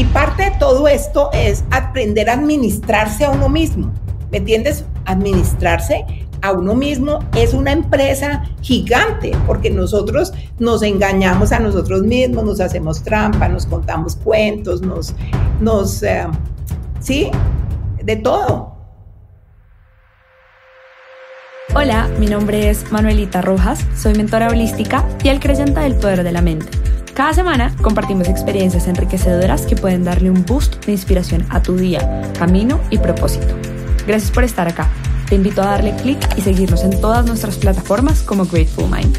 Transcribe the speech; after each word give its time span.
Y 0.00 0.04
parte 0.06 0.44
de 0.44 0.52
todo 0.52 0.88
esto 0.88 1.28
es 1.34 1.62
aprender 1.70 2.30
a 2.30 2.32
administrarse 2.32 3.26
a 3.26 3.32
uno 3.32 3.50
mismo. 3.50 3.92
¿Me 4.30 4.38
entiendes? 4.38 4.86
Administrarse 5.04 6.06
a 6.40 6.52
uno 6.52 6.74
mismo 6.74 7.18
es 7.36 7.52
una 7.52 7.72
empresa 7.72 8.44
gigante, 8.62 9.32
porque 9.46 9.68
nosotros 9.68 10.32
nos 10.58 10.82
engañamos 10.82 11.52
a 11.52 11.60
nosotros 11.60 12.00
mismos, 12.00 12.44
nos 12.44 12.60
hacemos 12.60 13.02
trampa, 13.02 13.46
nos 13.48 13.66
contamos 13.66 14.16
cuentos, 14.16 14.80
nos, 14.80 15.14
nos, 15.60 16.02
eh, 16.02 16.26
sí, 17.00 17.30
de 18.02 18.16
todo. 18.16 18.72
Hola, 21.74 22.08
mi 22.18 22.26
nombre 22.26 22.70
es 22.70 22.90
Manuelita 22.90 23.42
Rojas, 23.42 23.86
soy 23.94 24.14
mentora 24.14 24.48
holística 24.48 25.04
y 25.22 25.28
el 25.28 25.40
creyente 25.40 25.78
del 25.80 25.94
poder 25.96 26.24
de 26.24 26.32
la 26.32 26.40
mente. 26.40 26.89
Cada 27.14 27.32
semana 27.32 27.74
compartimos 27.82 28.28
experiencias 28.28 28.86
enriquecedoras 28.86 29.66
que 29.66 29.76
pueden 29.76 30.04
darle 30.04 30.30
un 30.30 30.44
boost 30.46 30.84
de 30.86 30.92
inspiración 30.92 31.44
a 31.50 31.60
tu 31.60 31.76
día, 31.76 32.22
camino 32.38 32.80
y 32.90 32.98
propósito. 32.98 33.54
Gracias 34.06 34.30
por 34.30 34.44
estar 34.44 34.68
acá. 34.68 34.88
Te 35.28 35.34
invito 35.34 35.60
a 35.62 35.66
darle 35.66 35.94
clic 35.96 36.18
y 36.36 36.40
seguirnos 36.40 36.84
en 36.84 37.00
todas 37.00 37.26
nuestras 37.26 37.58
plataformas 37.58 38.22
como 38.22 38.44
Grateful 38.44 38.88
Mind. 38.88 39.18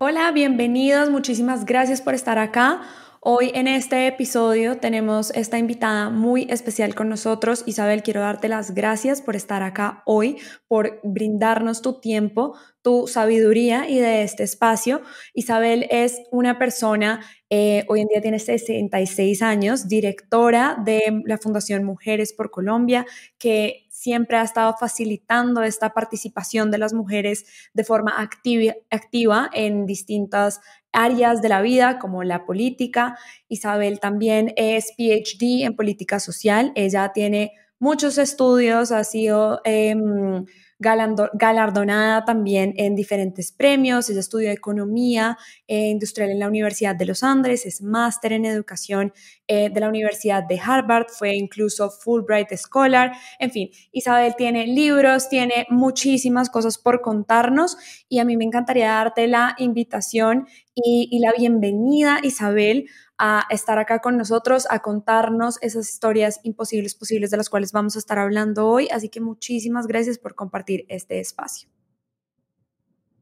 Hola, 0.00 0.30
bienvenidos, 0.32 1.10
muchísimas 1.10 1.64
gracias 1.64 2.00
por 2.00 2.14
estar 2.14 2.38
acá. 2.38 2.82
Hoy 3.20 3.50
en 3.52 3.66
este 3.66 4.06
episodio 4.06 4.78
tenemos 4.78 5.32
esta 5.32 5.58
invitada 5.58 6.08
muy 6.08 6.46
especial 6.50 6.94
con 6.94 7.08
nosotros. 7.08 7.64
Isabel, 7.66 8.04
quiero 8.04 8.20
darte 8.20 8.48
las 8.48 8.74
gracias 8.74 9.20
por 9.20 9.34
estar 9.34 9.64
acá 9.64 10.04
hoy, 10.06 10.38
por 10.68 11.00
brindarnos 11.02 11.82
tu 11.82 12.00
tiempo, 12.00 12.56
tu 12.80 13.08
sabiduría 13.08 13.88
y 13.88 13.98
de 13.98 14.22
este 14.22 14.44
espacio. 14.44 15.02
Isabel 15.34 15.88
es 15.90 16.22
una 16.30 16.60
persona, 16.60 17.20
eh, 17.50 17.86
hoy 17.88 18.02
en 18.02 18.08
día 18.08 18.20
tiene 18.20 18.38
66 18.38 19.40
años, 19.40 19.88
directora 19.88 20.76
de 20.84 21.22
la 21.24 21.38
Fundación 21.38 21.82
Mujeres 21.84 22.34
por 22.34 22.50
Colombia, 22.50 23.06
que 23.38 23.86
siempre 23.88 24.36
ha 24.36 24.42
estado 24.42 24.74
facilitando 24.78 25.62
esta 25.62 25.94
participación 25.94 26.70
de 26.70 26.78
las 26.78 26.92
mujeres 26.92 27.46
de 27.72 27.84
forma 27.84 28.14
activa 28.18 29.50
en 29.54 29.86
distintas 29.86 30.60
áreas 30.92 31.40
de 31.40 31.48
la 31.48 31.62
vida 31.62 31.98
como 31.98 32.22
la 32.22 32.44
política. 32.44 33.18
Isabel 33.48 33.98
también 33.98 34.52
es 34.56 34.92
PhD 34.96 35.64
en 35.64 35.74
política 35.74 36.20
social. 36.20 36.72
Ella 36.74 37.12
tiene 37.14 37.52
muchos 37.78 38.18
estudios, 38.18 38.92
ha 38.92 39.04
sido... 39.04 39.60
Em, 39.64 40.44
galardonada 40.78 42.24
también 42.24 42.74
en 42.76 42.94
diferentes 42.94 43.52
premios. 43.52 44.08
Ella 44.08 44.20
estudió 44.20 44.50
economía 44.50 45.36
eh, 45.66 45.88
industrial 45.88 46.30
en 46.30 46.38
la 46.38 46.48
Universidad 46.48 46.94
de 46.94 47.06
los 47.06 47.22
Andes, 47.22 47.66
es 47.66 47.82
máster 47.82 48.32
en 48.32 48.44
educación 48.44 49.12
eh, 49.48 49.70
de 49.70 49.80
la 49.80 49.88
Universidad 49.88 50.44
de 50.44 50.60
Harvard, 50.60 51.06
fue 51.08 51.34
incluso 51.34 51.90
Fulbright 51.90 52.54
Scholar. 52.56 53.12
En 53.38 53.50
fin, 53.50 53.70
Isabel 53.92 54.34
tiene 54.36 54.66
libros, 54.66 55.28
tiene 55.28 55.66
muchísimas 55.70 56.50
cosas 56.50 56.78
por 56.78 57.00
contarnos 57.00 57.76
y 58.08 58.20
a 58.20 58.24
mí 58.24 58.36
me 58.36 58.44
encantaría 58.44 58.88
darte 58.88 59.26
la 59.26 59.56
invitación 59.58 60.46
y, 60.74 61.08
y 61.10 61.18
la 61.18 61.32
bienvenida, 61.32 62.20
Isabel, 62.22 62.86
a 63.18 63.44
estar 63.50 63.78
acá 63.78 64.00
con 64.00 64.16
nosotros, 64.16 64.66
a 64.70 64.80
contarnos 64.80 65.58
esas 65.60 65.88
historias 65.88 66.40
imposibles 66.42 66.94
posibles 66.94 67.30
de 67.30 67.36
las 67.36 67.50
cuales 67.50 67.72
vamos 67.72 67.96
a 67.96 67.98
estar 67.98 68.18
hablando 68.18 68.66
hoy. 68.68 68.88
Así 68.92 69.08
que 69.08 69.20
muchísimas 69.20 69.86
gracias 69.86 70.18
por 70.18 70.34
compartir 70.34 70.84
este 70.88 71.20
espacio. 71.20 71.68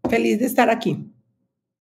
Feliz 0.08 0.38
de 0.38 0.46
estar 0.46 0.70
aquí. 0.70 1.12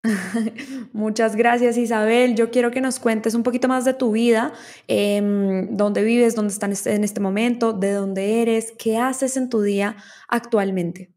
Muchas 0.93 1.35
gracias 1.35 1.77
Isabel. 1.77 2.35
Yo 2.35 2.51
quiero 2.51 2.71
que 2.71 2.81
nos 2.81 2.99
cuentes 2.99 3.33
un 3.33 3.43
poquito 3.43 3.67
más 3.67 3.85
de 3.85 3.93
tu 3.93 4.11
vida, 4.11 4.53
em, 4.87 5.75
dónde 5.75 6.03
vives, 6.03 6.35
dónde 6.35 6.53
estás 6.53 6.85
en 6.87 7.03
este 7.03 7.19
momento, 7.19 7.73
de 7.73 7.91
dónde 7.93 8.41
eres, 8.41 8.73
qué 8.77 8.97
haces 8.97 9.37
en 9.37 9.49
tu 9.49 9.61
día 9.61 9.97
actualmente. 10.27 11.14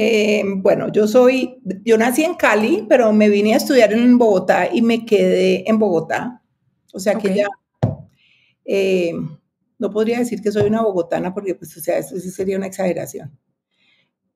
Eh, 0.00 0.44
bueno, 0.58 0.92
yo 0.92 1.08
soy, 1.08 1.58
yo 1.84 1.98
nací 1.98 2.22
en 2.22 2.34
Cali, 2.34 2.86
pero 2.88 3.12
me 3.12 3.28
vine 3.28 3.54
a 3.54 3.56
estudiar 3.56 3.92
en 3.92 4.16
Bogotá 4.16 4.72
y 4.72 4.80
me 4.80 5.04
quedé 5.04 5.68
en 5.68 5.76
Bogotá. 5.76 6.40
O 6.92 7.00
sea 7.00 7.16
que 7.16 7.34
ya, 7.34 7.48
eh, 8.64 9.12
no 9.76 9.90
podría 9.90 10.20
decir 10.20 10.40
que 10.40 10.52
soy 10.52 10.68
una 10.68 10.82
bogotana 10.82 11.34
porque, 11.34 11.56
pues, 11.56 11.76
o 11.76 11.80
sea, 11.80 11.98
eso 11.98 12.16
sí 12.20 12.30
sería 12.30 12.56
una 12.56 12.68
exageración. 12.68 13.36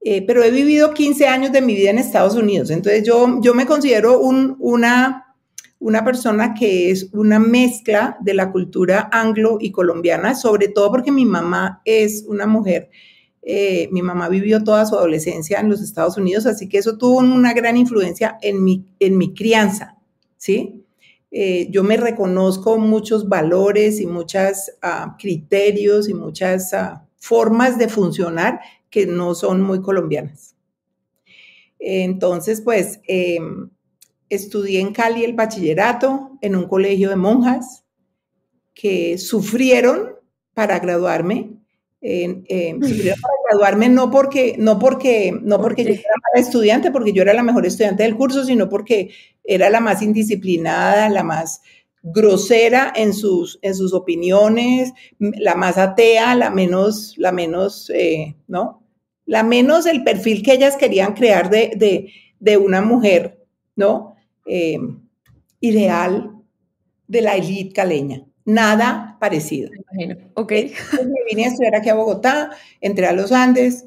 Eh, 0.00 0.26
pero 0.26 0.42
he 0.42 0.50
vivido 0.50 0.92
15 0.92 1.28
años 1.28 1.52
de 1.52 1.62
mi 1.62 1.76
vida 1.76 1.90
en 1.90 1.98
Estados 1.98 2.34
Unidos. 2.34 2.70
Entonces 2.70 3.06
yo, 3.06 3.40
yo 3.40 3.54
me 3.54 3.64
considero 3.64 4.18
un, 4.18 4.56
una, 4.58 5.36
una 5.78 6.04
persona 6.04 6.54
que 6.54 6.90
es 6.90 7.08
una 7.12 7.38
mezcla 7.38 8.16
de 8.20 8.34
la 8.34 8.50
cultura 8.50 9.08
anglo 9.12 9.58
y 9.60 9.70
colombiana, 9.70 10.34
sobre 10.34 10.66
todo 10.66 10.90
porque 10.90 11.12
mi 11.12 11.24
mamá 11.24 11.82
es 11.84 12.24
una 12.26 12.48
mujer 12.48 12.90
eh, 13.42 13.88
mi 13.91 14.03
mamá 14.03 14.28
vivió 14.28 14.62
toda 14.62 14.86
su 14.86 14.97
adolescencia 14.97 15.58
en 15.58 15.69
los 15.69 15.82
Estados 15.82 16.16
Unidos, 16.16 16.47
así 16.47 16.69
que 16.69 16.78
eso 16.78 16.97
tuvo 16.97 17.19
una 17.19 17.53
gran 17.53 17.76
influencia 17.76 18.38
en 18.41 18.62
mi, 18.62 18.86
en 19.00 19.19
mi 19.19 19.34
crianza, 19.34 19.98
¿sí? 20.36 20.84
Eh, 21.32 21.69
yo 21.70 21.82
me 21.82 21.97
reconozco 21.97 22.78
muchos 22.78 23.28
valores 23.28 24.00
y 24.00 24.06
muchos 24.06 24.70
ah, 24.82 25.16
criterios 25.19 26.08
y 26.08 26.14
muchas 26.14 26.72
ah, 26.75 27.08
formas 27.16 27.78
de 27.78 27.88
funcionar 27.88 28.60
que 28.91 29.06
no 29.06 29.34
son 29.34 29.62
muy 29.62 29.80
colombianas. 29.80 30.54
Entonces, 31.78 32.60
pues, 32.60 33.00
em, 33.09 33.70
estudié 34.28 34.80
en 34.80 34.92
Cali 34.92 35.24
el 35.24 35.32
bachillerato 35.32 36.38
en 36.42 36.54
un 36.54 36.69
colegio 36.69 37.09
de 37.09 37.16
monjas 37.16 37.84
que 38.74 39.19
sufrieron 39.19 40.14
para 40.54 40.78
graduarme 40.78 41.61
eh, 42.04 42.74
para 42.80 43.34
graduarme 43.48 43.88
no 43.88 44.10
porque, 44.10 44.56
no 44.58 44.78
porque, 44.80 45.32
no 45.40 45.60
porque 45.60 45.84
yo 45.84 45.90
era 45.90 46.00
mala 46.00 46.44
estudiante, 46.44 46.90
porque 46.90 47.12
yo 47.12 47.22
era 47.22 47.32
la 47.32 47.44
mejor 47.44 47.64
estudiante 47.64 48.02
del 48.02 48.16
curso, 48.16 48.44
sino 48.44 48.68
porque 48.68 49.10
era 49.44 49.70
la 49.70 49.80
más 49.80 50.02
indisciplinada, 50.02 51.08
la 51.08 51.22
más 51.22 51.62
grosera 52.02 52.92
en 52.96 53.12
sus, 53.12 53.60
en 53.62 53.76
sus 53.76 53.94
opiniones, 53.94 54.92
la 55.18 55.54
más 55.54 55.78
atea, 55.78 56.34
la 56.34 56.50
menos, 56.50 57.14
la 57.16 57.30
menos, 57.30 57.91
eh, 57.94 58.34
¿no? 58.48 58.82
La 59.24 59.44
menos 59.44 59.86
el 59.86 60.02
perfil 60.02 60.42
que 60.42 60.54
ellas 60.54 60.76
querían 60.76 61.14
crear 61.14 61.48
de, 61.48 62.10
de, 62.41 62.56
una 62.56 62.82
mujer, 62.82 63.46
¿no? 63.76 64.16
Eh, 64.46 64.78
ideal 65.60 66.32
de 67.06 67.20
la 67.20 67.36
élite 67.36 67.72
caleña. 67.72 68.26
Nada 68.44 69.11
parecido. 69.22 69.71
Ok. 70.34 70.50
me 70.50 71.25
vine 71.28 71.44
a 71.44 71.49
estudiar 71.50 71.77
aquí 71.77 71.88
a 71.88 71.94
Bogotá, 71.94 72.50
entré 72.81 73.06
a 73.06 73.12
los 73.12 73.31
Andes, 73.31 73.87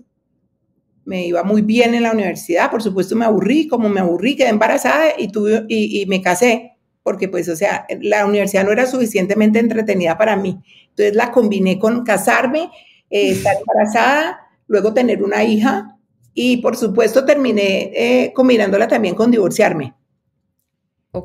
me 1.04 1.28
iba 1.28 1.44
muy 1.44 1.62
bien 1.62 1.94
en 1.94 2.04
la 2.04 2.14
universidad, 2.14 2.72
por 2.72 2.82
supuesto 2.82 3.18
me 3.18 3.26
aburrí, 3.26 3.68
como 3.68 3.90
me 3.90 4.00
aburrí, 4.00 4.38
quedé 4.38 4.48
embarazada 4.48 5.08
y, 5.18 5.28
tuve, 5.28 5.66
y, 5.68 6.06
me 6.06 6.22
casé, 6.22 6.78
porque 7.04 7.28
pues, 7.28 7.50
o 7.50 7.56
sea, 7.58 7.86
la 8.00 8.26
universidad 8.26 8.64
no 8.64 8.72
era 8.72 8.86
suficientemente 8.86 9.60
entretenida 9.60 10.18
para 10.18 10.38
mí. 10.38 10.58
Entonces 10.92 11.14
la 11.18 11.34
combiné 11.34 11.80
con 11.80 12.06
casarme, 12.06 12.70
eh, 13.10 13.32
estar 13.32 13.58
embarazada, 13.58 14.40
luego 14.68 14.94
tener 14.94 15.22
una 15.22 15.44
hija 15.44 15.98
y 16.34 16.58
por 16.62 16.78
supuesto 16.78 17.26
terminé 17.26 17.92
eh, 17.94 18.32
combinándola 18.34 18.88
también 18.88 19.16
con 19.16 19.32
divorciarme. 19.32 19.96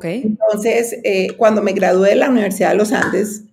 Entonces, 0.02 0.96
eh, 1.04 1.36
cuando 1.36 1.62
me 1.62 1.72
gradué 1.72 2.10
de 2.10 2.16
la 2.16 2.28
Universidad 2.28 2.70
de 2.70 2.76
los 2.76 2.92
Andes, 2.92 3.44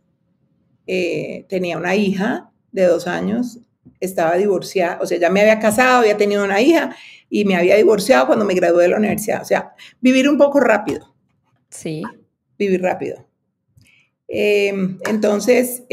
eh, 0.88 1.46
tenía 1.50 1.78
una 1.78 1.96
hija 1.96 2.52
de 2.72 2.86
dos 2.86 3.08
años, 3.08 3.60
estaba 4.00 4.36
divorciada, 4.36 5.00
o 5.02 5.06
sea, 5.06 5.18
ya 5.18 5.30
me 5.30 5.42
había 5.42 5.60
casado, 5.60 6.00
había 6.00 6.18
tenido 6.18 6.44
una 6.44 6.62
hija 6.62 6.96
y 7.30 7.46
me 7.46 7.56
había 7.56 7.76
divorciado 7.76 8.28
cuando 8.28 8.46
me 8.46 8.54
gradué 8.54 8.84
de 8.84 8.90
la 8.90 8.98
universidad. 8.98 9.42
O 9.42 9.46
sea, 9.46 9.74
vivir 10.00 10.30
un 10.30 10.38
poco 10.38 10.60
rápido. 10.60 11.16
Sí. 11.70 12.04
Vivir 12.58 12.82
rápido. 12.82 13.28
Eh, 14.28 14.74
entonces, 15.08 15.84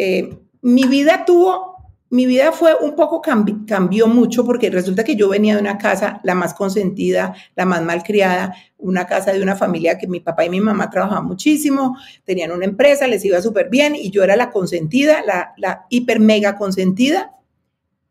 mi 0.62 0.84
vida 0.84 1.24
tuvo 1.24 1.73
mi 2.14 2.26
vida 2.26 2.52
fue 2.52 2.76
un 2.76 2.94
poco, 2.94 3.20
cambió 3.20 4.06
mucho 4.06 4.46
porque 4.46 4.70
resulta 4.70 5.02
que 5.02 5.16
yo 5.16 5.28
venía 5.28 5.56
de 5.56 5.60
una 5.60 5.78
casa, 5.78 6.20
la 6.22 6.36
más 6.36 6.54
consentida, 6.54 7.34
la 7.56 7.64
más 7.64 7.82
malcriada, 7.82 8.54
una 8.78 9.04
casa 9.04 9.32
de 9.32 9.42
una 9.42 9.56
familia 9.56 9.98
que 9.98 10.06
mi 10.06 10.20
papá 10.20 10.44
y 10.44 10.48
mi 10.48 10.60
mamá 10.60 10.90
trabajaban 10.90 11.24
muchísimo, 11.24 11.96
tenían 12.22 12.52
una 12.52 12.66
empresa, 12.66 13.08
les 13.08 13.24
iba 13.24 13.42
súper 13.42 13.68
bien 13.68 13.96
y 13.96 14.12
yo 14.12 14.22
era 14.22 14.36
la 14.36 14.52
consentida, 14.52 15.24
la, 15.26 15.54
la 15.56 15.86
hiper 15.90 16.20
mega 16.20 16.56
consentida. 16.56 17.32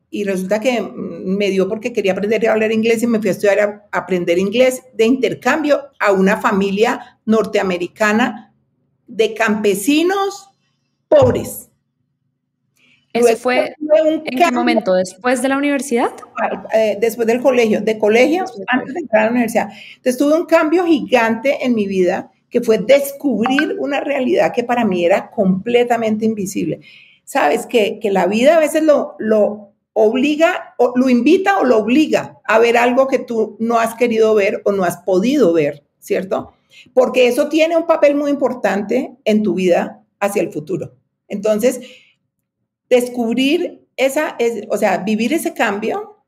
Y 0.10 0.26
resulta 0.26 0.60
que 0.60 0.82
mm, 0.82 1.38
me 1.38 1.50
dio 1.50 1.70
porque 1.70 1.94
quería 1.94 2.12
aprender 2.12 2.46
a 2.50 2.52
hablar 2.52 2.74
inglés 2.74 3.04
y 3.04 3.08
me 3.08 3.20
fui 3.20 3.30
a 3.30 3.32
estudiar 3.32 3.60
a 3.62 3.98
aprender 3.98 4.38
inglés 4.38 4.84
de 4.94 5.06
intercambio 5.06 5.82
a 5.98 6.12
una 6.12 6.42
familia 6.42 7.20
norteamericana 7.26 8.54
de 9.08 9.34
campesinos 9.34 10.50
pobres 11.08 11.70
¿Ese 13.14 13.36
fue, 13.36 13.76
en 13.80 14.24
qué 14.24 14.52
momento? 14.52 14.96
¿Después 14.96 15.44
de 15.44 15.50
la 15.50 15.58
universidad? 15.58 16.10
Eh, 16.74 16.98
después 17.00 17.28
del 17.28 17.42
colegio, 17.42 17.80
de 17.80 18.00
colegio, 18.00 18.44
antes 18.68 18.94
de 18.94 19.02
entrar 19.02 19.22
a 19.22 19.26
la 19.26 19.32
universidad. 19.32 19.70
Entonces 19.98 20.18
tuve 20.18 20.34
un 20.34 20.48
cambio 20.48 20.84
gigante 20.86 21.64
en 21.64 21.76
mi 21.76 21.86
vida 21.86 22.32
que 22.50 22.62
fue 22.62 22.80
descubrir 22.80 23.78
una 23.80 24.00
realidad 24.00 24.52
que 24.52 24.64
para 24.64 24.84
mí 24.84 25.06
era 25.06 25.30
completamente 25.30 26.26
invisible. 26.26 26.82
Sabes 27.24 27.68
que, 27.68 28.00
que 28.00 28.12
la 28.12 28.26
vida 28.26 28.58
a 28.58 28.60
veces 28.60 28.84
lo, 28.84 29.16
lo 29.20 29.74
obliga, 29.94 30.74
o 30.78 30.94
lo 30.96 31.08
invita 31.08 31.60
o 31.60 31.64
lo 31.64 31.78
obliga 31.78 32.40
a 32.44 32.60
ver 32.60 32.78
algo 32.78 33.08
que 33.08 33.20
tú 33.20 33.58
no 33.60 33.80
has 33.80 33.94
querido 33.96 34.34
ver 34.34 34.62
o 34.66 34.72
no 34.72 34.84
has 34.84 34.98
podido 34.98 35.54
ver, 35.54 35.84
¿cierto? 36.00 36.54
Porque 36.94 37.28
eso 37.28 37.48
tiene 37.48 37.78
un 37.78 37.86
papel 37.86 38.16
muy 38.16 38.32
importante 38.32 39.16
en 39.24 39.44
tu 39.44 39.54
vida 39.54 40.04
hacia 40.20 40.42
el 40.42 40.52
futuro. 40.52 40.96
Entonces, 41.28 41.82
descubrir 42.90 43.86
esa, 43.96 44.38
o 44.70 44.78
sea, 44.78 44.98
vivir 44.98 45.34
ese 45.34 45.54
cambio, 45.54 46.24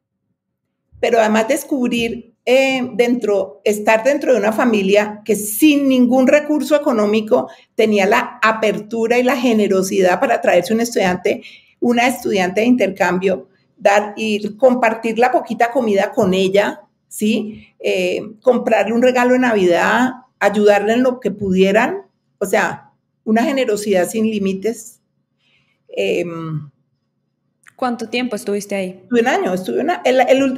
pero 1.00 1.20
además 1.20 1.48
descubrir 1.48 2.36
eh, 2.48 2.88
dentro, 2.94 3.62
estar 3.64 4.04
dentro 4.04 4.32
de 4.32 4.40
una 4.40 4.52
familia 4.52 5.22
que 5.26 5.36
sin 5.36 5.90
ningún 5.90 6.28
recurso 6.28 6.76
económico 6.76 7.50
tenía 7.74 8.06
la 8.06 8.40
apertura 8.42 9.18
y 9.18 9.24
la 9.24 9.36
generosidad 9.36 10.20
para 10.20 10.42
traerse 10.42 10.74
un 10.74 10.82
estudiante, 10.82 11.42
una 11.80 12.08
estudiante 12.08 12.62
de 12.62 12.68
intercambio, 12.68 13.50
dar 13.78 14.14
y 14.16 14.56
compartir 14.58 15.18
la 15.18 15.32
poquita 15.32 15.72
comida 15.72 16.12
con 16.12 16.36
ella, 16.36 16.82
¿sí? 17.08 17.70
Eh, 17.80 18.22
comprarle 18.42 18.94
un 18.94 19.02
regalo 19.02 19.34
de 19.34 19.40
Navidad, 19.40 20.12
ayudarle 20.40 20.94
en 20.94 21.04
lo 21.04 21.20
que 21.20 21.32
pudieran, 21.32 22.04
o 22.38 22.46
sea, 22.46 22.92
una 23.24 23.44
generosidad 23.44 24.08
sin 24.08 24.30
límites. 24.30 25.02
Em, 25.96 26.70
¿Cuánto 27.76 28.08
tiempo 28.08 28.36
estuviste 28.36 28.76
ahí? 28.76 29.02
Estuve 29.04 29.20
un 29.20 29.28
año, 29.28 29.54
estuve 29.54 29.82
una, 29.82 30.02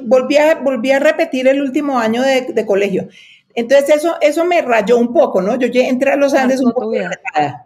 volví, 0.04 0.38
a, 0.38 0.56
volví 0.56 0.92
a 0.92 1.00
repetir 1.00 1.48
el 1.48 1.62
último 1.62 1.98
año 1.98 2.22
de, 2.22 2.66
colegio. 2.66 3.08
Entonces 3.56 3.96
eso, 3.96 4.18
eso 4.22 4.46
me 4.46 4.62
rayó 4.62 4.98
un 4.98 5.12
poco, 5.12 5.42
¿no? 5.42 5.56
Yo 5.56 5.68
entré 5.82 6.12
a 6.12 6.16
los 6.16 6.36
Andes 6.36 6.62
un 6.62 6.74
poco 6.74 6.92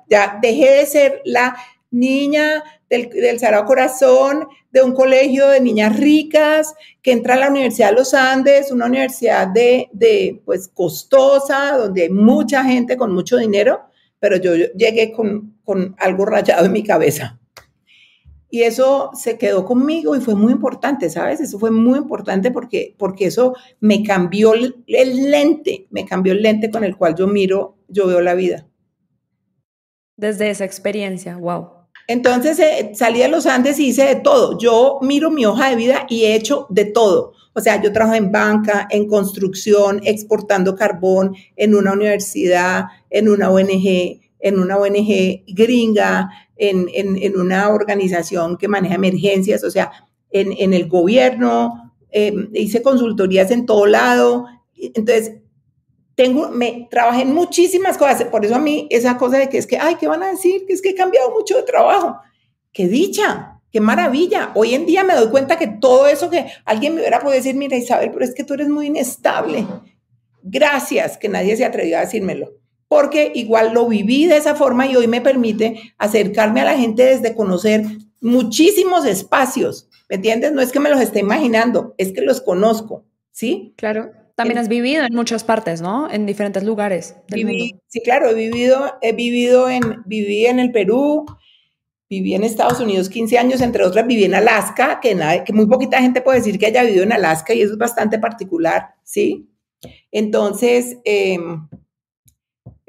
ya 0.07 0.39
dejé 0.41 0.71
de 0.71 0.85
ser 0.85 1.21
la 1.25 1.57
niña 1.91 2.63
del, 2.89 3.09
del 3.09 3.39
Corazón, 3.65 4.47
de 4.71 4.81
un 4.81 4.94
colegio 4.94 5.50
de 5.50 5.59
niñas 5.59 5.97
ricas, 5.97 6.73
que 7.01 7.12
entra 7.12 7.33
a 7.33 7.38
la 7.38 7.50
Universidad 7.50 7.89
de 7.89 7.95
los 7.95 8.13
Andes, 8.13 8.71
una 8.71 8.85
universidad 8.85 9.47
de, 9.47 9.89
de 9.91 10.41
pues 10.45 10.69
costosa, 10.69 11.75
donde 11.75 12.03
hay 12.03 12.09
mucha 12.09 12.63
gente 12.63 12.95
con 12.95 13.13
mucho 13.13 13.35
dinero, 13.35 13.81
pero 14.18 14.38
yo 14.38 14.56
llegué 14.56 15.12
con, 15.12 15.57
con 15.65 15.94
algo 16.00 16.25
rayado 16.25 16.65
en 16.65 16.71
mi 16.71 16.83
cabeza. 16.83 17.40
Y 18.53 18.63
eso 18.63 19.12
se 19.13 19.38
quedó 19.38 19.63
conmigo 19.63 20.13
y 20.13 20.19
fue 20.19 20.36
muy 20.36 20.51
importante, 20.51 21.09
¿sabes? 21.09 21.39
Eso 21.39 21.57
fue 21.57 21.71
muy 21.71 21.98
importante 21.98 22.51
porque, 22.51 22.95
porque 22.98 23.27
eso 23.27 23.56
me 23.80 24.03
cambió 24.03 24.53
el, 24.53 24.75
lente, 24.86 25.88
me 25.89 26.06
cambió 26.06 26.33
el 26.33 26.42
lente 26.42 26.69
con 26.69 26.83
el 26.83 26.98
cual 26.98 27.15
yo 27.15 27.27
miro, 27.27 27.77
yo 27.88 28.07
veo 28.07 28.19
la 28.19 28.33
vida. 28.33 28.68
Desde 30.18 30.50
esa 30.50 30.65
experiencia, 30.65 31.38
wow. 31.38 31.69
Entonces 32.07 32.59
eh, 32.59 32.92
salí 32.94 33.19
de 33.19 33.30
los 33.30 33.45
Andes 33.45 33.80
y 33.80 33.88
hice 33.88 34.03
de 34.03 34.15
todo. 34.15 34.57
Yo 34.59 35.00
miro 35.01 35.31
mi 35.31 35.45
hoja 35.45 35.69
de 35.69 35.77
vida 35.77 36.06
y 36.09 36.25
he 36.25 36.36
hecho 36.36 36.68
de 36.69 36.83
todo. 36.83 37.31
O 37.54 37.62
sea, 37.62 37.81
yo 37.81 37.94
trabajo 37.94 38.15
en 38.15 38.33
banca, 38.33 38.86
en 38.92 39.07
construcción, 39.07 40.01
exportando 40.04 40.75
carbón, 40.75 41.36
en 41.56 41.74
una 41.74 41.94
universidad, 41.94 42.86
en 43.09 43.30
una 43.30 43.50
ONG, 43.50 44.19
en 44.39 44.59
una 44.59 44.77
ONG 44.77 45.44
gringa, 45.47 46.30
en, 46.61 47.39
una 47.39 47.69
organización 47.69 48.57
que 48.57 48.67
maneja 48.67 48.95
emergencias, 48.95 49.63
o 49.63 49.71
sea, 49.71 49.91
en, 50.29 50.73
el 50.73 50.87
gobierno, 50.87 51.93
em, 52.11 52.49
hice 52.53 52.81
consultorías 52.81 53.51
en 53.51 53.65
todo 53.65 53.87
lado. 53.87 54.45
Entonces, 54.75 55.33
tengo, 56.15 56.49
me 56.49 56.87
trabajé 56.91 57.23
en 57.23 57.33
muchísimas 57.33 57.97
cosas. 57.97 58.23
Por 58.25 58.45
eso 58.45 58.55
a 58.55 58.59
mí 58.59 58.87
esa 58.91 59.17
cosa 59.17 59.39
de 59.39 59.49
que 59.49 59.57
es 59.57 59.65
que, 59.65 59.77
ay, 59.77 59.95
¿qué 59.99 60.07
van 60.07 60.23
a 60.23 60.31
decir? 60.31 60.65
Que 60.67 60.73
es 60.73 60.81
que 60.81 60.89
he 60.89 60.95
cambiado 60.95 61.31
mucho 61.31 61.57
de 61.57 61.63
trabajo. 61.63 62.17
¡Qué 62.71 62.87
dicha! 62.87 63.59
¡Qué 63.71 63.81
maravilla! 63.81 64.51
Hoy 64.53 64.75
en 64.75 64.85
día 64.85 65.03
me 65.03 65.15
doy 65.15 65.29
cuenta 65.29 65.57
que 65.57 65.67
todo 65.67 66.07
eso 66.07 66.29
que 66.29 66.45
alguien 66.65 66.93
me 66.93 67.01
hubiera 67.01 67.19
podido 67.19 67.37
decir, 67.37 67.55
mira 67.55 67.75
Isabel, 67.75 68.11
pero 68.11 68.23
es 68.23 68.35
que 68.35 68.43
tú 68.43 68.53
eres 68.53 68.69
muy 68.69 68.87
inestable. 68.87 69.65
Gracias 70.43 71.17
que 71.17 71.27
nadie 71.27 71.57
se 71.57 71.65
atrevió 71.65 71.97
a 71.97 72.01
decírmelo 72.01 72.60
porque 72.91 73.31
igual 73.35 73.73
lo 73.73 73.88
viví 73.88 74.25
de 74.25 74.35
esa 74.35 74.53
forma 74.53 74.85
y 74.85 74.97
hoy 74.97 75.07
me 75.07 75.21
permite 75.21 75.93
acercarme 75.97 76.59
a 76.59 76.65
la 76.65 76.77
gente 76.77 77.05
desde 77.05 77.33
conocer 77.35 77.85
muchísimos 78.19 79.05
espacios, 79.05 79.88
¿me 80.09 80.17
entiendes? 80.17 80.51
No 80.51 80.59
es 80.59 80.73
que 80.73 80.81
me 80.81 80.89
los 80.89 80.99
esté 80.99 81.19
imaginando, 81.19 81.95
es 81.97 82.11
que 82.11 82.19
los 82.19 82.41
conozco, 82.41 83.05
¿sí? 83.31 83.73
Claro. 83.77 84.11
También 84.35 84.57
has 84.57 84.67
vivido 84.67 85.05
en 85.05 85.15
muchas 85.15 85.45
partes, 85.45 85.79
¿no? 85.79 86.11
En 86.11 86.25
diferentes 86.25 86.65
lugares 86.65 87.15
del 87.29 87.45
mundo. 87.45 87.79
Sí, 87.88 88.01
claro, 88.03 88.29
he 88.29 88.33
vivido, 88.33 88.97
he 89.01 89.13
vivido 89.13 89.69
en, 89.69 90.03
viví 90.05 90.45
en 90.47 90.59
el 90.59 90.73
Perú, 90.73 91.25
viví 92.09 92.35
en 92.35 92.44
Estados 92.44 92.81
Unidos 92.81 93.07
15 93.07 93.37
años, 93.37 93.61
entre 93.61 93.85
otras 93.85 94.05
viví 94.05 94.25
en 94.25 94.35
Alaska, 94.35 94.99
que, 95.01 95.17
que 95.45 95.53
muy 95.53 95.65
poquita 95.65 96.01
gente 96.01 96.19
puede 96.19 96.39
decir 96.39 96.59
que 96.59 96.65
haya 96.65 96.83
vivido 96.83 97.03
en 97.03 97.13
Alaska 97.13 97.53
y 97.53 97.61
eso 97.61 97.71
es 97.71 97.79
bastante 97.79 98.19
particular, 98.19 98.95
¿sí? 99.05 99.47
Entonces, 100.11 100.97
eh, 101.05 101.39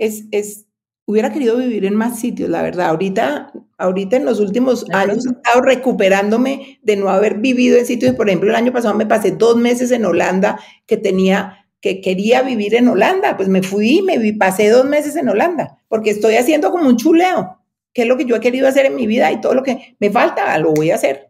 es, 0.07 0.67
hubiera 1.07 1.33
querido 1.33 1.57
vivir 1.57 1.85
en 1.85 1.95
más 1.95 2.19
sitios, 2.19 2.49
la 2.49 2.63
verdad. 2.63 2.89
Ahorita, 2.89 3.53
ahorita 3.79 4.17
en 4.17 4.25
los 4.25 4.41
últimos 4.41 4.85
años 4.91 5.27
he 5.27 5.31
estado 5.31 5.63
recuperándome 5.63 6.79
de 6.83 6.97
no 6.97 7.09
haber 7.09 7.39
vivido 7.39 7.79
en 7.79 7.87
sitios. 7.87 8.15
Por 8.15 8.29
ejemplo, 8.29 8.51
el 8.51 8.57
año 8.57 8.73
pasado 8.73 8.95
me 8.95 9.07
pasé 9.07 9.33
dos 9.33 9.57
meses 9.57 9.91
en 9.91 10.05
Holanda 10.05 10.59
que 10.87 10.97
tenía, 10.97 11.67
que 11.81 12.01
quería 12.01 12.43
vivir 12.43 12.75
en 12.75 12.89
Holanda. 12.89 13.37
Pues 13.37 13.49
me 13.49 13.63
fui 13.63 13.99
y 13.99 14.03
me 14.03 14.33
pasé 14.35 14.69
dos 14.71 14.85
meses 14.85 15.17
en 15.17 15.29
Holanda 15.29 15.79
porque 15.93 16.09
estoy 16.09 16.37
haciendo 16.37 16.71
como 16.71 16.89
un 16.89 16.97
chuleo, 16.97 17.59
que 17.93 18.03
es 18.03 18.09
lo 18.09 18.17
que 18.17 18.25
yo 18.25 18.35
he 18.37 18.41
querido 18.41 18.67
hacer 18.67 18.87
en 18.87 18.97
mi 18.97 19.07
vida 19.07 19.31
y 19.31 19.43
todo 19.43 19.53
lo 19.53 19.63
que 19.63 19.95
me 20.01 20.11
falta 20.11 20.57
lo 20.59 20.73
voy 20.73 20.91
a 20.91 20.95
hacer. 20.95 21.29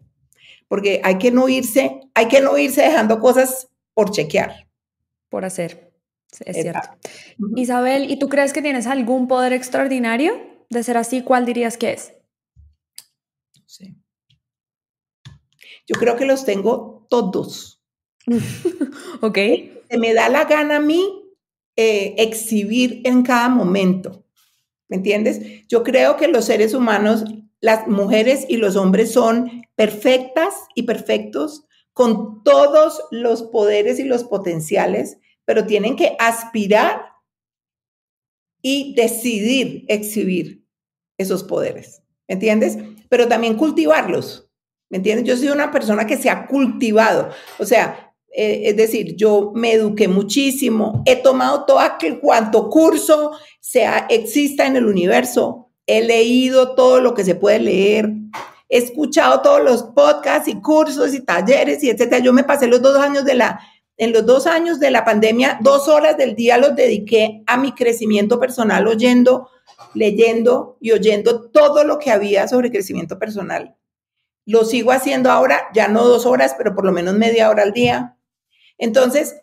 Porque 0.69 1.01
hay 1.03 1.19
que 1.19 1.33
no 1.33 1.49
irse, 1.49 2.01
hay 2.15 2.29
que 2.29 2.41
no 2.41 2.57
irse 2.57 2.81
dejando 2.83 3.19
cosas 3.19 3.69
por 3.93 4.13
chequear. 4.13 4.69
Por 5.29 5.45
hacer. 5.45 5.92
Es 6.41 6.57
cierto. 6.57 6.89
Isabel, 7.57 8.11
¿y 8.11 8.19
tú 8.19 8.29
crees 8.29 8.53
que 8.53 8.63
tienes 8.63 8.87
algún 8.87 9.29
poder 9.29 9.53
extraordinario? 9.53 10.33
De 10.71 10.83
ser 10.83 10.97
así, 10.97 11.23
¿cuál 11.23 11.45
dirías 11.45 11.77
que 11.77 11.93
es? 11.93 12.15
Sí. 13.67 13.97
Yo 15.87 15.99
creo 15.99 16.17
que 16.17 16.25
los 16.25 16.45
tengo 16.45 17.07
todos. 17.11 17.83
ok. 19.21 19.39
Se 19.91 19.99
me 19.99 20.15
da 20.15 20.29
la 20.31 20.45
gana 20.45 20.77
a 20.77 20.81
mí 20.81 21.23
eh, 21.77 22.15
exhibir 22.17 23.03
en 23.05 23.23
cada 23.23 23.49
momento. 23.49 24.25
¿Me 24.89 24.97
entiendes? 24.97 25.67
Yo 25.69 25.83
creo 25.83 26.17
que 26.17 26.29
los 26.29 26.47
seres 26.47 26.75
humanos, 26.75 27.25
las 27.61 27.87
mujeres 27.89 28.47
y 28.49 28.57
los 28.57 28.77
hombres 28.77 29.13
son 29.13 29.67
perfectas 29.75 30.55
y 30.75 30.85
perfectos 30.85 31.67
con 31.93 32.43
todos 32.43 33.03
los 33.11 33.43
poderes 33.43 33.99
y 33.99 34.05
los 34.05 34.25
potenciales 34.25 35.19
pero 35.45 35.67
tienen 35.67 35.97
que 35.97 36.17
aspirar 36.19 37.13
y 38.63 38.95
decidir 38.95 39.85
exhibir 39.89 40.65
esos 41.19 41.43
poderes, 41.43 42.03
¿me 42.29 42.35
entiendes? 42.35 42.79
Pero 43.09 43.29
también 43.29 43.57
cultivarlos, 43.57 44.49
¿me 44.89 44.99
entiendes? 44.99 45.27
Yo 45.27 45.37
soy 45.37 45.49
una 45.49 45.71
persona 45.71 46.07
que 46.07 46.17
se 46.17 46.31
ha 46.31 46.47
cultivado, 46.47 47.31
o 47.59 47.65
sea, 47.65 48.15
eh, 48.35 48.63
es 48.71 48.77
decir, 48.77 49.15
yo 49.17 49.53
me 49.55 49.73
eduqué 49.73 50.09
muchísimo, 50.09 51.03
he 51.05 51.17
tomado 51.17 51.65
todo 51.67 51.81
aquel 51.81 52.19
cuanto 52.19 52.71
curso 52.71 53.33
sea, 53.61 54.07
exista 54.09 54.67
en 54.67 54.77
el 54.77 54.87
universo, 54.87 55.71
he 55.87 56.03
leído 56.03 56.75
todo 56.75 57.01
lo 57.01 57.13
que 57.13 57.25
se 57.25 57.35
puede 57.35 57.59
leer, 57.59 58.11
he 58.71 58.79
escuchado 58.79 59.43
todos 59.43 59.63
los 59.63 59.83
podcasts 59.83 60.49
y 60.49 60.61
cursos 60.63 61.13
y 61.13 61.21
talleres 61.21 61.85
y 61.85 61.91
etcétera. 61.91 62.23
Yo 62.23 62.33
me 62.33 62.43
pasé 62.43 62.67
los 62.67 62.81
dos 62.81 62.97
años 62.97 63.25
de 63.27 63.35
la 63.35 63.61
en 63.97 64.13
los 64.13 64.25
dos 64.27 64.47
años 64.47 64.81
de 64.81 64.91
la 64.91 65.05
pandemia, 65.05 65.59
dos 65.61 65.89
horas 65.89 66.17
del 66.17 66.35
día 66.35 66.59
los 66.59 66.75
dediqué 66.75 67.43
a 67.47 67.57
mi 67.57 67.73
crecimiento 67.73 68.41
personal, 68.41 68.87
oyendo, 68.87 69.49
leyendo 69.95 70.77
y 70.81 70.93
oyendo 70.93 71.51
todo 71.51 71.85
lo 71.85 71.99
que 71.99 72.11
había 72.11 72.49
sobre 72.49 72.71
crecimiento 72.71 73.19
personal. 73.19 73.77
Lo 74.45 74.65
sigo 74.65 74.93
haciendo 74.93 75.31
ahora, 75.31 75.63
ya 75.75 75.89
no 75.89 76.05
dos 76.05 76.27
horas, 76.27 76.55
pero 76.57 76.75
por 76.75 76.85
lo 76.85 76.93
menos 76.93 77.15
media 77.15 77.49
hora 77.49 77.63
al 77.63 77.73
día. 77.73 78.17
Entonces, 78.79 79.37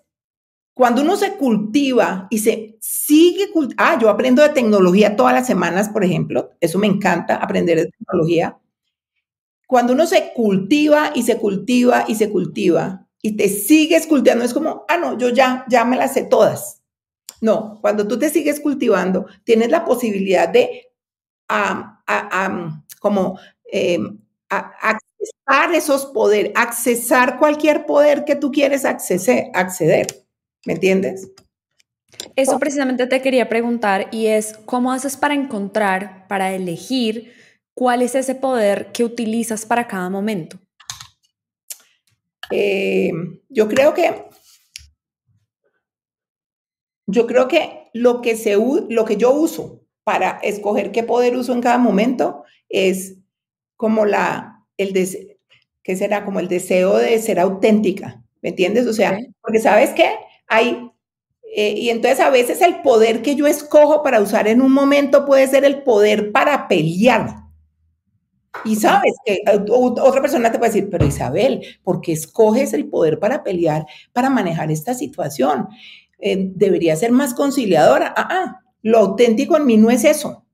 cuando 0.73 1.01
uno 1.01 1.15
se 1.15 1.33
cultiva 1.33 2.27
y 2.29 2.39
se 2.39 2.77
sigue, 2.79 3.49
ah, 3.77 3.97
yo 4.01 4.09
aprendo 4.09 4.41
de 4.41 4.49
tecnología 4.49 5.15
todas 5.15 5.33
las 5.33 5.45
semanas, 5.45 5.89
por 5.89 6.03
ejemplo, 6.03 6.51
eso 6.59 6.79
me 6.79 6.87
encanta, 6.87 7.35
aprender 7.35 7.77
de 7.77 7.91
tecnología. 7.91 8.57
Cuando 9.67 9.93
uno 9.93 10.05
se 10.05 10.31
cultiva 10.33 11.11
y 11.13 11.23
se 11.23 11.37
cultiva 11.37 12.05
y 12.07 12.15
se 12.15 12.29
cultiva, 12.29 13.08
y 13.21 13.35
te 13.35 13.49
sigues 13.49 14.07
cultivando, 14.07 14.45
es 14.45 14.53
como, 14.53 14.85
ah, 14.87 14.97
no, 14.97 15.17
yo 15.17 15.29
ya, 15.29 15.65
ya 15.69 15.83
me 15.85 15.97
las 15.97 16.13
sé 16.13 16.23
todas. 16.23 16.81
No, 17.41 17.77
cuando 17.81 18.07
tú 18.07 18.19
te 18.19 18.29
sigues 18.29 18.59
cultivando, 18.59 19.25
tienes 19.43 19.69
la 19.69 19.85
posibilidad 19.85 20.47
de, 20.49 20.91
como, 22.99 23.39
em, 23.65 24.19
accesar 24.49 25.73
esos 25.73 26.05
poderes, 26.07 26.51
accesar 26.55 27.39
cualquier 27.39 27.85
poder 27.85 28.25
que 28.25 28.35
tú 28.35 28.51
quieres 28.51 28.85
acceder, 28.85 29.47
acceder. 29.53 30.07
¿Me 30.65 30.73
entiendes? 30.73 31.29
Eso 32.35 32.59
precisamente 32.59 33.07
te 33.07 33.21
quería 33.21 33.47
preguntar 33.47 34.07
y 34.11 34.27
es, 34.27 34.57
¿cómo 34.65 34.91
haces 34.91 35.15
para 35.15 35.33
encontrar, 35.33 36.27
para 36.27 36.53
elegir 36.53 37.33
cuál 37.73 38.01
es 38.01 38.15
ese 38.15 38.35
poder 38.35 38.91
que 38.91 39.03
utilizas 39.03 39.65
para 39.65 39.87
cada 39.87 40.09
momento? 40.09 40.59
Eh, 42.51 43.11
yo 43.49 43.67
creo 43.67 43.93
que 43.93 44.29
yo 47.11 47.25
creo 47.25 47.47
que 47.47 47.89
lo 47.93 48.21
que, 48.21 48.35
se, 48.35 48.55
lo 48.55 49.05
que 49.05 49.17
yo 49.17 49.31
uso 49.33 49.81
para 50.03 50.39
escoger 50.43 50.91
qué 50.91 51.03
poder 51.03 51.35
uso 51.35 51.53
en 51.53 51.61
cada 51.61 51.77
momento 51.79 52.43
es 52.69 53.17
como 53.75 54.05
la, 54.05 54.65
el 54.77 54.93
¿qué 55.83 55.95
será? 55.95 56.23
Como 56.23 56.39
el 56.39 56.47
deseo 56.47 56.97
de 56.97 57.17
ser 57.19 57.39
auténtica, 57.39 58.23
¿me 58.41 58.49
entiendes? 58.49 58.85
O 58.85 58.93
sea, 58.93 59.17
porque 59.41 59.59
sabes 59.59 59.91
que 59.91 60.07
hay, 60.47 60.91
eh, 61.55 61.73
y 61.77 61.89
entonces 61.89 62.19
a 62.19 62.29
veces 62.29 62.61
el 62.61 62.81
poder 62.81 63.21
que 63.23 63.35
yo 63.35 63.47
escojo 63.47 64.03
para 64.03 64.21
usar 64.21 64.47
en 64.47 64.61
un 64.61 64.71
momento 64.71 65.25
puede 65.25 65.47
ser 65.47 65.65
el 65.65 65.81
poder 65.81 66.31
para 66.31 66.67
pelear. 66.67 67.38
Y 68.65 68.75
sabes 68.75 69.13
que 69.25 69.41
otra 69.71 70.21
persona 70.21 70.51
te 70.51 70.57
puede 70.57 70.71
decir, 70.71 70.89
pero 70.89 71.05
Isabel, 71.05 71.63
¿por 71.83 72.01
qué 72.01 72.13
escoges 72.13 72.73
el 72.73 72.89
poder 72.89 73.19
para 73.19 73.43
pelear, 73.43 73.85
para 74.11 74.29
manejar 74.29 74.71
esta 74.71 74.93
situación? 74.93 75.67
Eh, 76.17 76.51
debería 76.55 76.95
ser 76.95 77.11
más 77.11 77.33
conciliadora. 77.33 78.13
Ah, 78.15 78.27
ah, 78.29 78.61
lo 78.81 78.97
auténtico 78.99 79.55
en 79.55 79.65
mí 79.65 79.77
no 79.77 79.89
es 79.89 80.03
eso. 80.03 80.45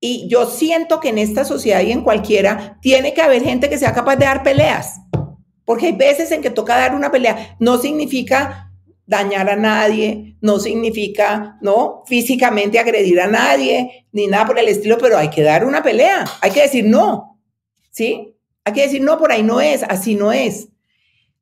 Y 0.00 0.28
yo 0.28 0.46
siento 0.46 0.98
que 0.98 1.10
en 1.10 1.18
esta 1.18 1.44
sociedad 1.44 1.80
y 1.80 1.92
en 1.92 2.02
cualquiera 2.02 2.78
tiene 2.80 3.14
que 3.14 3.22
haber 3.22 3.42
gente 3.42 3.68
que 3.68 3.78
sea 3.78 3.92
capaz 3.92 4.16
de 4.16 4.24
dar 4.24 4.42
peleas. 4.42 5.00
Porque 5.64 5.86
hay 5.86 5.92
veces 5.92 6.32
en 6.32 6.42
que 6.42 6.50
toca 6.50 6.76
dar 6.76 6.94
una 6.94 7.12
pelea. 7.12 7.56
No 7.60 7.78
significa 7.78 8.71
dañar 9.06 9.50
a 9.50 9.56
nadie, 9.56 10.36
no 10.40 10.58
significa, 10.58 11.58
¿no? 11.60 12.02
Físicamente 12.06 12.78
agredir 12.78 13.20
a 13.20 13.26
nadie, 13.26 14.06
ni 14.12 14.26
nada 14.26 14.46
por 14.46 14.58
el 14.58 14.68
estilo, 14.68 14.98
pero 14.98 15.18
hay 15.18 15.28
que 15.30 15.42
dar 15.42 15.64
una 15.64 15.82
pelea. 15.82 16.24
Hay 16.40 16.50
que 16.50 16.62
decir 16.62 16.84
no. 16.84 17.40
¿Sí? 17.90 18.34
Hay 18.64 18.72
que 18.72 18.82
decir 18.82 19.02
no, 19.02 19.18
por 19.18 19.32
ahí 19.32 19.42
no 19.42 19.60
es, 19.60 19.82
así 19.82 20.14
no 20.14 20.32
es. 20.32 20.68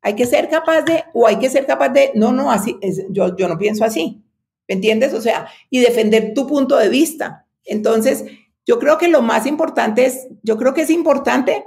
Hay 0.02 0.14
que 0.14 0.26
ser 0.26 0.48
capaz 0.48 0.82
de, 0.82 1.04
o 1.12 1.26
hay 1.26 1.36
que 1.36 1.50
ser 1.50 1.66
capaz 1.66 1.90
de, 1.90 2.12
no, 2.14 2.32
no, 2.32 2.50
así, 2.50 2.76
yo, 3.10 3.36
yo 3.36 3.48
no 3.48 3.58
pienso 3.58 3.84
así. 3.84 4.22
¿Me 4.66 4.76
entiendes? 4.76 5.12
O 5.14 5.20
sea, 5.20 5.48
y 5.68 5.80
defender 5.80 6.32
tu 6.34 6.46
punto 6.46 6.76
de 6.76 6.88
vista. 6.88 7.46
Entonces, 7.64 8.24
yo 8.64 8.78
creo 8.78 8.98
que 8.98 9.08
lo 9.08 9.20
más 9.20 9.46
importante 9.46 10.06
es, 10.06 10.28
yo 10.42 10.56
creo 10.56 10.74
que 10.74 10.82
es 10.82 10.90
importante 10.90 11.64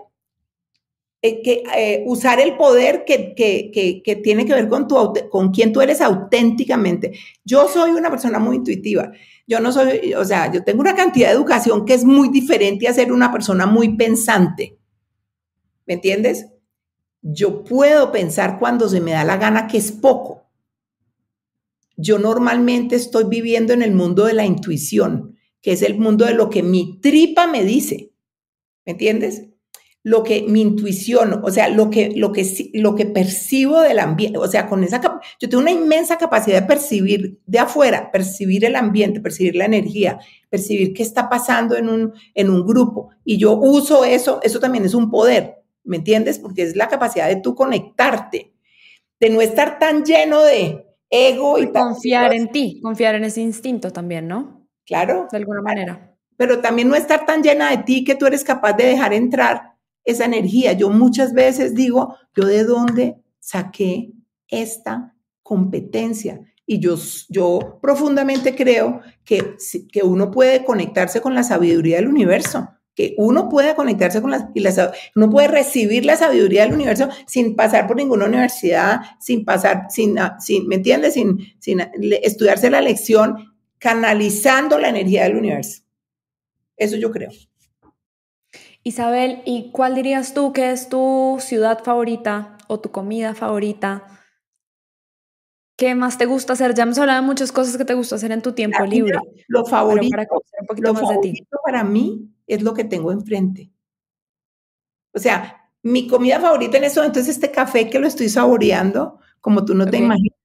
eh, 1.26 1.42
que, 1.42 1.64
eh, 1.76 2.04
usar 2.06 2.40
el 2.40 2.56
poder 2.58 3.06
que, 3.06 3.34
que, 3.34 4.16
tiene 4.24 4.46
que 4.46 4.54
ver 4.54 4.68
con, 4.68 4.88
tu, 4.88 4.96
con 5.32 5.52
quién 5.52 5.74
tú 5.74 5.82
eres 5.82 6.02
auténticamente. 6.02 7.14
Yo 7.44 7.68
soy 7.68 7.92
una 7.92 8.12
persona 8.12 8.38
muy 8.38 8.58
intuitiva. 8.58 9.12
Yo 9.48 9.60
no 9.60 9.72
soy, 9.72 10.14
o 10.14 10.24
sea, 10.24 10.52
yo 10.52 10.64
tengo 10.64 10.82
una 10.82 10.96
cantidad 10.96 11.30
de 11.30 11.36
educación 11.36 11.86
que 11.86 11.96
es 11.96 12.04
muy 12.04 12.30
diferente 12.30 12.88
a 12.88 12.94
ser 12.94 13.12
una 13.12 13.32
persona 13.32 13.66
muy 13.66 13.96
pensante. 13.96 14.78
¿Me 15.86 15.96
entiendes? 15.96 16.48
Yo 17.22 17.64
puedo 17.64 18.12
pensar 18.12 18.60
cuando 18.60 18.88
se 18.88 19.02
me 19.02 19.14
da 19.14 19.24
la 19.24 19.38
gana 19.38 19.68
que 19.68 19.78
es 19.78 19.92
poco. 19.92 20.44
Yo 21.96 22.20
normalmente 22.20 22.96
estoy 22.96 23.24
viviendo 23.24 23.74
en 23.74 23.82
el 23.82 23.94
mundo 23.94 24.26
de 24.26 24.34
la 24.34 24.46
intuición 24.46 25.34
que 25.64 25.72
es 25.72 25.82
el 25.82 25.98
mundo 25.98 26.26
de 26.26 26.34
lo 26.34 26.50
que 26.50 26.62
mi 26.62 27.00
tripa 27.00 27.48
me 27.48 27.64
dice. 27.64 28.12
¿Me 28.86 28.92
entiendes? 28.92 29.53
Lo 30.06 30.22
que 30.24 30.44
mi 30.48 30.60
intuición, 30.62 31.42
o 31.44 31.50
sea, 31.50 31.70
lo 31.70 31.90
que, 31.90 32.12
lo 32.14 32.34
que, 32.34 32.46
lo 32.74 32.94
que 32.94 33.06
percibo 33.06 33.80
del 33.80 34.00
ambiente, 34.00 34.38
o 34.38 34.48
sea, 34.48 34.68
con 34.68 34.84
esa, 34.84 35.00
yo 35.40 35.50
tengo 35.50 35.62
una 35.62 35.72
inmensa 35.72 36.18
capacidad 36.18 36.60
de 36.60 36.68
percibir 36.68 37.40
de 37.46 37.60
afuera, 37.60 38.12
percibir 38.12 38.66
el 38.66 38.76
ambiente, 38.76 39.22
percibir 39.22 39.56
la 39.56 39.64
energía, 39.66 40.20
percibir 40.50 40.94
qué 40.94 41.04
está 41.04 41.30
pasando 41.30 41.78
en 41.78 41.88
un, 41.88 42.14
en 42.34 42.50
un 42.50 42.66
grupo. 42.66 43.12
Y 43.24 43.38
yo 43.38 43.58
uso 43.58 44.04
eso, 44.04 44.40
eso 44.44 44.60
también 44.60 44.84
es 44.84 44.94
un 44.94 45.10
poder, 45.10 45.64
¿me 45.86 45.98
entiendes? 45.98 46.38
Porque 46.38 46.64
es 46.64 46.76
la 46.76 46.90
capacidad 46.90 47.30
de 47.30 47.38
tú 47.38 47.56
conectarte, 47.56 48.54
de 49.22 49.30
no 49.30 49.40
estar 49.40 49.80
tan 49.80 50.04
lleno 50.04 50.44
de 50.44 50.86
ego 51.10 51.60
y, 51.60 51.72
confiar 51.72 52.34
en 52.34 52.52
ti, 52.52 52.82
confiar 52.82 53.16
en 53.16 53.24
ese 53.24 53.40
instinto 53.40 53.92
también, 53.92 54.28
¿no? 54.28 54.68
Claro. 54.86 55.28
De 55.32 55.38
alguna 55.38 55.62
manera. 55.62 56.16
Pero 56.38 56.60
también 56.60 56.90
no 56.90 56.96
estar 56.96 57.26
tan 57.26 57.44
llena 57.44 57.70
de 57.70 57.84
ti 57.84 58.04
que 58.04 58.16
tú 58.16 58.26
eres 58.26 58.44
capaz 58.44 58.74
de 58.74 58.86
dejar 58.86 59.14
entrar 59.14 59.73
esa 60.04 60.26
energía. 60.26 60.74
Yo 60.74 60.90
muchas 60.90 61.34
veces 61.34 61.74
digo, 61.74 62.16
¿yo 62.36 62.46
de 62.46 62.64
dónde 62.64 63.18
saqué 63.40 64.12
esta 64.48 65.16
competencia? 65.42 66.42
Y 66.66 66.80
yo, 66.80 66.96
yo 67.30 67.80
profundamente 67.82 68.56
creo 68.56 69.02
que, 69.26 69.58
que 69.92 70.04
uno 70.04 70.32
puede 70.32 70.64
conectarse 70.64 71.22
con 71.22 71.36
la 71.36 71.44
sabiduría 71.44 71.98
del 71.98 72.08
universo, 72.08 72.70
que 72.96 73.16
uno 73.18 73.50
puede 73.50 73.76
conectarse 73.76 74.22
con 74.22 74.32
la, 74.32 74.52
y 74.54 74.64
uno 75.16 75.30
puede 75.30 75.48
recibir 75.48 76.06
la 76.06 76.16
sabiduría 76.16 76.64
del 76.64 76.74
universo 76.74 77.10
sin 77.26 77.56
pasar 77.56 77.88
por 77.88 77.98
ninguna 77.98 78.26
universidad, 78.26 79.02
sin 79.20 79.44
pasar, 79.44 79.88
sin, 79.90 80.16
sin 80.40 80.68
¿me 80.68 80.76
entiendes? 80.76 81.16
Sin, 81.16 81.40
sin 81.60 81.82
estudiarse 82.22 82.70
la 82.70 82.82
lección 82.82 83.56
canalizando 83.80 84.80
la 84.80 84.90
energía 84.90 85.24
del 85.24 85.36
universo. 85.36 85.82
Eso 86.78 86.96
yo 86.96 87.12
creo. 87.12 87.30
Isabel, 88.84 89.42
¿y 89.46 89.72
cuál 89.72 89.96
dirías 89.96 90.34
tú 90.34 90.52
que 90.52 90.72
es 90.72 90.90
tu 90.90 91.38
ciudad 91.40 91.84
favorita 91.84 92.58
o 92.68 92.80
tu 92.82 92.92
comida 92.92 93.34
favorita? 93.34 94.04
¿Qué 95.78 95.96
más 95.96 96.18
te 96.18 96.26
gusta 96.26 96.54
hacer? 96.54 96.74
Ya 96.76 96.84
hemos 96.84 96.98
hablado 96.98 97.22
de 97.22 97.28
muchas 97.28 97.52
cosas 97.52 97.78
que 97.78 97.86
te 97.86 97.94
gusta 97.94 98.16
hacer 98.16 98.32
en 98.32 98.42
tu 98.42 98.52
tiempo 98.52 98.86
libre. 98.86 99.18
Lo 99.48 99.66
favorito, 99.66 100.10
para 100.12 100.28
un 100.60 100.68
poquito 100.68 100.94
más 100.94 101.10
de 101.10 101.18
ti. 101.20 101.48
para 101.64 101.84
mí 101.84 102.30
es 102.46 102.62
lo 102.62 102.74
que 102.74 102.84
tengo 102.84 103.12
enfrente. 103.12 103.72
O 105.14 105.20
sea, 105.20 105.72
mi 105.82 106.08
comida 106.08 106.40
favorita 106.40 106.78
en 106.78 106.84
eso, 106.84 107.04
entonces 107.04 107.36
este 107.36 107.52
café 107.52 107.90
que 107.90 108.00
lo 108.00 108.08
estoy 108.08 108.28
saboreando, 108.30 109.20
como 109.40 109.64
tú 109.64 109.74
no 109.76 109.86
te 109.86 109.98
imaginas, 109.98 110.38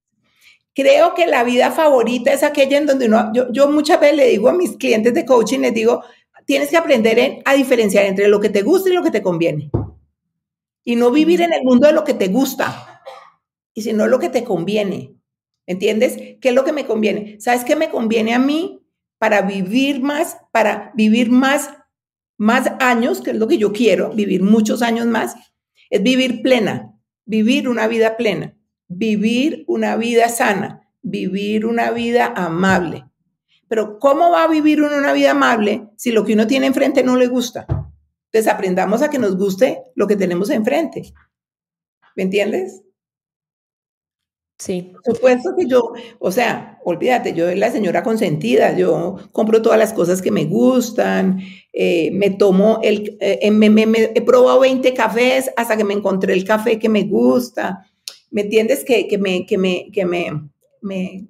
Creo 0.78 1.12
que 1.12 1.26
la 1.26 1.42
vida 1.42 1.72
favorita 1.72 2.32
es 2.32 2.44
aquella 2.44 2.78
en 2.78 2.86
donde 2.86 3.06
uno, 3.06 3.32
yo, 3.50 3.68
muchas 3.68 3.98
veces 3.98 4.16
le 4.16 4.28
digo 4.28 4.48
a 4.48 4.52
mis 4.52 4.76
clientes 4.76 5.12
de 5.12 5.26
coaching, 5.26 5.58
les 5.58 5.74
digo, 5.74 6.04
tienes 6.48 6.70
que 6.70 6.76
aprender 6.76 7.42
a 7.44 7.54
diferenciar 7.54 8.06
entre 8.06 8.26
lo 8.26 8.40
que 8.40 8.48
te 8.48 8.62
gusta 8.62 8.88
y 8.88 8.94
lo 8.94 9.04
que 9.04 9.12
te 9.12 9.22
conviene. 9.22 9.70
Y 10.82 10.96
no 10.96 11.12
vivir 11.12 11.42
en 11.42 11.52
el 11.52 11.62
mundo 11.62 11.86
de 11.86 11.92
lo 11.92 12.02
que 12.02 12.14
te 12.14 12.28
gusta, 12.28 13.02
y 13.72 13.82
sino 13.82 14.08
lo 14.08 14.18
que 14.18 14.30
te 14.30 14.42
conviene. 14.42 15.14
¿Entiendes? 15.66 16.16
¿Qué 16.40 16.48
es 16.48 16.54
lo 16.54 16.64
que 16.64 16.72
me 16.72 16.86
conviene? 16.86 17.36
¿Sabes 17.38 17.62
qué 17.62 17.76
me 17.76 17.90
conviene 17.90 18.34
a 18.34 18.38
mí 18.40 18.82
para 19.18 19.42
vivir 19.42 20.00
más, 20.00 20.38
para 20.50 20.90
vivir 20.96 21.30
más, 21.30 21.70
más 22.38 22.72
años, 22.80 23.20
que 23.20 23.30
es 23.30 23.36
lo 23.36 23.46
que 23.46 23.58
yo 23.58 23.72
quiero, 23.72 24.10
vivir 24.10 24.42
muchos 24.42 24.82
años 24.82 25.06
más? 25.06 25.36
Es 25.90 26.02
vivir 26.02 26.42
plena, 26.42 26.98
vivir 27.26 27.68
una 27.68 27.86
vida 27.86 28.16
plena 28.16 28.58
vivir 28.88 29.64
una 29.66 29.96
vida 29.96 30.28
sana, 30.28 30.88
vivir 31.02 31.66
una 31.66 31.90
vida 31.90 32.32
amable. 32.34 33.04
Pero 33.68 33.98
¿cómo 33.98 34.30
va 34.30 34.44
a 34.44 34.48
vivir 34.48 34.82
uno 34.82 34.96
una 34.96 35.12
vida 35.12 35.32
amable 35.32 35.88
si 35.96 36.10
lo 36.12 36.24
que 36.24 36.34
uno 36.34 36.46
tiene 36.46 36.66
enfrente 36.66 37.02
no 37.02 37.16
le 37.16 37.26
gusta? 37.26 37.66
Entonces 38.30 38.52
aprendamos 38.52 39.02
a 39.02 39.10
que 39.10 39.18
nos 39.18 39.36
guste 39.36 39.82
lo 39.94 40.06
que 40.06 40.16
tenemos 40.16 40.50
enfrente. 40.50 41.12
¿Me 42.16 42.24
entiendes? 42.24 42.82
Sí. 44.58 44.92
Por 44.92 45.14
supuesto 45.14 45.54
que 45.56 45.66
yo, 45.66 45.92
o 46.18 46.32
sea, 46.32 46.80
olvídate, 46.84 47.32
yo 47.32 47.46
soy 47.46 47.56
la 47.56 47.70
señora 47.70 48.02
consentida, 48.02 48.76
yo 48.76 49.16
compro 49.30 49.62
todas 49.62 49.78
las 49.78 49.92
cosas 49.92 50.20
que 50.20 50.32
me 50.32 50.46
gustan, 50.46 51.40
eh, 51.72 52.10
me 52.12 52.30
tomo 52.30 52.80
el, 52.82 53.16
eh, 53.20 53.50
me, 53.52 53.66
he 54.14 54.22
probado 54.22 54.58
20 54.60 54.92
cafés 54.94 55.48
hasta 55.56 55.76
que 55.76 55.84
me 55.84 55.94
encontré 55.94 56.32
el 56.32 56.44
café 56.44 56.78
que 56.78 56.88
me 56.88 57.04
gusta. 57.04 57.84
¿me 58.30 58.42
entiendes? 58.42 58.84
Que, 58.84 59.18
me, 59.18 59.46
que, 59.46 59.58
me, 59.58 59.90
que 59.92 60.04
me, 60.04 60.48
me, 60.82 61.26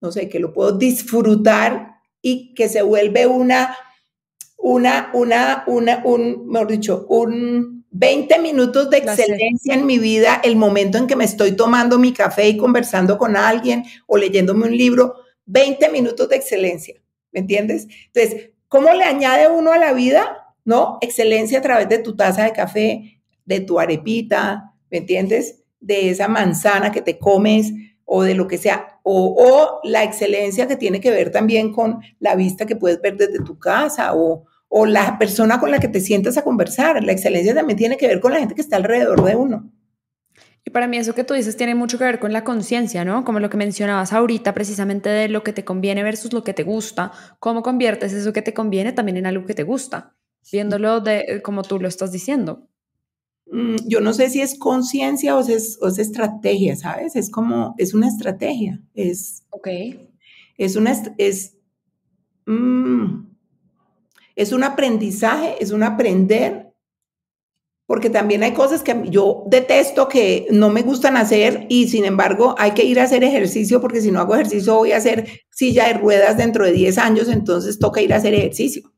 no 0.00 0.12
sé, 0.12 0.28
que 0.28 0.38
lo 0.38 0.52
puedo 0.52 0.72
disfrutar 0.72 1.96
y 2.22 2.54
que 2.54 2.68
se 2.68 2.82
vuelve 2.82 3.26
una, 3.26 3.76
una, 4.56 5.10
una, 5.14 5.64
una, 5.66 6.02
un, 6.04 6.48
mejor 6.48 6.68
dicho, 6.68 7.06
un 7.08 7.84
20 7.90 8.38
minutos 8.40 8.90
de 8.90 8.98
excelencia 8.98 9.74
en 9.74 9.86
mi 9.86 9.98
vida, 9.98 10.40
el 10.44 10.56
momento 10.56 10.98
en 10.98 11.06
que 11.06 11.16
me 11.16 11.24
estoy 11.24 11.52
tomando 11.52 11.98
mi 11.98 12.12
café 12.12 12.48
y 12.48 12.56
conversando 12.56 13.18
con 13.18 13.36
alguien 13.36 13.84
o 14.06 14.16
leyéndome 14.16 14.66
un 14.66 14.76
libro, 14.76 15.14
20 15.46 15.90
minutos 15.90 16.28
de 16.28 16.36
excelencia, 16.36 17.00
¿me 17.32 17.40
entiendes? 17.40 17.88
Entonces, 18.12 18.50
¿cómo 18.68 18.92
le 18.92 19.04
añade 19.04 19.48
uno 19.48 19.72
a 19.72 19.78
la 19.78 19.92
vida? 19.92 20.54
¿No? 20.64 20.98
Excelencia 21.00 21.60
a 21.60 21.62
través 21.62 21.88
de 21.88 21.98
tu 21.98 22.14
taza 22.14 22.44
de 22.44 22.52
café, 22.52 23.22
de 23.46 23.60
tu 23.60 23.80
arepita, 23.80 24.74
¿me 24.90 24.98
entiendes? 24.98 25.58
de 25.80 26.10
esa 26.10 26.28
manzana 26.28 26.92
que 26.92 27.02
te 27.02 27.18
comes 27.18 27.72
o 28.10 28.22
de 28.22 28.34
lo 28.34 28.48
que 28.48 28.56
sea, 28.56 28.98
o, 29.02 29.80
la 29.84 30.02
excelencia 30.02 30.66
que 30.66 30.76
tiene 30.76 30.98
que 30.98 31.10
ver 31.10 31.30
también 31.30 31.72
con 31.72 32.00
la 32.20 32.36
vista 32.36 32.64
que 32.64 32.74
puedes 32.74 33.02
ver 33.02 33.18
desde 33.18 33.44
tu 33.44 33.58
casa 33.58 34.14
o, 34.14 34.46
o 34.68 34.86
la 34.86 35.18
persona 35.18 35.60
con 35.60 35.70
la 35.70 35.78
que 35.78 35.88
te 35.88 36.00
sientas 36.00 36.38
a 36.38 36.42
conversar. 36.42 37.04
La 37.04 37.12
excelencia 37.12 37.54
también 37.54 37.76
tiene 37.76 37.98
que 37.98 38.08
ver 38.08 38.20
con 38.20 38.32
la 38.32 38.38
gente 38.38 38.54
que 38.54 38.62
está 38.62 38.76
alrededor 38.76 39.22
de 39.22 39.36
uno. 39.36 39.70
Y 40.64 40.70
para 40.70 40.86
mí 40.86 40.96
eso 40.96 41.14
que 41.14 41.22
tú 41.22 41.34
dices 41.34 41.58
tiene 41.58 41.74
mucho 41.74 41.98
que 41.98 42.04
ver 42.04 42.18
con 42.18 42.32
la 42.32 42.44
conciencia, 42.44 43.04
¿no? 43.04 43.26
Como 43.26 43.40
lo 43.40 43.50
que 43.50 43.58
mencionabas 43.58 44.14
ahorita 44.14 44.54
precisamente 44.54 45.10
de 45.10 45.28
lo 45.28 45.42
que 45.42 45.52
te 45.52 45.66
conviene 45.66 46.02
versus 46.02 46.32
lo 46.32 46.44
que 46.44 46.54
te 46.54 46.62
gusta, 46.62 47.12
cómo 47.40 47.62
conviertes 47.62 48.14
eso 48.14 48.32
que 48.32 48.42
te 48.42 48.54
conviene 48.54 48.92
también 48.92 49.18
en 49.18 49.26
algo 49.26 49.44
que 49.44 49.54
te 49.54 49.64
gusta, 49.64 50.14
viéndolo 50.50 51.00
de 51.00 51.24
eh, 51.28 51.42
como 51.42 51.62
tú 51.62 51.78
lo 51.78 51.88
estás 51.88 52.10
diciendo. 52.10 52.68
Mm, 53.50 53.76
yo 53.86 54.00
no 54.00 54.12
sé 54.12 54.28
si 54.30 54.40
es 54.40 54.58
conciencia 54.58 55.36
o, 55.36 55.40
es, 55.40 55.78
estrategia, 55.98 56.76
¿sabes? 56.76 57.16
Es 57.16 57.30
como, 57.30 57.74
es 57.78 57.94
una 57.94 58.08
estrategia, 58.08 58.80
es... 58.94 59.44
Ok. 59.50 59.68
Es 60.56 60.74
una, 60.74 60.92
es, 61.18 61.56
mm, 62.46 63.26
es 64.34 64.52
un 64.52 64.64
aprendizaje, 64.64 65.54
es 65.60 65.70
un 65.70 65.84
aprender 65.84 66.68
porque 67.88 68.10
también 68.10 68.42
hay 68.42 68.52
cosas 68.52 68.82
que 68.82 68.94
yo 69.08 69.44
detesto 69.46 70.08
que 70.08 70.46
no 70.50 70.68
me 70.68 70.82
gustan 70.82 71.16
hacer 71.16 71.64
y 71.70 71.88
sin 71.88 72.04
embargo 72.04 72.54
hay 72.58 72.72
que 72.72 72.84
ir 72.84 73.00
a 73.00 73.04
hacer 73.04 73.24
ejercicio 73.24 73.80
porque 73.80 74.02
si 74.02 74.10
no 74.10 74.20
hago 74.20 74.34
ejercicio 74.34 74.74
voy 74.74 74.92
a 74.92 74.98
hacer 74.98 75.26
silla 75.50 75.88
de 75.88 75.94
ruedas 75.94 76.36
dentro 76.36 76.66
de 76.66 76.72
10 76.72 76.98
años, 76.98 77.28
entonces 77.28 77.78
toca 77.78 78.02
ir 78.02 78.12
a 78.12 78.16
hacer 78.16 78.34
ejercicio. 78.34 78.92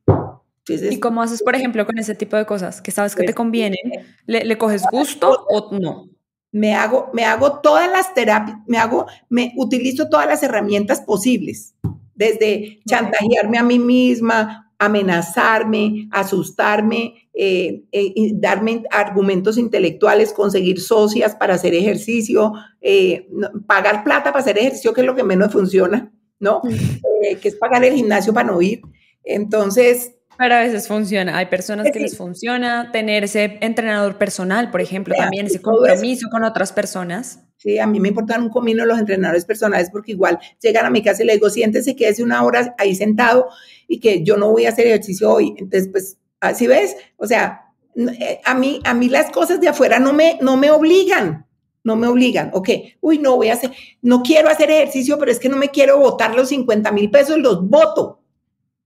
¿Y 0.91 1.01
cómo 1.01 1.23
haces, 1.23 1.43
por 1.43 1.55
ejemplo, 1.55 1.87
con 1.87 1.99
ese 1.99 2.15
tipo 2.15 2.37
de 2.37 2.47
cosas 2.47 2.81
que 2.81 2.91
sabes 2.91 3.15
que 3.15 3.23
te 3.23 3.27
pues, 3.27 3.37
convienen? 3.37 3.79
¿Le, 4.27 4.59
coges 4.59 4.83
gusto 4.91 5.47
o 5.49 5.77
no? 5.79 6.09
Me 6.53 6.75
hago, 6.75 7.11
me 7.13 7.25
hago 7.25 7.61
todas 7.61 7.91
las 7.91 8.13
terapias, 8.13 8.59
me 8.67 8.79
hago, 8.79 9.07
me 9.29 9.53
utilizo 9.57 10.09
todas 10.09 10.27
las 10.27 10.43
herramientas 10.43 11.01
posibles, 11.01 11.75
desde 12.15 12.81
chantajearme 12.87 13.59
a 13.59 13.63
mí 13.63 13.79
misma, 13.79 14.71
amenazarme, 14.81 16.09
asustarme, 16.11 17.29
eh, 17.35 17.85
eh, 17.93 18.31
darme 18.33 18.83
argumentos 18.91 19.59
intelectuales, 19.59 20.33
conseguir 20.33 20.81
socias 20.81 21.37
para 21.37 21.55
hacer 21.55 21.75
ejercicio, 21.75 22.55
eh, 22.81 23.29
pagar 23.67 24.03
plata 24.03 24.33
para 24.33 24.41
hacer 24.41 24.57
ejercicio, 24.57 24.95
que 24.95 25.03
es 25.03 25.07
lo 25.07 25.15
que 25.15 25.23
menos 25.23 25.53
funciona, 25.53 26.11
¿no? 26.39 26.63
que 26.63 27.49
es 27.49 27.57
pagar 27.57 27.85
el 27.85 27.95
gimnasio 27.95 28.33
para 28.33 28.51
no 28.51 28.61
ir. 28.61 28.81
Entonces... 29.23 30.17
Pero 30.41 30.55
a 30.55 30.61
veces 30.61 30.89
funciona. 30.89 31.37
Hay 31.37 31.47
personas 31.47 31.89
que 31.93 32.01
les 32.01 32.17
funciona 32.17 32.91
tener 32.93 33.25
ese 33.25 33.59
entrenador 33.61 34.17
personal, 34.17 34.71
por 34.71 34.81
ejemplo, 34.81 35.15
también 35.15 35.45
ese 35.45 35.61
compromiso 35.61 36.29
con 36.31 36.45
otras 36.45 36.73
personas. 36.73 37.41
Sí, 37.59 37.79
a 37.79 37.87
mí 37.87 38.01
me 38.01 38.09
importan 38.09 38.45
un 38.45 38.49
comino 38.49 38.87
los 38.87 38.99
entrenadores 38.99 39.45
personales 39.45 39.91
porque 39.93 40.13
igual 40.13 40.39
llegan 40.63 40.87
a 40.87 40.91
mi 40.91 41.03
casa 41.03 41.23
y 41.23 41.27
le 41.27 41.35
digo, 41.35 41.51
siéntese, 41.51 41.95
quédese 41.95 42.23
una 42.23 42.43
hora 42.43 42.75
ahí 42.79 42.95
sentado 42.95 43.51
y 43.87 44.01
que 44.01 44.25
yo 44.25 44.39
no 44.39 44.51
voy 44.51 44.65
a 44.65 44.71
hacer 44.71 44.87
ejercicio 44.87 45.31
hoy. 45.31 45.55
Entonces, 45.59 45.91
pues, 45.93 46.17
así 46.41 46.67
ves, 46.67 46.97
o 47.19 47.27
sea, 47.27 47.67
eh, 47.95 48.41
a 48.43 48.55
mí, 48.55 48.81
a 48.87 48.95
mí 48.95 49.11
las 49.11 49.31
cosas 49.31 49.61
de 49.61 49.69
afuera 49.69 49.99
no 49.99 50.15
me, 50.15 50.39
no 50.41 50.57
me 50.57 50.71
obligan, 50.71 51.45
no 51.85 51.97
me 51.97 52.07
obligan, 52.07 52.51
ok, 52.55 52.71
uy, 53.03 53.19
no 53.19 53.37
voy 53.37 53.51
a 53.51 53.53
hacer, 53.53 53.73
no 54.01 54.23
quiero 54.23 54.49
hacer 54.49 54.71
ejercicio, 54.71 55.19
pero 55.19 55.33
es 55.33 55.39
que 55.39 55.51
no 55.51 55.59
me 55.59 55.69
quiero 55.69 55.99
votar 55.99 56.35
los 56.35 56.49
50 56.49 56.93
mil 56.93 57.11
pesos, 57.11 57.37
los 57.37 57.69
voto, 57.69 58.20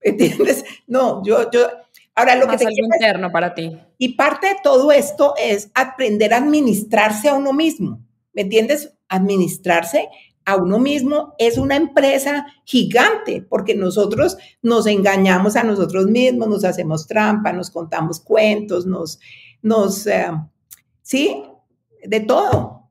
¿entiendes? 0.05 0.65
No, 0.87 1.23
yo, 1.25 1.51
yo, 1.51 1.67
ahora 2.15 2.37
lo 2.37 2.47
que 2.47 2.59
te 2.59 2.67
algo 2.67 2.87
interno 2.95 3.33
para 3.33 3.55
ti. 3.55 3.77
Y 3.99 4.15
parte 4.15 4.47
de 4.49 4.57
todo 4.63 4.93
esto 4.93 5.35
es 5.37 5.71
aprender 5.75 6.33
a 6.33 6.39
administrarse 6.39 7.29
a 7.29 7.35
uno 7.35 7.53
mismo. 7.53 8.05
¿me 8.35 8.43
entiendes? 8.43 8.93
Administrarse 9.09 10.09
a 10.45 10.57
uno 10.57 10.79
mismo 10.79 11.35
es 11.39 11.57
una 11.57 11.77
empresa 11.77 12.47
gigante, 12.65 13.41
porque 13.49 13.75
nosotros 13.75 14.37
nos 14.61 14.87
engañamos 14.87 15.57
a 15.57 15.65
nosotros 15.65 16.07
mismos, 16.07 16.49
nos 16.49 16.65
hacemos 16.65 17.07
trampa, 17.07 17.53
nos 17.53 17.71
contamos 17.71 18.21
cuentos, 18.21 18.85
nos, 18.85 19.19
nos, 19.63 20.07
eh, 20.07 20.31
sí, 21.01 21.43
de 22.05 22.21
todo. 22.21 22.84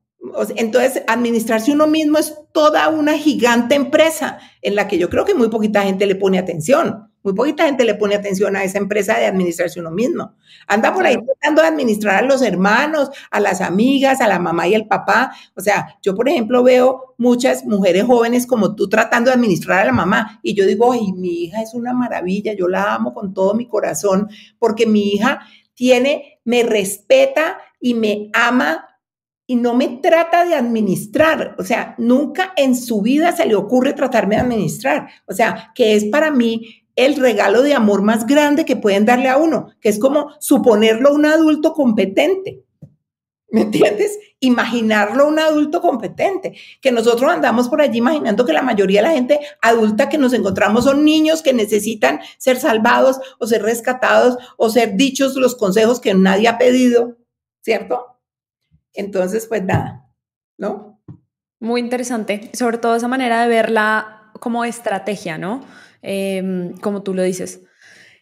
Entonces, 0.56 1.02
administrarse 1.06 1.72
uno 1.72 1.86
mismo 1.86 2.18
es 2.18 2.34
toda 2.52 2.88
una 2.88 3.18
gigante 3.18 3.74
empresa 3.74 4.38
en 4.62 4.74
la 4.74 4.88
que 4.88 4.98
yo 4.98 5.10
creo 5.10 5.24
que 5.24 5.34
muy 5.34 5.48
poquita 5.48 5.82
gente 5.82 6.06
le 6.06 6.14
pone 6.14 6.38
atención. 6.38 7.10
Muy 7.22 7.32
poquita 7.32 7.64
gente 7.64 7.84
le 7.86 7.94
pone 7.94 8.14
atención 8.14 8.54
a 8.54 8.64
esa 8.64 8.76
empresa 8.76 9.18
de 9.18 9.24
administrarse 9.24 9.80
uno 9.80 9.90
mismo. 9.90 10.34
Anda 10.66 10.92
por 10.92 11.06
ahí 11.06 11.16
tratando 11.16 11.62
de 11.62 11.68
administrar 11.68 12.22
a 12.22 12.26
los 12.26 12.42
hermanos, 12.42 13.10
a 13.30 13.40
las 13.40 13.62
amigas, 13.62 14.20
a 14.20 14.28
la 14.28 14.38
mamá 14.38 14.68
y 14.68 14.74
el 14.74 14.86
papá. 14.86 15.32
O 15.56 15.60
sea, 15.62 15.96
yo, 16.02 16.14
por 16.14 16.28
ejemplo, 16.28 16.62
veo 16.62 17.14
muchas 17.16 17.64
mujeres 17.64 18.04
jóvenes 18.04 18.46
como 18.46 18.74
tú 18.74 18.90
tratando 18.90 19.30
de 19.30 19.36
administrar 19.36 19.80
a 19.80 19.84
la 19.86 19.92
mamá. 19.92 20.38
Y 20.42 20.54
yo 20.54 20.66
digo, 20.66 20.92
ay, 20.92 21.12
mi 21.12 21.44
hija 21.44 21.62
es 21.62 21.72
una 21.72 21.94
maravilla, 21.94 22.52
yo 22.52 22.68
la 22.68 22.94
amo 22.94 23.14
con 23.14 23.32
todo 23.32 23.54
mi 23.54 23.66
corazón, 23.68 24.28
porque 24.58 24.86
mi 24.86 25.12
hija 25.12 25.40
tiene, 25.72 26.40
me 26.44 26.62
respeta 26.62 27.58
y 27.80 27.94
me 27.94 28.30
ama 28.34 28.86
y 29.46 29.56
no 29.56 29.74
me 29.74 29.88
trata 30.02 30.44
de 30.44 30.54
administrar, 30.54 31.54
o 31.58 31.64
sea, 31.64 31.94
nunca 31.98 32.52
en 32.56 32.74
su 32.74 33.02
vida 33.02 33.32
se 33.32 33.46
le 33.46 33.54
ocurre 33.54 33.92
tratarme 33.92 34.36
de 34.36 34.42
administrar, 34.42 35.08
o 35.26 35.34
sea, 35.34 35.72
que 35.74 35.94
es 35.94 36.06
para 36.06 36.30
mí 36.30 36.84
el 36.96 37.16
regalo 37.16 37.62
de 37.62 37.74
amor 37.74 38.02
más 38.02 38.26
grande 38.26 38.64
que 38.64 38.76
pueden 38.76 39.04
darle 39.04 39.28
a 39.28 39.36
uno, 39.36 39.68
que 39.80 39.88
es 39.88 39.98
como 39.98 40.30
suponerlo 40.38 41.12
un 41.12 41.26
adulto 41.26 41.72
competente. 41.72 42.62
¿Me 43.50 43.60
entiendes? 43.60 44.18
Imaginarlo 44.40 45.28
un 45.28 45.38
adulto 45.38 45.80
competente. 45.80 46.54
Que 46.80 46.90
nosotros 46.90 47.30
andamos 47.30 47.68
por 47.68 47.80
allí 47.80 47.98
imaginando 47.98 48.44
que 48.44 48.52
la 48.52 48.62
mayoría 48.62 49.00
de 49.00 49.08
la 49.08 49.14
gente 49.14 49.38
adulta 49.62 50.08
que 50.08 50.18
nos 50.18 50.32
encontramos 50.32 50.84
son 50.84 51.04
niños 51.04 51.40
que 51.40 51.52
necesitan 51.52 52.18
ser 52.38 52.56
salvados 52.56 53.20
o 53.38 53.46
ser 53.46 53.62
rescatados 53.62 54.38
o 54.56 54.70
ser 54.70 54.96
dichos 54.96 55.36
los 55.36 55.54
consejos 55.54 56.00
que 56.00 56.14
nadie 56.14 56.48
ha 56.48 56.58
pedido, 56.58 57.16
¿cierto? 57.62 58.13
Entonces, 58.94 59.46
pues 59.46 59.64
nada, 59.64 60.08
¿no? 60.56 61.02
Muy 61.60 61.80
interesante, 61.80 62.50
sobre 62.54 62.78
todo 62.78 62.96
esa 62.96 63.08
manera 63.08 63.42
de 63.42 63.48
verla 63.48 64.30
como 64.40 64.64
estrategia, 64.64 65.38
¿no? 65.38 65.64
Em, 66.02 66.76
como 66.78 67.02
tú 67.02 67.14
lo 67.14 67.22
dices. 67.22 67.62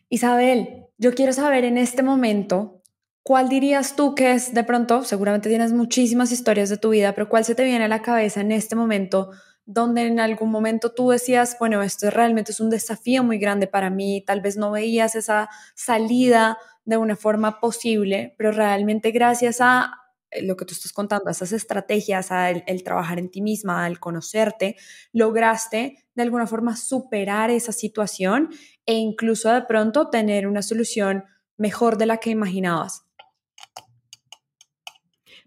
Isabel, 0.08 0.86
yo 0.98 1.14
quiero 1.14 1.32
saber 1.32 1.64
en 1.64 1.78
este 1.78 2.02
momento, 2.02 2.82
¿cuál 3.22 3.48
dirías 3.48 3.96
tú 3.96 4.14
que 4.14 4.32
es 4.32 4.54
de 4.54 4.64
pronto, 4.64 5.04
seguramente 5.04 5.48
tienes 5.48 5.72
muchísimas 5.72 6.32
historias 6.32 6.68
de 6.68 6.76
tu 6.76 6.90
vida, 6.90 7.12
pero 7.14 7.28
cuál 7.28 7.44
se 7.44 7.54
te 7.54 7.64
viene 7.64 7.84
a 7.84 7.88
la 7.88 8.02
cabeza 8.02 8.40
en 8.40 8.52
este 8.52 8.76
momento 8.76 9.30
donde 9.64 10.06
en 10.06 10.20
algún 10.20 10.50
momento 10.50 10.92
tú 10.92 11.10
decías, 11.10 11.56
bueno, 11.58 11.82
esto 11.82 12.10
realmente 12.10 12.52
es 12.52 12.60
un 12.60 12.70
desafío 12.70 13.22
muy 13.22 13.38
grande 13.38 13.66
para 13.66 13.90
mí, 13.90 14.22
tal 14.26 14.40
vez 14.40 14.56
no 14.56 14.72
veías 14.72 15.14
esa 15.14 15.48
salida 15.74 16.58
de 16.84 16.96
una 16.96 17.16
forma 17.16 17.60
posible, 17.60 18.34
pero 18.36 18.52
realmente 18.52 19.12
gracias 19.12 19.60
a 19.60 20.01
lo 20.40 20.56
que 20.56 20.64
tú 20.64 20.72
estás 20.74 20.92
contando, 20.92 21.30
esas 21.30 21.52
estrategias, 21.52 22.32
al 22.32 22.64
el 22.66 22.82
trabajar 22.82 23.18
en 23.18 23.30
ti 23.30 23.42
misma, 23.42 23.84
al 23.84 24.00
conocerte, 24.00 24.76
lograste 25.12 26.04
de 26.14 26.22
alguna 26.22 26.46
forma 26.46 26.76
superar 26.76 27.50
esa 27.50 27.72
situación 27.72 28.50
e 28.86 28.94
incluso 28.94 29.52
de 29.52 29.62
pronto 29.62 30.08
tener 30.08 30.46
una 30.46 30.62
solución 30.62 31.24
mejor 31.56 31.98
de 31.98 32.06
la 32.06 32.18
que 32.18 32.30
imaginabas? 32.30 33.06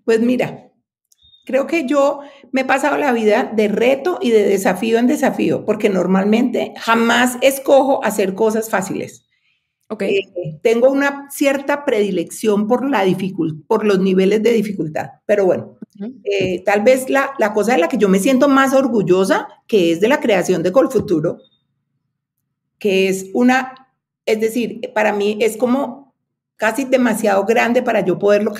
Pues 0.05 0.19
mira, 0.19 0.71
creo 1.45 1.67
que 1.67 1.85
yo 1.85 2.21
me 2.51 2.61
he 2.61 2.65
pasado 2.65 2.97
la 2.97 3.11
vida 3.11 3.51
de 3.53 3.67
reto 3.67 4.19
y 4.21 4.31
de 4.31 4.43
desafío 4.43 4.99
en 4.99 5.07
desafío, 5.07 5.65
porque 5.65 5.89
normalmente 5.89 6.73
jamás 6.77 7.37
escojo 7.41 8.03
hacer 8.03 8.35
cosas 8.35 8.69
fáciles. 8.69 9.24
Okay. 9.87 10.17
Eh, 10.17 10.59
tengo 10.63 10.89
una 10.89 11.29
cierta 11.29 11.85
predilección 11.85 12.67
por, 12.67 12.89
la 12.89 13.05
por 13.67 13.85
los 13.85 13.99
niveles 13.99 14.41
de 14.41 14.51
dificultad, 14.51 15.11
pero 15.27 15.45
bueno, 15.45 15.77
eh, 16.23 16.63
tal 16.63 16.81
vez 16.81 17.07
la, 17.07 17.35
la, 17.37 17.53
cosa 17.53 17.73
de 17.73 17.77
la 17.77 17.87
que 17.87 17.99
yo 17.99 18.09
me 18.09 18.17
siento 18.17 18.47
más 18.47 18.73
orgullosa, 18.73 19.47
que 19.67 19.91
es 19.91 20.01
de 20.01 20.07
la 20.07 20.19
creación 20.19 20.63
de 20.63 20.71
Colfuturo, 20.71 21.37
que 22.79 23.09
es 23.09 23.27
una, 23.33 23.91
es 24.25 24.39
decir, 24.39 24.81
para 24.95 25.13
mí 25.13 25.37
es 25.39 25.55
como 25.55 26.15
casi 26.55 26.85
demasiado 26.85 27.45
grande 27.45 27.83
para 27.83 28.03
yo 28.03 28.17
poderlo 28.17 28.53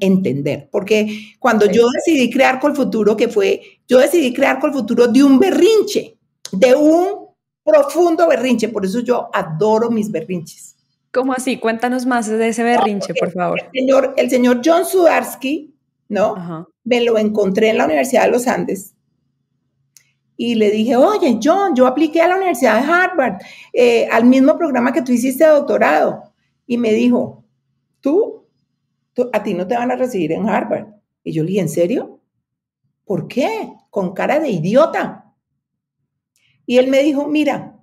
entender, 0.00 0.68
porque 0.72 1.36
cuando 1.38 1.66
yo 1.66 1.86
decidí 1.88 2.30
crear 2.30 2.58
Colfuturo, 2.58 3.16
que 3.16 3.28
fue, 3.28 3.60
yo 3.86 3.98
decidí 3.98 4.32
crear 4.32 4.58
Colfuturo 4.58 5.06
de 5.06 5.22
un 5.22 5.38
berrinche, 5.38 6.18
de 6.50 6.74
un 6.74 7.27
profundo 7.68 8.26
berrinche, 8.28 8.68
por 8.68 8.84
eso 8.84 9.00
yo 9.00 9.28
adoro 9.32 9.90
mis 9.90 10.10
berrinches. 10.10 10.76
¿Cómo 11.12 11.32
así? 11.32 11.58
Cuéntanos 11.58 12.06
más 12.06 12.28
de 12.28 12.48
ese 12.48 12.62
berrinche, 12.62 13.14
por 13.14 13.30
favor. 13.32 13.60
El 13.72 13.80
señor, 13.80 14.14
el 14.16 14.30
señor 14.30 14.60
John 14.64 14.84
Sudarsky, 14.84 15.74
¿no? 16.08 16.66
Me 16.84 17.02
lo 17.02 17.18
encontré 17.18 17.70
en 17.70 17.78
la 17.78 17.84
Universidad 17.84 18.24
de 18.24 18.30
los 18.30 18.46
Andes 18.46 18.94
y 20.36 20.54
le 20.54 20.70
dije, 20.70 20.96
oye, 20.96 21.38
John, 21.42 21.74
yo 21.74 21.86
apliqué 21.86 22.22
a 22.22 22.28
la 22.28 22.36
Universidad 22.36 22.80
de 22.80 22.92
Harvard, 22.92 23.38
eh, 23.72 24.06
al 24.10 24.24
mismo 24.24 24.56
programa 24.56 24.92
que 24.92 25.02
tú 25.02 25.12
hiciste 25.12 25.44
de 25.44 25.50
doctorado. 25.50 26.22
Y 26.66 26.78
me 26.78 26.92
dijo, 26.92 27.38
¿Tú, 28.00 28.46
tú, 29.12 29.28
a 29.32 29.42
ti 29.42 29.54
no 29.54 29.66
te 29.66 29.76
van 29.76 29.90
a 29.90 29.96
recibir 29.96 30.32
en 30.32 30.48
Harvard. 30.48 30.86
Y 31.24 31.32
yo 31.32 31.42
le 31.42 31.48
dije, 31.48 31.60
¿en 31.62 31.68
serio? 31.68 32.20
¿Por 33.04 33.28
qué? 33.28 33.72
Con 33.90 34.14
cara 34.14 34.38
de 34.38 34.50
idiota. 34.50 35.27
Y 36.68 36.76
él 36.76 36.88
me 36.88 37.02
dijo, 37.02 37.26
mira, 37.26 37.80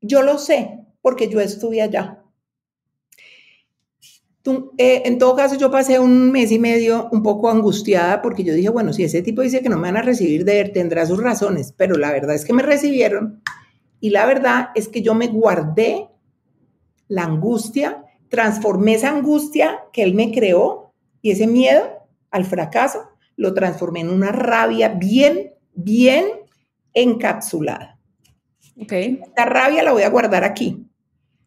yo 0.00 0.22
lo 0.22 0.38
sé 0.38 0.78
porque 1.02 1.28
yo 1.28 1.40
estuve 1.40 1.82
allá. 1.82 2.24
eh, 4.78 5.02
en 5.04 5.18
todo 5.18 5.36
caso, 5.36 5.54
yo 5.56 5.70
pasé 5.70 5.98
un 5.98 6.32
mes 6.32 6.50
y 6.52 6.58
medio 6.58 7.10
un 7.12 7.22
poco 7.22 7.50
angustiada 7.50 8.22
porque 8.22 8.44
yo 8.44 8.54
dije, 8.54 8.70
bueno, 8.70 8.94
si 8.94 9.04
ese 9.04 9.20
tipo 9.20 9.42
dice 9.42 9.60
que 9.60 9.68
no 9.68 9.76
me 9.76 9.82
van 9.82 9.98
a 9.98 10.02
recibir 10.02 10.46
de 10.46 10.60
él, 10.62 10.72
tendrá 10.72 11.04
sus 11.04 11.22
razones, 11.22 11.74
pero 11.76 11.96
la 11.98 12.12
verdad 12.12 12.34
es 12.34 12.46
que 12.46 12.54
me 12.54 12.62
recibieron 12.62 13.42
y 14.00 14.08
la 14.08 14.24
verdad 14.24 14.70
es 14.74 14.88
que 14.88 15.02
yo 15.02 15.14
me 15.14 15.26
guardé 15.26 16.08
la 17.08 17.24
angustia, 17.24 18.06
transformé 18.30 18.94
esa 18.94 19.10
angustia 19.10 19.80
que 19.92 20.02
él 20.02 20.14
me 20.14 20.32
creó 20.32 20.94
y 21.20 21.32
ese 21.32 21.46
miedo 21.46 22.08
al 22.30 22.46
fracaso, 22.46 23.02
lo 23.36 23.52
transformé 23.52 24.00
en 24.00 24.08
una 24.08 24.32
rabia 24.32 24.88
bien, 24.88 25.52
bien 25.74 26.43
encapsulada. 26.94 27.98
Okay. 28.80 29.20
Esta 29.22 29.44
rabia 29.44 29.82
la 29.82 29.92
voy 29.92 30.02
a 30.02 30.08
guardar 30.08 30.44
aquí 30.44 30.84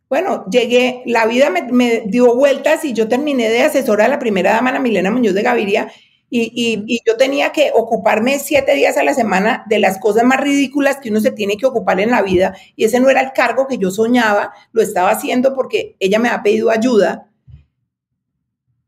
bueno, 0.10 0.46
llegué, 0.50 1.04
la 1.06 1.26
vida 1.26 1.50
me, 1.50 2.02
dio 2.06 2.34
vueltas 2.36 2.86
y 2.86 2.94
yo 2.94 3.08
terminé 3.10 3.50
de 3.50 3.64
asesora 3.64 4.06
de 4.06 4.10
la 4.10 4.20
primera 4.20 4.52
dama, 4.52 4.70
Ana 4.70 4.80
Milena 4.80 5.12
Muñoz 5.12 5.34
de 5.34 5.42
Gaviria, 5.42 5.92
y, 6.30 7.02
yo 7.06 7.16
tenía 7.18 7.52
que 7.52 7.72
ocuparme 7.74 8.40
siete 8.40 8.74
días 8.76 8.98
a 8.98 9.04
la 9.04 9.14
semana 9.14 9.64
de 9.68 9.80
las 9.80 9.98
cosas 9.98 10.24
más 10.24 10.40
ridículas 10.40 10.98
que 10.98 11.10
uno 11.10 11.20
se 11.20 11.32
tiene 11.32 11.58
que 11.58 11.66
ocupar 11.66 12.00
en 12.00 12.12
la 12.12 12.22
vida, 12.22 12.56
y 12.76 12.86
ese 12.86 13.00
no 13.00 13.10
era 13.10 13.22
el 13.22 13.34
cargo 13.34 13.68
que 13.68 13.78
yo 13.78 13.92
soñaba, 13.92 14.54
lo 14.72 14.82
estaba 14.82 15.10
haciendo 15.10 15.54
porque 15.54 15.96
ella 16.00 16.20
me 16.20 16.30
ha 16.30 16.42
pedido 16.42 16.70
ayuda. 16.70 17.30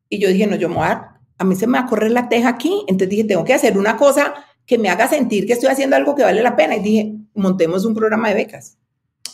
Y 0.08 0.20
yo 0.20 0.30
dije, 0.30 0.48
no, 0.48 0.56
yo 0.56 0.70
me 0.70 0.76
voy 0.76 0.86
a, 0.86 1.20
a 1.38 1.44
mí 1.44 1.56
se 1.56 1.68
me 1.68 1.80
va 1.80 1.86
a 1.86 1.88
correr 1.88 2.12
la 2.12 2.30
teja 2.30 2.50
aquí, 2.50 2.84
entonces 2.88 3.10
dije, 3.10 3.24
tengo 3.26 3.44
que 3.44 3.54
hacer 3.54 3.78
una 3.78 3.98
cosa 3.98 4.34
que 4.70 4.78
me 4.78 4.90
haga 4.90 5.08
sentir 5.08 5.48
que 5.48 5.54
estoy 5.54 5.70
haciendo 5.70 5.96
algo 5.96 6.14
que 6.14 6.22
vale 6.22 6.44
la 6.44 6.56
pena, 6.56 6.76
y 6.76 6.82
dije, 6.82 7.16
montemos 7.34 7.86
un 7.86 7.96
programa 7.96 8.30
de 8.30 8.36
becas. 8.36 8.78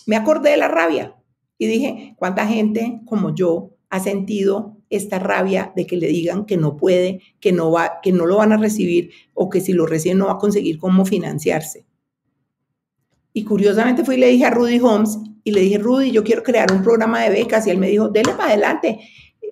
Me 0.05 0.15
acordé 0.15 0.51
de 0.51 0.57
la 0.57 0.69
rabia, 0.69 1.13
y 1.57 1.67
dije, 1.67 2.15
¿cuánta 2.17 2.47
gente 2.47 3.01
como 3.05 3.35
yo 3.35 3.71
ha 3.89 3.99
sentido 3.99 4.77
esta 4.89 5.19
rabia 5.19 5.73
de 5.75 5.85
que 5.85 5.97
le 5.97 6.07
digan 6.07 6.45
que 6.45 6.55
no 6.55 6.77
puede, 6.77 7.19
que 7.41 7.51
no 7.51 7.69
va, 7.69 7.99
que 8.01 8.13
no 8.13 8.25
lo 8.25 8.37
van 8.37 8.53
a 8.53 8.57
recibir 8.57 9.11
o 9.33 9.49
que 9.49 9.59
si 9.59 9.73
lo 9.73 9.85
reciben 9.85 10.19
no 10.19 10.27
va 10.27 10.33
a 10.33 10.37
conseguir 10.37 10.77
cómo 10.77 11.05
financiarse? 11.05 11.85
Y 13.33 13.43
curiosamente 13.43 14.05
fui 14.05 14.15
y 14.15 14.19
le 14.19 14.27
dije 14.27 14.45
a 14.45 14.51
Rudy 14.51 14.79
Holmes 14.79 15.17
y 15.43 15.51
le 15.51 15.59
dije, 15.59 15.79
Rudy, 15.79 16.11
yo 16.11 16.23
quiero 16.23 16.43
crear 16.43 16.71
un 16.71 16.81
programa 16.81 17.21
de 17.23 17.31
becas 17.31 17.67
y 17.67 17.71
él 17.71 17.77
me 17.77 17.89
dijo, 17.89 18.07
dele 18.07 18.31
para 18.31 18.51
adelante. 18.51 19.01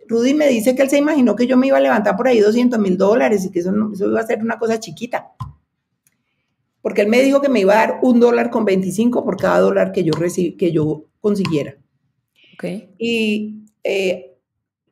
Rudy 0.08 0.34
me 0.34 0.48
dice 0.48 0.76
que 0.76 0.82
él 0.84 0.89
se 0.89 0.98
imaginó 0.98 1.36
que 1.36 1.46
yo 1.46 1.58
me 1.58 1.67
iba 1.67 1.78
a 1.78 1.82
levantar 1.82 2.15
por 2.15 2.30
ahí 2.30 2.39
200 2.39 2.80
mil 2.80 2.98
dólares 2.98 3.43
y 3.43 3.52
que 3.52 3.60
eso, 3.60 3.74
eso 3.93 4.10
iba 4.10 4.22
a 4.22 4.26
ser 4.26 4.41
una 4.41 4.58
cosa 4.58 4.80
chiquita. 4.80 5.34
Porque 6.84 7.02
él 7.02 7.08
me 7.08 7.22
dijo 7.22 7.39
que 7.39 7.48
me 7.48 7.62
iba 7.62 7.74
a 7.74 7.88
dar 7.88 8.00
un 8.02 8.19
dólar 8.19 8.50
con 8.50 8.65
25 8.65 9.24
por 9.24 9.38
cada 9.38 9.60
dólar 9.60 9.93
que 9.93 10.04
yo, 10.04 10.12
que 10.58 10.72
yo 10.74 11.06
consiguiera. 11.22 11.78
Y 12.98 13.63
eh, 13.86 14.36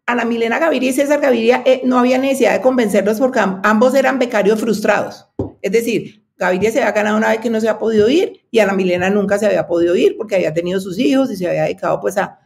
Ana 0.06 0.24
Milena 0.24 0.58
Gaviria 0.58 0.90
y 0.90 0.94
César 0.94 1.20
Gaviria 1.20 1.64
eh, 1.66 1.82
no 1.84 2.00
había 2.00 2.18
necesidad 2.18 2.54
de 2.54 2.62
convencerlos 2.62 3.20
porque 3.20 3.42
ambos 3.42 3.94
eran 3.94 4.20
becarios 4.20 4.60
frustrados. 4.62 5.28
Es 5.62 5.74
decir, 5.74 6.24
Gaviria 6.38 6.72
se 6.72 6.80
había 6.80 6.94
ganado 6.94 7.18
una 7.18 7.30
vez 7.30 7.40
que 7.40 7.50
no 7.50 7.60
se 7.60 7.68
había 7.68 7.80
podido 7.80 8.10
ir 8.10 8.42
y 8.50 8.60
Ana 8.60 8.72
Milena 8.72 9.10
nunca 9.10 9.38
se 9.38 9.46
había 9.46 9.68
podido 9.68 9.94
ir 9.98 10.16
porque 10.18 10.36
había 10.36 10.54
tenido 10.54 10.80
sus 10.80 10.98
hijos 10.98 11.30
y 11.30 11.36
se 11.36 11.46
había 11.46 11.64
dedicado 11.64 12.00
pues 12.00 12.18
a, 12.18 12.40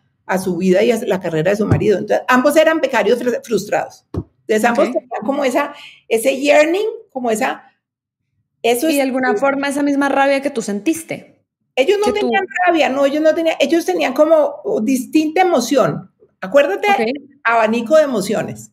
su 0.43 0.57
vida 0.57 0.81
y 0.81 0.89
a 0.89 0.97
la 1.05 1.19
carrera 1.19 1.51
de 1.51 1.57
su 1.57 1.67
marido. 1.67 1.99
Entonces, 1.99 2.25
ambos 2.27 2.57
eran 2.57 2.81
becarios 2.81 3.19
frustrados. 3.43 4.07
Entonces, 4.47 4.65
ambos 4.65 4.85
tenían 4.85 5.21
como 5.23 5.45
esa, 5.45 5.71
ese 6.07 6.35
yearning, 6.35 6.87
como 7.11 7.29
esa... 7.29 7.63
Eso 8.65 8.89
y 8.89 8.95
de 8.95 9.03
alguna 9.03 9.35
forma 9.35 9.67
esa 9.67 9.83
misma 9.83 10.09
rabia 10.09 10.41
que 10.41 10.49
tú 10.49 10.63
sentiste. 10.63 11.43
Ellos 11.75 11.99
no 12.03 12.11
tenían 12.11 12.43
rabia, 12.65 12.89
no, 12.89 13.05
ellos 13.05 13.21
no 13.21 13.35
tenían, 13.35 13.57
ellos 13.59 13.85
tenían 13.85 14.13
como 14.13 14.55
distinta 14.81 15.41
emoción. 15.41 16.11
Acuérdate, 16.41 17.13
abanico 17.43 17.95
de 17.95 18.03
emociones. 18.03 18.71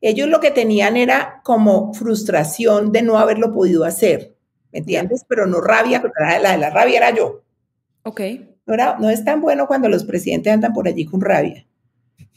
Ellos 0.00 0.28
lo 0.28 0.40
que 0.40 0.50
tenían 0.50 0.96
era 0.96 1.42
como 1.44 1.92
frustración 1.92 2.90
de 2.90 3.02
no 3.02 3.18
haberlo 3.18 3.52
podido 3.52 3.84
hacer, 3.84 4.34
¿me 4.72 4.78
entiendes? 4.78 5.26
Pero 5.28 5.46
no 5.46 5.60
rabia, 5.60 6.02
la 6.40 6.52
de 6.52 6.58
la 6.58 6.70
rabia 6.70 6.96
era 6.96 7.14
yo. 7.14 7.42
Ok. 8.02 8.20
No, 8.64 8.98
no 8.98 9.10
es 9.10 9.24
tan 9.26 9.42
bueno 9.42 9.66
cuando 9.66 9.90
los 9.90 10.04
presidentes 10.04 10.54
andan 10.54 10.72
por 10.72 10.88
allí 10.88 11.04
con 11.04 11.20
rabia. 11.20 11.66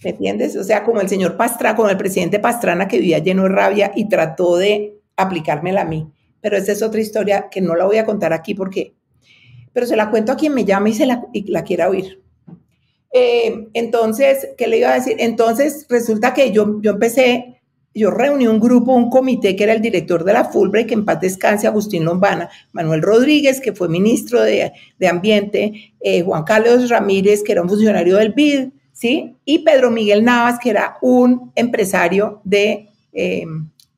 ¿Me 0.04 0.10
entiendes? 0.10 0.58
O 0.58 0.66
sea, 0.66 0.84
como 0.84 1.00
el 1.00 1.08
señor 1.08 1.38
Pastrana, 1.38 1.78
como 1.78 1.88
el 1.90 1.98
presidente 1.98 2.40
Pastrana 2.40 2.90
que 2.90 2.98
vivía 2.98 3.20
lleno 3.20 3.44
de 3.44 3.50
rabia 3.50 3.94
y 3.96 4.10
trató 4.10 4.58
de 4.58 5.00
aplicármela 5.16 5.82
a 5.82 5.86
mí. 5.86 6.12
Pero 6.42 6.58
esa 6.58 6.72
es 6.72 6.82
otra 6.82 7.02
historia 7.02 7.50
que 7.50 7.62
no 7.62 7.76
la 7.76 7.86
voy 7.86 7.98
a 7.98 8.06
contar 8.06 8.34
aquí 8.34 8.54
porque 8.54 8.94
pero 9.74 9.86
se 9.86 9.96
la 9.96 10.10
cuento 10.10 10.32
a 10.32 10.36
quien 10.36 10.54
me 10.54 10.66
llama 10.66 10.90
y, 10.90 10.94
se 10.94 11.06
la, 11.06 11.24
la 11.46 11.64
quiera 11.64 11.90
oír. 11.90 12.22
Eh, 13.12 13.68
entonces, 13.74 14.50
¿qué 14.58 14.68
le 14.68 14.80
iba 14.80 14.92
a 14.92 14.96
decir? 14.96 15.16
Entonces, 15.20 15.86
resulta 15.90 16.34
que 16.34 16.52
yo, 16.52 16.82
yo 16.82 16.92
empecé, 16.92 17.62
yo 17.94 18.12
reuní 18.12 18.48
un 18.48 18.60
grupo, 18.60 18.94
un 18.94 19.10
comité 19.10 19.56
que 19.56 19.64
era 19.64 19.74
el 19.74 19.82
director 19.82 20.24
de 20.24 20.34
la 20.34 20.46
Fulbright, 20.46 20.88
que 20.88 20.94
en 20.94 21.06
paz 21.06 21.20
descanse, 21.22 21.68
Agustín 21.68 22.06
Lombana, 22.06 22.50
Manuel 22.72 23.02
Rodríguez, 23.02 23.60
que 23.62 23.74
fue 23.74 23.90
ministro 23.90 24.42
de, 24.42 24.72
de 24.98 25.08
Ambiente, 25.08 25.94
eh, 26.02 26.22
Juan 26.22 26.44
Carlos 26.44 26.90
Ramírez, 26.90 27.44
que 27.44 27.54
era 27.54 27.62
un 27.62 27.70
funcionario 27.70 28.18
del 28.18 28.34
BID, 28.34 28.70
¿sí? 28.92 29.36
Y 29.46 29.60
Pedro 29.60 29.92
Miguel 29.92 30.24
Navas, 30.24 30.60
que 30.60 30.70
era 30.70 30.98
un 31.02 31.52
empresario 31.56 32.42
de, 32.44 32.90
eh, 33.14 33.46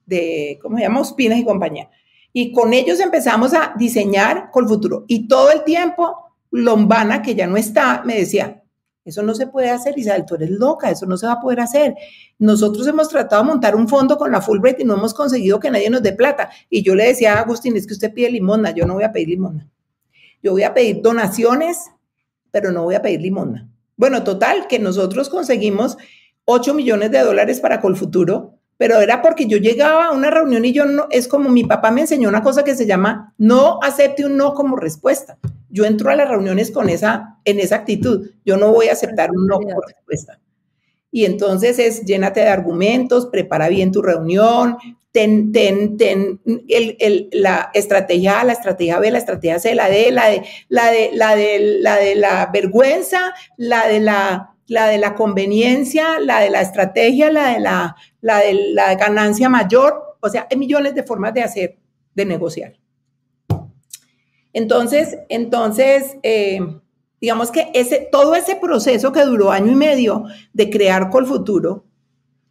de 0.05 0.59
¿cómo 0.61 0.77
se 0.77 0.83
llama? 0.83 1.01
Ospinas 1.01 1.39
y 1.39 1.43
compañía. 1.43 1.89
Y 2.33 2.51
con 2.51 2.73
ellos 2.73 2.99
empezamos 2.99 3.53
a 3.53 3.73
diseñar 3.77 4.49
con 4.51 4.65
el 4.65 4.69
futuro. 4.69 5.05
Y 5.07 5.27
todo 5.27 5.51
el 5.51 5.63
tiempo, 5.63 6.15
Lombana, 6.51 7.21
que 7.21 7.35
ya 7.35 7.47
no 7.47 7.57
está, 7.57 8.03
me 8.05 8.15
decía, 8.15 8.61
eso 9.03 9.23
no 9.23 9.33
se 9.33 9.47
puede 9.47 9.69
hacer, 9.69 9.97
Isabel, 9.97 10.25
tú 10.25 10.35
eres 10.35 10.51
loca, 10.51 10.91
eso 10.91 11.07
no 11.07 11.17
se 11.17 11.25
va 11.25 11.33
a 11.33 11.39
poder 11.39 11.59
hacer. 11.59 11.95
Nosotros 12.37 12.85
hemos 12.85 13.09
tratado 13.09 13.41
de 13.41 13.49
montar 13.49 13.75
un 13.75 13.87
fondo 13.87 14.17
con 14.17 14.31
la 14.31 14.41
Fulbright 14.41 14.79
y 14.79 14.83
no 14.83 14.93
hemos 14.93 15.13
conseguido 15.13 15.59
que 15.59 15.71
nadie 15.71 15.89
nos 15.89 16.03
dé 16.03 16.13
plata. 16.13 16.49
Y 16.69 16.83
yo 16.83 16.95
le 16.95 17.07
decía 17.07 17.33
a 17.33 17.41
Agustín, 17.41 17.75
es 17.75 17.87
que 17.87 17.93
usted 17.93 18.13
pide 18.13 18.29
limosna, 18.29 18.71
yo 18.71 18.85
no 18.85 18.93
voy 18.93 19.03
a 19.03 19.11
pedir 19.11 19.29
limosna. 19.29 19.67
Yo 20.43 20.51
voy 20.51 20.63
a 20.63 20.73
pedir 20.73 21.01
donaciones, 21.01 21.91
pero 22.51 22.71
no 22.71 22.83
voy 22.83 22.95
a 22.95 23.01
pedir 23.01 23.21
limosna. 23.21 23.69
Bueno, 23.97 24.23
total, 24.23 24.67
que 24.67 24.79
nosotros 24.79 25.29
conseguimos 25.29 25.97
8 26.45 26.73
millones 26.73 27.11
de 27.11 27.19
dólares 27.19 27.59
para 27.59 27.81
Colfuturo 27.81 28.60
pero 28.81 28.99
era 28.99 29.21
porque 29.21 29.45
yo 29.45 29.59
llegaba 29.59 30.07
a 30.07 30.11
una 30.11 30.31
reunión 30.31 30.65
y 30.65 30.73
yo 30.73 30.87
no, 30.87 31.05
es 31.11 31.27
como 31.27 31.49
mi 31.49 31.63
papá 31.63 31.91
me 31.91 32.01
enseñó 32.01 32.27
una 32.27 32.41
cosa 32.41 32.63
que 32.63 32.73
se 32.73 32.87
llama 32.87 33.31
no 33.37 33.77
acepte 33.83 34.25
un 34.25 34.37
no 34.37 34.55
como 34.55 34.75
respuesta. 34.75 35.37
Yo 35.69 35.85
entro 35.85 36.09
a 36.09 36.15
las 36.15 36.27
reuniones 36.27 36.71
con 36.71 36.89
esa, 36.89 37.37
en 37.45 37.59
esa 37.59 37.75
actitud, 37.75 38.31
yo 38.43 38.57
no 38.57 38.73
voy 38.73 38.87
a 38.87 38.93
aceptar 38.93 39.29
un 39.29 39.45
no 39.45 39.59
como 39.59 39.81
respuesta. 39.81 40.39
Y 41.11 41.25
entonces 41.25 41.77
es 41.77 42.05
llénate 42.05 42.39
de 42.39 42.47
argumentos, 42.47 43.27
prepara 43.27 43.69
bien 43.69 43.91
tu 43.91 44.01
reunión, 44.01 44.77
ten, 45.11 45.51
ten, 45.51 45.95
ten 45.97 46.41
el, 46.67 47.29
la 47.33 47.69
estrategia 47.75 48.41
A, 48.41 48.45
la 48.45 48.53
estrategia 48.53 48.97
B, 48.97 49.11
la 49.11 49.19
estrategia 49.19 49.59
C, 49.59 49.75
la 49.75 49.89
D, 49.89 50.11
la 50.11 50.27
de 50.27 50.41
la 50.69 50.89
de 50.89 51.11
la 51.13 51.35
de 51.35 51.59
la 51.81 51.97
de 51.97 52.15
la 52.15 52.49
vergüenza, 52.51 53.31
la 53.57 53.87
de 53.87 53.99
la 53.99 54.50
la 54.67 54.87
de 54.87 54.97
la 54.97 55.15
conveniencia, 55.15 56.19
la 56.19 56.39
de 56.39 56.49
la 56.49 56.61
estrategia, 56.61 57.31
la 57.31 57.53
de 57.53 57.59
la, 57.59 57.95
la 58.21 58.39
de 58.39 58.53
la 58.73 58.95
ganancia 58.95 59.49
mayor. 59.49 60.17
O 60.21 60.29
sea, 60.29 60.47
hay 60.49 60.57
millones 60.57 60.95
de 60.95 61.03
formas 61.03 61.33
de 61.33 61.41
hacer, 61.41 61.77
de 62.15 62.25
negociar. 62.25 62.73
Entonces, 64.53 65.17
entonces, 65.29 66.17
eh, 66.23 66.59
digamos 67.19 67.51
que 67.51 67.69
ese, 67.73 68.07
todo 68.11 68.35
ese 68.35 68.55
proceso 68.55 69.11
que 69.11 69.23
duró 69.23 69.51
año 69.51 69.71
y 69.71 69.75
medio 69.75 70.25
de 70.53 70.69
crear 70.69 71.09
Colfuturo, 71.09 71.85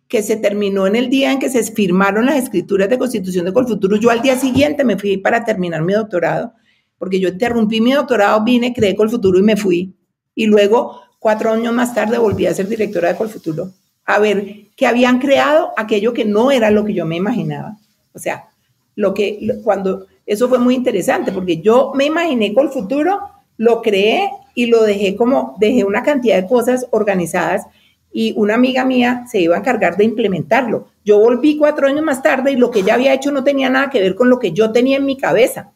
que 0.08 0.22
se 0.22 0.36
terminó 0.36 0.86
en 0.86 0.96
el 0.96 1.08
día 1.08 1.30
en 1.30 1.38
que 1.38 1.48
se 1.48 1.62
firmaron 1.62 2.26
las 2.26 2.36
escrituras 2.36 2.88
de 2.88 2.98
constitución 2.98 3.44
de 3.44 3.52
Colfuturo, 3.52 3.96
yo 3.96 4.10
al 4.10 4.22
día 4.22 4.36
siguiente 4.36 4.84
me 4.84 4.98
fui 4.98 5.18
para 5.18 5.44
terminar 5.44 5.82
mi 5.82 5.92
doctorado, 5.92 6.52
porque 6.98 7.20
yo 7.20 7.28
interrumpí 7.28 7.80
mi 7.80 7.92
doctorado, 7.92 8.42
vine, 8.42 8.72
creé 8.72 8.96
Colfuturo 8.96 9.38
y 9.38 9.42
me 9.42 9.56
fui. 9.56 9.94
Y 10.34 10.46
luego 10.46 11.00
Cuatro 11.20 11.52
años 11.52 11.74
más 11.74 11.94
tarde 11.94 12.16
volví 12.16 12.46
a 12.46 12.54
ser 12.54 12.66
directora 12.66 13.10
de 13.10 13.16
Colfuturo, 13.16 13.72
a 14.06 14.18
ver 14.18 14.68
que 14.74 14.86
habían 14.86 15.18
creado 15.18 15.72
aquello 15.76 16.14
que 16.14 16.24
no 16.24 16.50
era 16.50 16.70
lo 16.70 16.82
que 16.82 16.94
yo 16.94 17.04
me 17.04 17.16
imaginaba. 17.16 17.76
O 18.14 18.18
sea, 18.18 18.48
lo 18.96 19.12
que 19.12 19.60
cuando 19.62 20.06
eso 20.24 20.48
fue 20.48 20.58
muy 20.58 20.74
interesante 20.74 21.30
porque 21.30 21.60
yo 21.60 21.92
me 21.94 22.06
imaginé 22.06 22.54
Colfuturo, 22.54 23.20
lo 23.58 23.82
creé 23.82 24.30
y 24.54 24.66
lo 24.66 24.82
dejé 24.82 25.14
como 25.14 25.56
dejé 25.60 25.84
una 25.84 26.02
cantidad 26.02 26.40
de 26.40 26.48
cosas 26.48 26.86
organizadas 26.90 27.66
y 28.10 28.32
una 28.38 28.54
amiga 28.54 28.86
mía 28.86 29.26
se 29.30 29.40
iba 29.40 29.56
a 29.56 29.58
encargar 29.58 29.98
de 29.98 30.04
implementarlo. 30.04 30.88
Yo 31.04 31.18
volví 31.18 31.58
cuatro 31.58 31.86
años 31.86 32.02
más 32.02 32.22
tarde 32.22 32.52
y 32.52 32.56
lo 32.56 32.70
que 32.70 32.80
ella 32.80 32.94
había 32.94 33.12
hecho 33.12 33.30
no 33.30 33.44
tenía 33.44 33.68
nada 33.68 33.90
que 33.90 34.00
ver 34.00 34.14
con 34.14 34.30
lo 34.30 34.38
que 34.38 34.52
yo 34.52 34.72
tenía 34.72 34.96
en 34.96 35.04
mi 35.04 35.18
cabeza. 35.18 35.72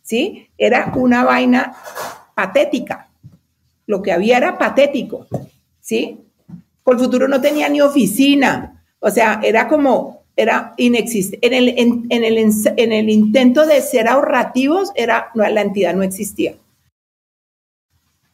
¿Sí? 0.00 0.48
Era 0.56 0.90
una 0.96 1.22
vaina 1.22 1.76
patética 2.34 3.05
lo 3.86 4.02
que 4.02 4.12
había 4.12 4.36
era 4.36 4.58
patético, 4.58 5.26
¿sí? 5.80 6.18
futuro 6.98 7.26
no 7.26 7.40
tenía 7.40 7.68
ni 7.68 7.80
oficina, 7.80 8.84
o 9.00 9.10
sea, 9.10 9.40
era 9.42 9.66
como, 9.66 10.24
era 10.36 10.74
inexistente. 10.76 11.46
En 11.46 11.52
el, 11.52 11.68
en, 12.10 12.24
el, 12.24 12.52
en 12.76 12.92
el 12.92 13.10
intento 13.10 13.66
de 13.66 13.80
ser 13.80 14.08
ahorrativos, 14.08 14.92
era, 14.94 15.30
no, 15.34 15.48
la 15.48 15.62
entidad 15.62 15.94
no 15.94 16.02
existía. 16.02 16.54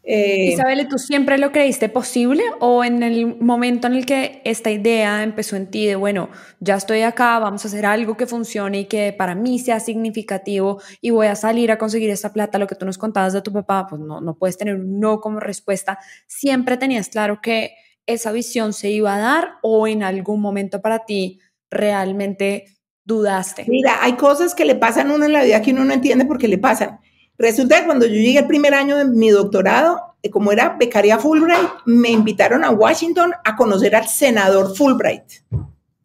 Eh, 0.05 0.51
Isabel, 0.53 0.89
¿tú 0.89 0.99
siempre 0.99 1.39
lo 1.39 1.53
creíste 1.53 1.89
posible 1.89 2.43
o 2.59 2.83
en 2.83 3.05
el 3.05 3.39
momento 3.39 3.87
en 3.87 3.95
el 3.95 4.05
que 4.05 4.43
esta 4.45 4.71
idea 4.71 5.23
empezó 5.23 5.55
en 5.55 5.71
ti 5.71 5.87
de, 5.87 5.95
bueno, 5.95 6.29
ya 6.59 6.75
estoy 6.75 7.03
acá, 7.03 7.39
vamos 7.39 7.65
a 7.65 7.69
hacer 7.69 7.87
algo 7.87 8.17
que 8.17 8.27
funcione 8.27 8.81
y 8.81 8.85
que 8.87 9.13
para 9.13 9.37
mí 9.37 9.61
sea 9.61 9.79
significativo 9.79 10.81
y 11.01 11.11
voy 11.11 11.29
a 11.29 11.37
salir 11.37 11.71
a 11.71 11.79
conseguir 11.79 12.11
esta 12.11 12.33
plata, 12.33 12.59
lo 12.59 12.67
que 12.67 12.75
tú 12.75 12.85
nos 12.85 12.99
contabas 12.99 13.33
de 13.33 13.43
tu 13.43 13.53
papá, 13.53 13.87
pues 13.89 14.01
no, 14.01 14.21
no 14.21 14.35
puedes 14.37 14.59
tener 14.59 14.75
un 14.75 14.99
no 14.99 15.21
como 15.21 15.39
respuesta. 15.39 15.99
¿Siempre 16.27 16.77
tenías 16.77 17.09
claro 17.09 17.41
que 17.41 17.75
esa 18.07 18.33
visión 18.33 18.73
se 18.73 18.91
iba 18.91 19.15
a 19.15 19.21
dar 19.21 19.53
o 19.63 19.87
en 19.87 20.03
algún 20.03 20.41
momento 20.41 20.83
para 20.83 21.05
ti 21.05 21.39
realmente 21.71 22.65
dudaste? 23.05 23.67
Mira, 23.69 24.03
hay 24.03 24.15
cosas 24.15 24.57
que 24.57 24.65
le 24.65 24.75
pasan 24.75 25.13
a 25.13 25.15
uno 25.15 25.27
en 25.27 25.33
la 25.33 25.45
vida 25.45 25.63
que 25.63 25.71
uno 25.71 25.85
no 25.85 25.93
entiende 25.93 26.25
por 26.25 26.39
qué 26.39 26.49
le 26.49 26.59
pasan. 26.59 26.99
Resulta 27.43 27.81
que 27.81 27.87
cuando 27.87 28.07
yo 28.07 28.13
llegué 28.13 28.39
al 28.39 28.47
primer 28.47 28.73
año 28.73 28.97
de 28.97 29.05
mi 29.05 29.31
doctorado, 29.31 30.15
eh, 30.23 30.31
como 30.31 30.53
era 30.53 30.77
becaria 30.79 31.19
Fulbright, 31.19 31.71
me 31.87 32.09
invitaron 32.09 32.63
a 32.63 32.71
Washington 32.71 33.33
a 33.45 33.57
conocer 33.57 33.97
al 33.97 34.07
senador 34.07 34.77
Fulbright. 34.77 35.25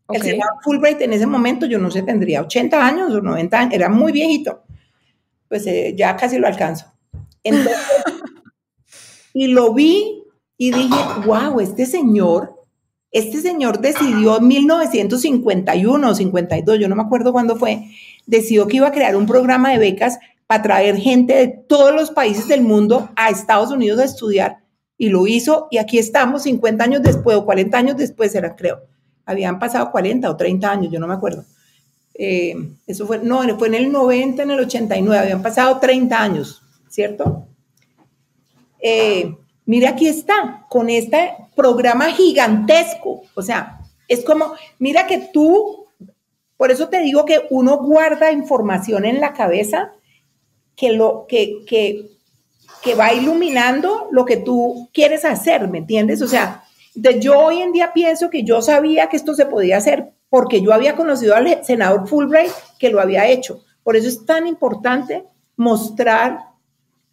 El 0.10 0.22
senador 0.24 0.56
Fulbright 0.64 1.00
en 1.02 1.14
ese 1.14 1.28
momento, 1.28 1.68
yo 1.68 1.78
no 1.78 1.92
sé, 1.92 2.02
tendría 2.02 2.42
80 2.42 2.84
años 2.84 3.14
o 3.14 3.22
90 3.22 3.60
años, 3.60 3.74
era 3.76 3.88
muy 3.88 4.12
viejito. 4.12 4.64
Pues 5.48 5.68
eh, 5.68 5.94
ya 5.96 6.16
casi 6.16 6.40
lo 6.40 6.48
alcanzo. 6.48 6.92
y 9.34 9.46
lo 9.46 9.76
vi 9.76 10.24
y 10.58 10.72
dije, 10.72 10.98
wow, 11.24 11.60
este 11.60 11.86
señor, 11.86 12.64
este 13.12 13.42
señor 13.42 13.80
decidió 13.80 14.40
en 14.40 14.48
1951 14.48 16.10
o 16.10 16.16
52, 16.16 16.80
yo 16.80 16.90
no 16.90 16.96
me 16.96 17.04
acuerdo 17.04 17.32
cuándo 17.32 17.58
fue, 17.58 17.92
decidió 18.26 18.66
que 18.66 18.78
iba 18.78 18.88
a 18.88 18.92
crear 18.92 19.16
un 19.16 19.28
programa 19.28 19.70
de 19.70 19.78
becas 19.78 20.18
para 20.48 20.64
traer 20.64 20.98
gente 20.98 21.36
de 21.36 21.48
todos 21.48 21.94
los 21.94 22.10
países 22.12 22.48
del 22.48 22.62
mundo 22.62 23.10
a 23.16 23.30
Estados 23.30 23.70
Unidos 23.70 24.00
a 24.00 24.06
estudiar. 24.06 24.64
Y 24.98 25.10
lo 25.10 25.28
hizo 25.28 25.68
y 25.70 25.78
aquí 25.78 26.00
estamos 26.00 26.44
50 26.44 26.84
años 26.84 27.04
después 27.04 27.38
o 27.38 27.46
40 27.46 27.78
años 27.78 27.98
después, 27.98 28.34
era 28.34 28.56
creo. 28.56 28.82
Habían 29.26 29.60
pasado 29.60 29.92
40 29.92 30.30
o 30.30 30.38
30 30.38 30.72
años, 30.72 30.92
yo 30.92 31.00
no 31.00 31.08
me 31.08 31.14
acuerdo. 31.14 31.44
Eh, 32.14 32.56
eso 32.88 33.06
fue, 33.06 33.20
no, 33.20 33.44
fue 33.60 33.68
en 33.68 33.76
el 33.76 33.92
90, 33.92 34.42
en 34.42 34.52
el 34.52 34.60
89, 34.62 35.20
habían 35.22 35.44
pasado 35.44 35.78
30 35.80 36.20
años, 36.20 36.64
¿cierto? 36.90 37.46
Eh, 38.80 39.36
mira, 39.66 39.92
aquí 39.92 40.08
está, 40.08 40.66
con 40.70 40.90
este 40.90 41.34
programa 41.56 42.06
gigantesco. 42.06 43.22
O 43.36 43.42
sea, 43.42 43.82
es 44.08 44.24
como, 44.24 44.54
mira 44.80 45.06
que 45.06 45.30
tú, 45.32 45.86
por 46.56 46.72
eso 46.72 46.88
te 46.88 47.02
digo 47.02 47.26
que 47.26 47.42
uno 47.52 47.78
guarda 47.78 48.32
información 48.32 49.06
en 49.06 49.22
la 49.22 49.34
cabeza 49.34 49.92
que, 50.78 50.94
lo, 50.94 51.26
que, 51.28 51.66
que, 51.66 52.06
que 52.82 52.96
va 52.96 53.12
iluminando 53.12 54.08
lo 54.12 54.24
que 54.24 54.38
tú 54.38 54.90
quieres 54.94 55.26
hacer, 55.26 55.68
¿me 55.68 55.80
entiendes? 55.80 56.22
O 56.22 56.28
sea, 56.28 56.64
de, 56.96 57.20
yo 57.20 57.38
hoy 57.38 57.62
en 57.62 57.74
día 57.74 57.92
pienso 57.94 58.30
que 58.30 58.44
yo 58.44 58.62
sabía 58.62 59.10
que 59.10 59.18
esto 59.18 59.34
se 59.34 59.48
podía 59.48 59.78
hacer 59.78 60.14
porque 60.30 60.62
yo 60.62 60.74
había 60.74 60.96
conocido 60.96 61.36
al 61.36 61.66
senador 61.66 62.08
Fulbright 62.08 62.52
que 62.80 62.90
lo 62.90 63.02
había 63.02 63.28
hecho. 63.28 63.64
Por 63.84 63.96
eso 63.96 64.08
es 64.08 64.26
tan 64.26 64.46
importante 64.48 65.26
mostrar, 65.56 66.40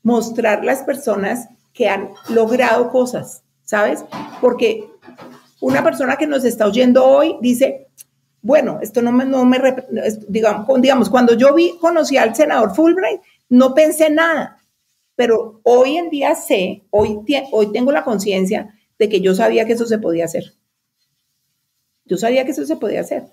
mostrar 0.03 0.65
las 0.65 0.83
personas 0.83 1.49
que 1.73 1.89
han 1.89 2.11
logrado 2.29 2.91
cosas, 2.91 3.43
¿sabes? 3.65 4.05
Porque 4.41 4.85
una 5.61 5.83
persona 5.83 6.17
que 6.17 6.27
nos 6.27 6.45
está 6.45 6.67
oyendo 6.67 7.05
hoy 7.05 7.37
dice, 7.41 7.89
bueno, 8.43 8.79
esto 8.83 9.01
no 9.01 9.11
me, 9.11 9.25
no 9.25 9.45
me 9.47 9.59
digamos, 10.29 10.67
digamos, 10.81 11.09
cuando 11.09 11.33
yo 11.35 11.55
vi, 11.55 11.79
conocí 11.79 12.19
al 12.19 12.35
senador 12.35 12.75
Fulbright, 12.75 13.23
no 13.49 13.75
pensé 13.75 14.11
nada, 14.11 14.65
pero 15.17 15.61
hoy 15.63 15.97
en 15.97 16.11
día 16.11 16.35
sé, 16.35 16.85
hoy, 16.91 17.21
hoy 17.53 17.73
tengo 17.73 17.93
la 17.93 18.05
conciencia 18.05 18.75
de 18.99 19.09
que 19.09 19.21
yo 19.21 19.35
sabía 19.35 19.65
que 19.67 19.75
eso 19.75 19.87
se 19.87 19.99
podía 19.99 20.25
hacer. 20.25 20.55
Yo 22.05 22.17
sabía 22.17 22.45
que 22.45 22.51
eso 22.51 22.67
se 22.67 22.77
podía 22.77 23.01
hacer. 23.01 23.33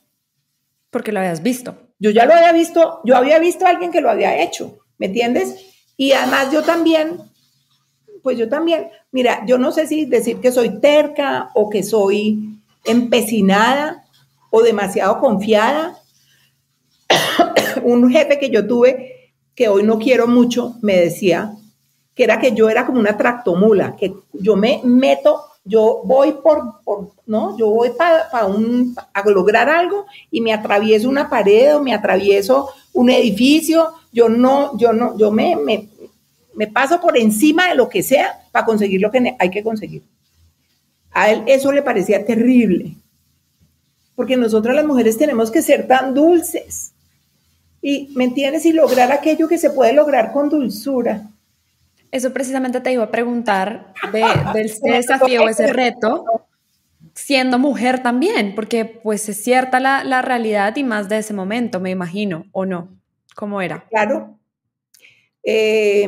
Porque 0.89 1.12
lo 1.12 1.19
habías 1.19 1.43
visto. 1.43 1.76
Yo 2.00 2.10
ya 2.10 2.26
lo 2.26 2.34
había 2.34 2.52
visto, 2.52 3.02
yo 3.04 3.15
había 3.15 3.39
visto 3.39 3.65
a 3.65 3.69
alguien 3.69 3.91
que 3.91 4.02
lo 4.02 4.10
había 4.10 4.41
hecho, 4.41 4.80
¿me 4.97 5.08
entiendes? 5.08 5.56
Y 5.97 6.13
además 6.13 6.52
yo 6.52 6.63
también, 6.63 7.19
pues 8.24 8.38
yo 8.38 8.50
también, 8.50 8.89
mira, 9.12 9.43
yo 9.45 9.58
no 9.58 9.71
sé 9.71 9.88
si 9.88 10.06
decir 10.06 10.39
que 10.39 10.52
soy 10.52 10.80
terca 10.80 11.52
o 11.54 11.69
que 11.69 11.84
soy 11.84 12.60
empecinada 12.86 14.04
o 14.50 14.62
demasiado 14.62 15.19
confiada. 15.19 15.97
Un 17.84 18.10
jefe 18.12 18.39
que 18.39 18.50
yo 18.50 18.65
tuve 18.65 19.20
que 19.56 19.68
hoy 19.68 19.84
no 19.84 20.00
quiero 20.00 20.28
mucho, 20.28 20.76
me 20.82 20.98
decía 20.98 21.54
que 22.16 22.24
era 22.24 22.40
que 22.40 22.54
yo 22.54 22.70
era 22.70 22.86
como 22.86 23.00
una 23.00 23.18
tractomula, 23.18 23.96
que 23.96 24.14
yo 24.34 24.56
me 24.56 24.82
meto, 24.84 25.44
yo 25.64 26.02
voy 26.04 26.34
por, 26.44 26.82
¿no? 27.26 27.58
Yo 27.58 27.70
voy 27.70 27.92
para 27.92 28.28
a 28.32 29.30
lograr 29.30 29.70
algo 29.70 30.06
y 30.30 30.42
me 30.42 30.54
atravieso 30.54 31.08
una 31.08 31.30
pared 31.30 31.76
o 31.76 31.84
me 31.84 31.94
atravieso 31.94 32.70
un 32.94 33.10
edificio, 33.10 33.94
yo 34.12 34.28
no, 34.28 34.78
yo 34.78 34.92
no, 34.92 35.18
yo 35.18 35.32
me, 35.32 35.56
me, 35.56 35.88
me 36.56 36.68
paso 36.68 37.00
por 37.00 37.18
encima 37.18 37.70
de 37.70 37.76
lo 37.76 37.88
que 37.88 38.04
sea 38.04 38.42
para 38.52 38.66
conseguir 38.66 39.02
lo 39.02 39.12
que 39.12 39.36
hay 39.38 39.50
que 39.50 39.64
conseguir. 39.64 40.04
A 41.12 41.30
él 41.30 41.44
eso 41.46 41.72
le 41.72 41.82
parecía 41.82 42.26
terrible, 42.26 42.96
porque 44.16 44.38
nosotras 44.38 44.76
las 44.76 44.86
mujeres 44.86 45.18
tenemos 45.18 45.52
que 45.52 45.62
ser 45.62 45.88
tan 45.88 46.14
dulces 46.14 46.94
y, 47.82 48.10
¿me 48.15 48.26
entiendes? 48.26 48.65
Y 48.65 48.74
lograr 48.74 49.12
aquello 49.12 49.48
que 49.48 49.58
se 49.58 49.72
puede 49.72 49.94
lograr 49.94 50.32
con 50.32 50.50
dulzura. 50.50 51.30
Eso 52.12 52.34
precisamente 52.34 52.82
te 52.82 52.91
iba 52.91 53.04
a 53.04 53.12
preguntar 53.12 53.94
de, 54.12 54.24
del 54.54 54.72
desafío, 54.84 55.48
ese 55.48 55.67
reto, 55.67 56.26
siendo 57.13 57.58
mujer 57.58 58.04
también, 58.04 58.54
porque 58.56 58.86
pues 58.86 59.28
es 59.30 59.41
cierta 59.41 59.80
la, 59.80 60.04
la, 60.04 60.22
realidad 60.22 60.76
y 60.76 60.84
más 60.84 61.10
de 61.10 61.20
ese 61.20 61.34
momento, 61.34 61.80
me 61.80 61.89
imagino, 61.89 62.46
¿o 62.52 62.65
no? 62.65 62.89
¿Cómo 63.36 63.62
era? 63.62 63.86
Claro. 63.89 64.38
Eh, 65.44 66.08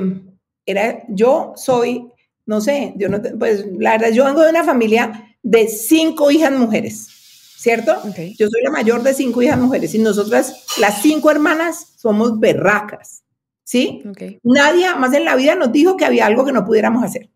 era, 0.65 1.03
yo 1.07 1.53
soy, 1.55 2.11
no 2.45 2.61
sé, 2.61 2.93
yo 2.97 3.09
no, 3.09 3.21
pues 3.39 3.65
la 3.77 3.91
verdad, 3.91 4.11
yo 4.11 4.25
vengo 4.25 4.41
de 4.41 4.49
una 4.49 4.63
familia 4.63 5.35
de 5.41 5.67
cinco 5.67 6.31
hijas 6.31 6.51
mujeres. 6.51 7.22
¿Cierto? 7.63 7.95
Yo 8.37 8.49
soy 8.49 8.61
la 8.61 8.71
mayor 8.71 9.03
de 9.03 9.13
cinco 9.13 9.41
hijas 9.41 9.57
mujeres 9.57 9.95
y 9.95 9.99
nosotras, 9.99 10.65
las 10.81 11.01
cinco 11.01 11.31
hermanas, 11.31 11.93
somos 11.95 12.37
berracas, 12.37 13.23
¿sí? 13.63 14.03
Nadie 14.43 14.85
jamás 14.85 15.13
en 15.13 15.23
la 15.23 15.37
vida 15.37 15.55
nos 15.55 15.71
dijo 15.71 15.95
que 15.95 16.03
había 16.03 16.25
algo 16.25 16.43
que 16.43 16.51
no 16.51 16.65
pudiéramos 16.65 17.05
hacer. 17.05 17.29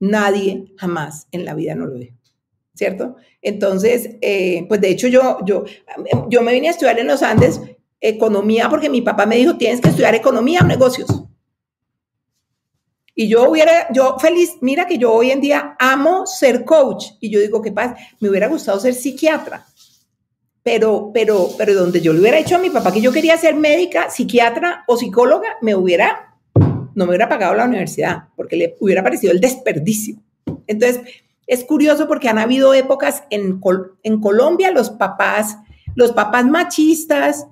Nadie 0.00 0.72
jamás 0.78 1.28
en 1.32 1.44
la 1.44 1.52
vida 1.52 1.74
nos 1.74 1.90
lo 1.90 1.98
dijo, 1.98 2.16
¿cierto? 2.74 3.16
Entonces, 3.42 4.16
eh, 4.22 4.64
pues 4.68 4.80
de 4.80 4.88
hecho 4.88 5.06
yo, 5.06 5.40
yo, 5.44 5.66
yo 6.30 6.40
me 6.40 6.54
vine 6.54 6.68
a 6.68 6.70
estudiar 6.70 6.98
en 6.98 7.06
los 7.06 7.22
Andes 7.22 7.60
economía 8.00 8.70
porque 8.70 8.88
mi 8.88 9.02
papá 9.02 9.26
me 9.26 9.36
dijo, 9.36 9.58
tienes 9.58 9.82
que 9.82 9.90
estudiar 9.90 10.14
economía 10.14 10.60
o 10.62 10.66
negocios. 10.66 11.08
Y 13.18 13.28
yo 13.28 13.48
hubiera, 13.48 13.90
yo 13.94 14.18
feliz, 14.18 14.58
mira 14.60 14.86
que 14.86 14.98
yo 14.98 15.10
hoy 15.10 15.30
en 15.30 15.40
día 15.40 15.74
amo 15.78 16.26
ser 16.26 16.66
coach. 16.66 17.06
Y 17.18 17.30
yo 17.30 17.40
digo, 17.40 17.62
¿qué 17.62 17.72
pasa? 17.72 17.96
Me 18.20 18.28
hubiera 18.28 18.46
gustado 18.46 18.78
ser 18.78 18.92
psiquiatra. 18.92 19.64
Pero, 20.62 21.12
pero, 21.14 21.48
pero 21.56 21.72
donde 21.72 22.02
yo 22.02 22.12
le 22.12 22.20
hubiera 22.20 22.38
hecho 22.38 22.56
a 22.56 22.58
mi 22.58 22.68
papá 22.68 22.92
que 22.92 23.00
yo 23.00 23.12
quería 23.12 23.38
ser 23.38 23.54
médica, 23.54 24.10
psiquiatra 24.10 24.84
o 24.86 24.98
psicóloga, 24.98 25.48
me 25.62 25.74
hubiera, 25.74 26.36
no 26.54 27.06
me 27.06 27.06
hubiera 27.06 27.26
pagado 27.26 27.54
la 27.54 27.64
universidad, 27.64 28.24
porque 28.36 28.56
le 28.56 28.76
hubiera 28.80 29.02
parecido 29.02 29.32
el 29.32 29.40
desperdicio. 29.40 30.16
Entonces, 30.66 31.00
es 31.46 31.64
curioso 31.64 32.06
porque 32.06 32.28
han 32.28 32.38
habido 32.38 32.74
épocas 32.74 33.22
en, 33.30 33.62
en 34.02 34.20
Colombia, 34.20 34.72
los 34.72 34.90
papás, 34.90 35.56
los 35.94 36.12
papás 36.12 36.44
machistas, 36.44 37.46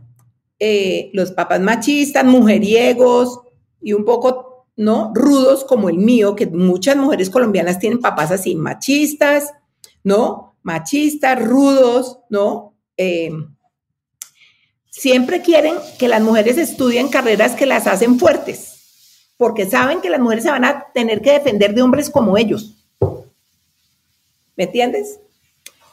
eh, 0.58 1.10
los 1.14 1.32
papás 1.32 1.60
machistas, 1.60 2.22
mujeriegos 2.22 3.40
y 3.80 3.94
un 3.94 4.04
poco 4.04 4.53
¿no? 4.76 5.12
Rudos 5.14 5.64
como 5.64 5.88
el 5.88 5.98
mío, 5.98 6.34
que 6.34 6.46
muchas 6.46 6.96
mujeres 6.96 7.30
colombianas 7.30 7.78
tienen 7.78 8.00
papás 8.00 8.30
así, 8.30 8.54
machistas, 8.54 9.52
¿no? 10.02 10.56
Machistas, 10.62 11.42
rudos, 11.42 12.18
¿no? 12.28 12.74
Eh, 12.96 13.32
siempre 14.90 15.42
quieren 15.42 15.74
que 15.98 16.08
las 16.08 16.22
mujeres 16.22 16.58
estudien 16.58 17.08
carreras 17.08 17.54
que 17.54 17.66
las 17.66 17.86
hacen 17.86 18.18
fuertes, 18.18 19.26
porque 19.36 19.66
saben 19.68 20.00
que 20.00 20.10
las 20.10 20.20
mujeres 20.20 20.44
se 20.44 20.50
van 20.50 20.64
a 20.64 20.86
tener 20.92 21.20
que 21.20 21.32
defender 21.32 21.74
de 21.74 21.82
hombres 21.82 22.10
como 22.10 22.36
ellos. 22.36 22.74
¿Me 24.56 24.64
entiendes? 24.64 25.20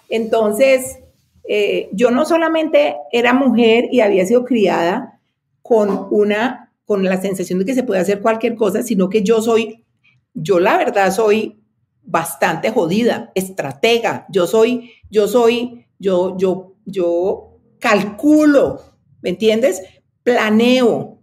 Entonces, 0.10 1.00
eh, 1.48 1.90
yo 1.94 2.12
no 2.12 2.26
solamente 2.26 2.96
era 3.12 3.34
mujer 3.34 3.86
y 3.92 4.02
había 4.02 4.26
sido 4.26 4.46
criada 4.46 5.20
con 5.62 6.08
una 6.12 6.61
con 6.86 7.04
la 7.04 7.22
sensación 7.22 7.60
de 7.60 7.66
que 7.66 7.76
se 7.76 7.84
puede 7.84 8.02
hacer 8.02 8.22
cualquier 8.22 8.56
cosa, 8.56 8.84
sino 8.84 9.10
que 9.10 9.24
yo 9.24 9.42
soy, 9.42 9.86
yo 10.34 10.60
la 10.60 10.78
verdad 10.78 11.14
soy 11.14 11.62
bastante 12.04 12.72
jodida, 12.72 13.32
estratega, 13.36 14.26
yo 14.30 14.48
soy, 14.48 14.92
yo 15.10 15.28
soy, 15.28 15.86
yo, 16.00 16.38
yo, 16.38 16.76
yo 16.86 17.60
calculo, 17.80 18.82
¿me 19.22 19.30
entiendes? 19.30 19.82
Planeo. 20.24 21.20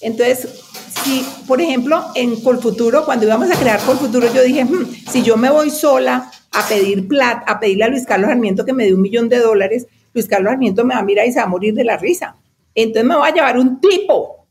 Entonces, 0.00 0.64
si, 1.02 1.24
por 1.46 1.60
ejemplo, 1.60 2.04
en 2.14 2.40
Colfuturo, 2.40 3.04
cuando 3.04 3.26
íbamos 3.26 3.50
a 3.50 3.58
crear 3.58 3.80
Colfuturo, 3.80 4.32
yo 4.32 4.42
dije, 4.42 4.64
hmm, 4.64 4.86
si 5.10 5.22
yo 5.22 5.36
me 5.36 5.50
voy 5.50 5.70
sola 5.70 6.30
a 6.52 6.68
pedir 6.68 7.08
plata, 7.08 7.44
a 7.50 7.58
pedirle 7.58 7.84
a 7.84 7.88
Luis 7.88 8.06
Carlos 8.06 8.28
Sarmiento 8.28 8.64
que 8.64 8.72
me 8.72 8.84
dé 8.84 8.94
un 8.94 9.02
millón 9.02 9.28
de 9.28 9.38
dólares, 9.38 9.86
Luis 10.14 10.26
Carlos 10.26 10.50
Sarmiento 10.50 10.84
me 10.84 10.94
va 10.94 11.00
a 11.00 11.04
mirar 11.04 11.26
y 11.26 11.32
se 11.32 11.38
va 11.38 11.46
a 11.46 11.48
morir 11.48 11.74
de 11.74 11.84
la 11.84 11.96
risa. 11.96 12.36
Entonces 12.82 13.04
me 13.04 13.16
voy 13.16 13.28
a 13.28 13.34
llevar 13.34 13.58
un 13.58 13.80
tipo 13.80 14.46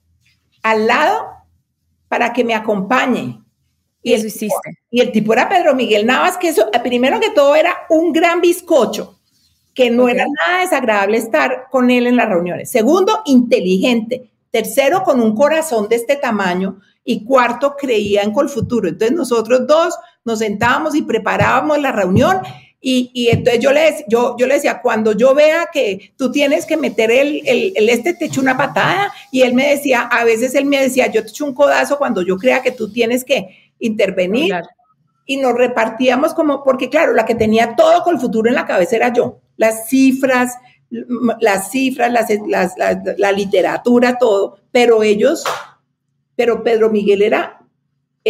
al 0.62 0.86
lado 0.86 1.28
para 2.10 2.34
que 2.34 2.44
me 2.44 2.54
acompañe. 2.54 3.42
Y, 4.04 4.13
eso 4.13 4.28
hiciste. 4.28 4.80
Y 4.90 5.00
el 5.00 5.12
tipo 5.12 5.34
era 5.34 5.48
Pedro 5.48 5.76
Miguel 5.76 6.06
Navas, 6.06 6.38
que 6.38 6.50
eso, 6.50 6.70
primero 6.84 7.20
que 7.20 7.30
todo 7.30 7.56
era 7.56 7.74
un 7.90 8.12
gran 8.12 8.42
bizcocho, 8.42 9.20
que 9.74 9.90
no 9.90 10.10
era 10.10 10.26
nada 10.26 10.60
desagradable 10.60 11.18
estar 11.18 11.68
con 11.70 11.90
él 11.90 12.08
en 12.08 12.18
las 12.18 12.28
reuniones. 12.30 12.70
Segundo, 12.70 13.22
inteligente. 13.26 14.30
Tercero, 14.52 15.04
con 15.04 15.22
un 15.22 15.36
corazón 15.36 15.88
de 15.88 15.96
este 15.96 16.18
tamaño. 16.18 16.80
Y 17.06 17.24
cuarto, 17.24 17.76
creía 17.78 18.24
en 18.24 18.34
Colfuturo. 18.34 18.90
Entonces 18.90 19.16
nosotros 19.16 19.66
dos 19.68 19.98
nos 20.26 20.40
sentábamos 20.40 20.96
y 20.96 21.02
preparábamos 21.02 21.80
la 21.80 21.94
reunión 21.94 22.42
y, 22.80 23.30
entonces 23.32 23.62
yo 23.62 23.72
le, 23.72 24.06
yo, 24.08 24.36
yo 24.38 24.46
le 24.46 24.56
decía, 24.56 24.82
cuando 24.82 25.12
yo 25.13 25.34
vea 25.34 25.68
que 25.74 26.13
tú 26.16 26.32
tienes 26.32 26.66
que 26.66 26.78
meter 26.78 27.10
el, 27.10 27.42
el, 27.46 27.90
este, 27.90 28.13
te 28.13 28.26
echo 28.26 28.40
una 28.40 28.56
patada. 28.56 29.12
Y 29.32 29.42
él 29.42 29.54
me 29.54 29.70
decía, 29.70 30.02
a 30.02 30.24
veces 30.24 30.54
él 30.56 30.66
me 30.66 30.82
decía, 30.82 31.08
yo 31.08 31.24
te 31.24 31.30
echo 31.30 31.46
un 31.46 31.54
codazo 31.54 31.98
cuando 31.98 32.22
yo 32.22 32.38
crea 32.38 32.62
que 32.62 32.72
tú 32.72 32.92
tienes 32.92 33.26
que 33.26 33.72
intervenir. 33.80 34.54
Y 35.26 35.38
nos 35.38 35.56
repartíamos 35.56 36.34
como, 36.34 36.63
porque 36.63 36.90
claro, 36.90 37.13
la 37.13 37.26
que 37.26 37.36
tenía 37.36 37.76
todo 37.76 38.04
con 38.04 38.16
el 38.16 38.22
futuro 38.22 38.48
en 38.48 38.56
la 38.56 38.66
cabeza 38.66 38.96
era 38.96 39.12
yo. 39.12 39.42
Las 39.58 39.90
cifras, 39.90 40.56
las 40.90 41.72
cifras, 41.72 42.12
las, 42.48 42.74
la 43.18 43.32
literatura, 43.32 44.18
todo. 44.18 44.60
Pero 44.72 45.04
ellos, 45.04 45.44
pero 46.36 46.63
Pedro 46.63 46.92
Miguel 46.92 47.24
era 47.24 47.57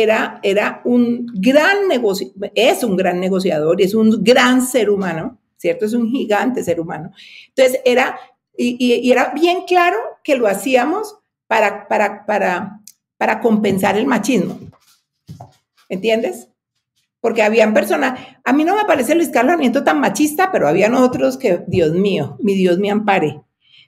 era, 0.02 0.40
era 0.44 0.82
un 0.86 1.26
gran 1.34 1.88
negocio, 1.88 2.28
es 2.54 2.84
un 2.84 2.96
gran 2.96 3.20
negociador 3.20 3.82
y 3.82 3.86
es 3.86 3.96
un 3.96 4.24
gran 4.24 4.62
ser 4.62 4.92
humano, 4.92 5.40
¿cierto? 5.58 5.86
Es 5.86 5.94
un 5.94 6.12
gigante 6.12 6.64
ser 6.64 6.80
humano. 6.80 7.12
Entonces, 7.48 7.82
era, 7.84 8.20
y, 8.56 9.10
era 9.12 9.32
bien 9.34 9.64
claro 9.68 9.98
que 10.24 10.36
lo 10.36 10.48
hacíamos 10.48 11.18
para, 11.48 11.88
para, 11.88 12.28
para, 12.28 12.82
para 13.18 13.40
compensar 13.40 13.98
el 13.98 14.06
machismo. 14.06 14.60
¿Entiendes? 15.90 16.48
Porque 17.20 17.42
habían 17.42 17.74
personas, 17.74 18.20
a 18.44 18.54
mí 18.54 18.64
no 18.64 18.76
me 18.76 18.86
parece 18.86 19.16
Luis 19.16 19.30
Carlos 19.30 19.54
Sarmiento 19.54 19.84
tan 19.84 20.00
machista, 20.00 20.52
pero 20.52 20.68
habían 20.68 20.94
otros 20.94 21.38
que, 21.38 21.64
Dios 21.66 21.94
mío, 21.94 22.38
mi 22.40 22.54
Dios 22.54 22.78
me 22.78 22.92
ampare, 22.92 23.42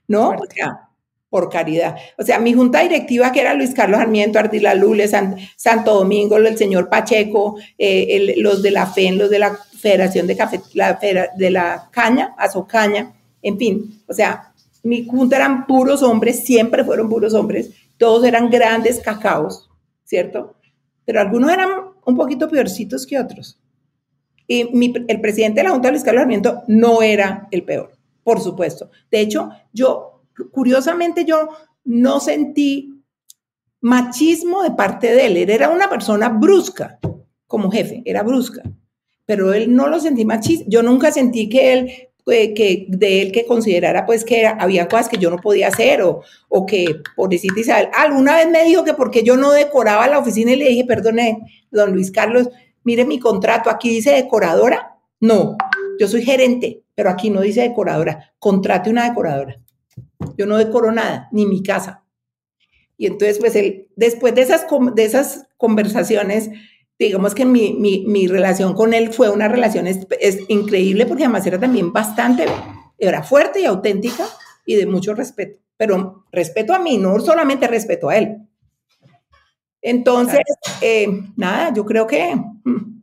¿no? 0.07 0.29
O 0.29 0.45
sea, 0.51 0.88
por 1.29 1.49
caridad. 1.49 1.95
O 2.17 2.23
sea, 2.23 2.39
mi 2.39 2.53
junta 2.53 2.81
directiva, 2.81 3.31
que 3.31 3.41
era 3.41 3.53
Luis 3.53 3.73
Carlos 3.73 3.99
Sarmiento, 3.99 4.39
Ardila 4.39 4.73
Lule, 4.73 5.07
Santo 5.07 5.93
Domingo, 5.93 6.37
el 6.37 6.57
señor 6.57 6.89
Pacheco, 6.89 7.57
eh, 7.77 8.35
los 8.37 8.61
de 8.61 8.71
la 8.71 8.87
FEN, 8.87 9.17
los 9.17 9.29
de 9.29 9.39
la 9.39 9.57
Federación 9.79 10.27
de 10.27 10.35
Café, 10.35 10.61
la, 10.73 10.99
de 11.37 11.51
la 11.51 11.89
Caña, 11.91 12.35
Azocaña, 12.37 13.13
en 13.41 13.57
fin, 13.57 14.01
o 14.07 14.13
sea, 14.13 14.53
mi 14.83 15.05
junta 15.05 15.35
eran 15.37 15.67
puros 15.67 16.03
hombres, 16.03 16.43
siempre 16.43 16.83
fueron 16.83 17.09
puros 17.09 17.33
hombres, 17.33 17.71
todos 17.97 18.25
eran 18.25 18.49
grandes 18.49 18.99
cacaos, 18.99 19.69
¿cierto? 20.03 20.55
Pero 21.05 21.21
algunos 21.21 21.51
eran 21.51 21.69
un 22.05 22.15
poquito 22.15 22.49
peorcitos 22.49 23.05
que 23.05 23.19
otros. 23.19 23.59
Y 24.47 24.67
el 25.07 25.21
presidente 25.21 25.59
de 25.59 25.65
la 25.65 25.71
Junta, 25.71 25.91
Luis 25.91 26.03
Carlos 26.03 26.21
Sarmiento, 26.21 26.63
no 26.67 27.03
era 27.03 27.47
el 27.51 27.63
peor, 27.63 27.91
por 28.23 28.41
supuesto. 28.41 28.89
De 29.11 29.19
hecho, 29.19 29.49
yo 29.71 30.18
curiosamente 30.51 31.25
yo 31.25 31.49
no 31.85 32.19
sentí 32.19 32.93
machismo 33.81 34.63
de 34.63 34.71
parte 34.71 35.13
de 35.13 35.25
él. 35.25 35.49
Era 35.49 35.69
una 35.69 35.89
persona 35.89 36.29
brusca 36.29 36.99
como 37.47 37.71
jefe, 37.71 38.01
era 38.05 38.23
brusca, 38.23 38.61
pero 39.25 39.53
él 39.53 39.75
no 39.75 39.87
lo 39.87 39.99
sentí 39.99 40.25
machismo. 40.25 40.65
Yo 40.67 40.83
nunca 40.83 41.11
sentí 41.11 41.49
que 41.49 41.73
él, 41.73 41.91
que 42.25 42.85
de 42.89 43.21
él 43.23 43.31
que 43.31 43.45
considerara 43.45 44.05
pues 44.05 44.23
que 44.23 44.45
había 44.45 44.87
cosas 44.87 45.09
que 45.09 45.17
yo 45.17 45.31
no 45.31 45.37
podía 45.37 45.69
hacer 45.69 46.03
o, 46.03 46.21
o 46.47 46.65
que, 46.65 47.01
por 47.15 47.29
decir 47.29 47.51
Isabel, 47.57 47.89
alguna 47.93 48.35
vez 48.35 48.49
me 48.49 48.63
dijo 48.65 48.83
que 48.83 48.93
porque 48.93 49.23
yo 49.23 49.35
no 49.35 49.51
decoraba 49.51 50.07
la 50.07 50.19
oficina 50.19 50.51
y 50.51 50.57
le 50.57 50.69
dije, 50.69 50.85
perdone, 50.85 51.39
don 51.71 51.93
Luis 51.93 52.11
Carlos, 52.11 52.49
mire 52.83 53.05
mi 53.05 53.19
contrato, 53.19 53.69
aquí 53.69 53.89
dice 53.89 54.11
decoradora. 54.11 54.95
No, 55.19 55.57
yo 55.99 56.07
soy 56.07 56.21
gerente, 56.21 56.83
pero 56.95 57.09
aquí 57.09 57.29
no 57.29 57.41
dice 57.41 57.61
decoradora. 57.61 58.33
Contrate 58.39 58.89
una 58.89 59.09
decoradora. 59.09 59.59
Yo 60.37 60.45
no 60.45 60.57
decoro 60.57 60.91
nada, 60.91 61.29
ni 61.31 61.45
mi 61.45 61.63
casa. 61.63 62.03
Y 62.97 63.07
entonces, 63.07 63.39
pues, 63.39 63.55
él, 63.55 63.87
después 63.95 64.35
de 64.35 64.41
esas, 64.41 64.65
de 64.95 65.05
esas 65.05 65.47
conversaciones, 65.57 66.49
digamos 66.99 67.33
que 67.33 67.45
mi, 67.45 67.73
mi, 67.73 68.05
mi 68.05 68.27
relación 68.27 68.73
con 68.73 68.93
él 68.93 69.13
fue 69.13 69.29
una 69.29 69.47
relación 69.47 69.87
es, 69.87 70.05
increíble 70.49 71.05
porque 71.05 71.23
además 71.23 71.47
era 71.47 71.57
también 71.57 71.93
bastante, 71.93 72.45
era 72.97 73.23
fuerte 73.23 73.61
y 73.61 73.65
auténtica 73.65 74.25
y 74.65 74.75
de 74.75 74.85
mucho 74.85 75.15
respeto. 75.15 75.59
Pero 75.77 76.25
respeto 76.31 76.73
a 76.73 76.79
mí, 76.79 76.97
no 76.97 77.17
solamente 77.21 77.67
respeto 77.67 78.09
a 78.09 78.17
él. 78.17 78.37
Entonces, 79.81 80.41
eh, 80.81 81.07
nada, 81.37 81.73
yo 81.73 81.85
creo 81.85 82.05
que 82.05 82.35
mm, 82.35 82.98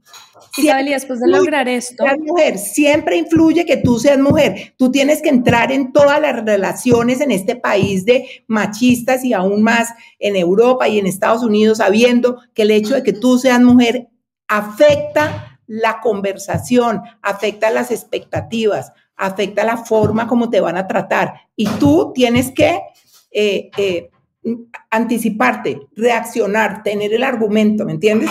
Isabel, 0.58 0.88
y 0.88 0.92
después 0.92 1.20
de 1.20 1.28
lograr 1.28 1.68
esto. 1.68 2.04
mujer, 2.18 2.58
siempre 2.58 3.16
influye 3.16 3.64
que 3.64 3.76
tú 3.76 3.98
seas 3.98 4.18
mujer. 4.18 4.74
Tú 4.76 4.90
tienes 4.90 5.22
que 5.22 5.28
entrar 5.28 5.72
en 5.72 5.92
todas 5.92 6.20
las 6.20 6.44
relaciones 6.44 7.20
en 7.20 7.30
este 7.30 7.56
país 7.56 8.04
de 8.04 8.26
machistas 8.46 9.24
y 9.24 9.32
aún 9.32 9.62
más 9.62 9.90
en 10.18 10.36
Europa 10.36 10.88
y 10.88 10.98
en 10.98 11.06
Estados 11.06 11.42
Unidos, 11.42 11.78
sabiendo 11.78 12.40
que 12.54 12.62
el 12.62 12.70
hecho 12.70 12.94
de 12.94 13.02
que 13.02 13.12
tú 13.12 13.38
seas 13.38 13.60
mujer 13.60 14.08
afecta 14.48 15.60
la 15.66 16.00
conversación, 16.00 17.02
afecta 17.22 17.70
las 17.70 17.90
expectativas, 17.90 18.92
afecta 19.16 19.64
la 19.64 19.78
forma 19.78 20.26
como 20.26 20.50
te 20.50 20.60
van 20.60 20.76
a 20.76 20.86
tratar. 20.86 21.34
Y 21.56 21.66
tú 21.66 22.12
tienes 22.14 22.52
que 22.52 22.80
eh, 23.30 23.70
eh, 23.76 24.10
anticiparte, 24.90 25.80
reaccionar, 25.96 26.82
tener 26.82 27.12
el 27.12 27.24
argumento, 27.24 27.84
¿me 27.84 27.92
entiendes? 27.92 28.30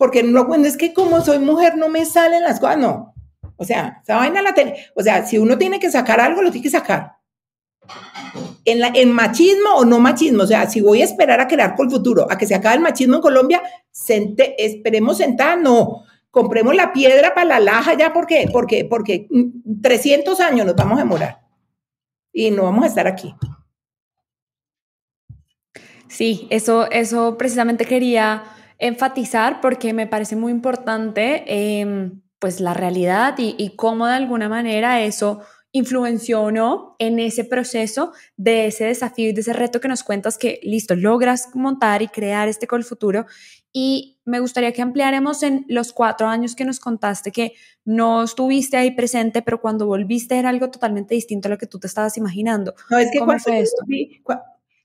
Porque 0.00 0.22
no, 0.22 0.46
bueno, 0.46 0.64
es 0.64 0.78
que 0.78 0.94
como 0.94 1.20
soy 1.20 1.38
mujer 1.40 1.76
no 1.76 1.90
me 1.90 2.06
salen 2.06 2.42
las 2.42 2.58
cosas, 2.58 2.78
no. 2.78 3.14
O 3.56 3.66
sea, 3.66 4.00
esa 4.02 4.16
vaina 4.16 4.40
la 4.40 4.54
tiene, 4.54 4.86
o 4.94 5.02
sea, 5.02 5.26
si 5.26 5.36
uno 5.36 5.58
tiene 5.58 5.78
que 5.78 5.90
sacar 5.90 6.18
algo, 6.20 6.40
lo 6.40 6.50
tiene 6.50 6.62
que 6.62 6.70
sacar. 6.70 7.18
En, 8.64 8.80
la, 8.80 8.92
machismo 9.12 9.74
o 9.76 9.84
no 9.84 9.98
machismo, 10.00 10.44
o 10.44 10.46
sea, 10.46 10.70
si 10.70 10.80
voy 10.80 11.02
a 11.02 11.04
esperar 11.04 11.38
a 11.38 11.46
crear 11.46 11.76
con 11.76 11.84
el 11.84 11.92
futuro, 11.92 12.26
a 12.30 12.38
que 12.38 12.46
se 12.46 12.54
acabe 12.54 12.76
el 12.76 12.80
machismo 12.80 13.16
en 13.16 13.20
Colombia, 13.20 13.62
esperemos 14.56 15.18
sentar, 15.18 15.58
no, 15.58 16.04
compremos 16.30 16.74
la 16.74 16.94
piedra 16.94 17.34
para 17.34 17.44
la 17.44 17.60
laja 17.60 17.92
ya, 17.92 18.10
porque, 18.10 18.48
porque, 18.50 18.86
porque 18.86 19.28
300 19.82 20.40
años 20.40 20.64
nos 20.64 20.76
vamos 20.76 20.96
a 20.98 21.02
demorar 21.02 21.42
y 22.32 22.50
no 22.50 22.62
vamos 22.62 22.84
a 22.84 22.88
estar 22.88 23.06
aquí. 23.06 23.34
Sí, 26.08 26.46
eso, 26.48 26.90
eso 26.90 27.36
precisamente 27.36 27.84
quería 27.84 28.44
enfatizar 28.80 29.60
porque 29.60 29.92
me 29.92 30.06
parece 30.06 30.34
muy 30.34 30.50
importante 30.50 31.44
em, 31.46 32.22
pues 32.38 32.60
la 32.60 32.74
realidad 32.74 33.34
y, 33.38 33.76
cómo 33.76 34.06
de 34.06 34.14
alguna 34.14 34.48
manera 34.48 35.02
eso 35.02 35.42
influenció 35.72 36.42
o 36.42 36.50
no 36.50 36.96
en 36.98 37.20
ese 37.20 37.44
proceso 37.44 38.12
de 38.36 38.66
ese 38.66 38.86
desafío 38.86 39.28
y 39.28 39.32
de 39.32 39.42
ese 39.42 39.52
reto 39.52 39.80
que 39.80 39.86
nos 39.86 40.02
cuentas 40.02 40.36
que, 40.36 40.58
listo, 40.64 40.96
logras 40.96 41.50
montar 41.54 42.02
y 42.02 42.08
crear 42.08 42.48
este 42.48 42.66
Col 42.66 42.82
Futuro. 42.82 43.26
Y 43.72 44.18
me 44.24 44.40
gustaría 44.40 44.72
que 44.72 44.82
ampliáramos 44.82 45.44
en 45.44 45.64
los 45.68 45.92
cuatro 45.92 46.26
años 46.26 46.56
que 46.56 46.64
nos 46.64 46.80
contaste 46.80 47.30
que 47.30 47.52
no 47.84 48.24
estuviste 48.24 48.78
ahí 48.78 48.92
presente, 48.92 49.42
pero 49.42 49.60
cuando 49.60 49.86
volviste 49.86 50.38
era 50.38 50.48
algo 50.48 50.70
totalmente 50.70 51.14
distinto 51.14 51.46
a 51.46 51.50
lo 51.50 51.58
que 51.58 51.66
tú 51.66 51.78
te 51.78 51.86
estabas 51.86 52.16
imaginando. 52.16 52.74
No, 52.90 52.98
es 52.98 53.10
que 53.12 53.20
¿Cómo 53.20 53.38
fue 53.38 53.60
esto? 53.60 53.84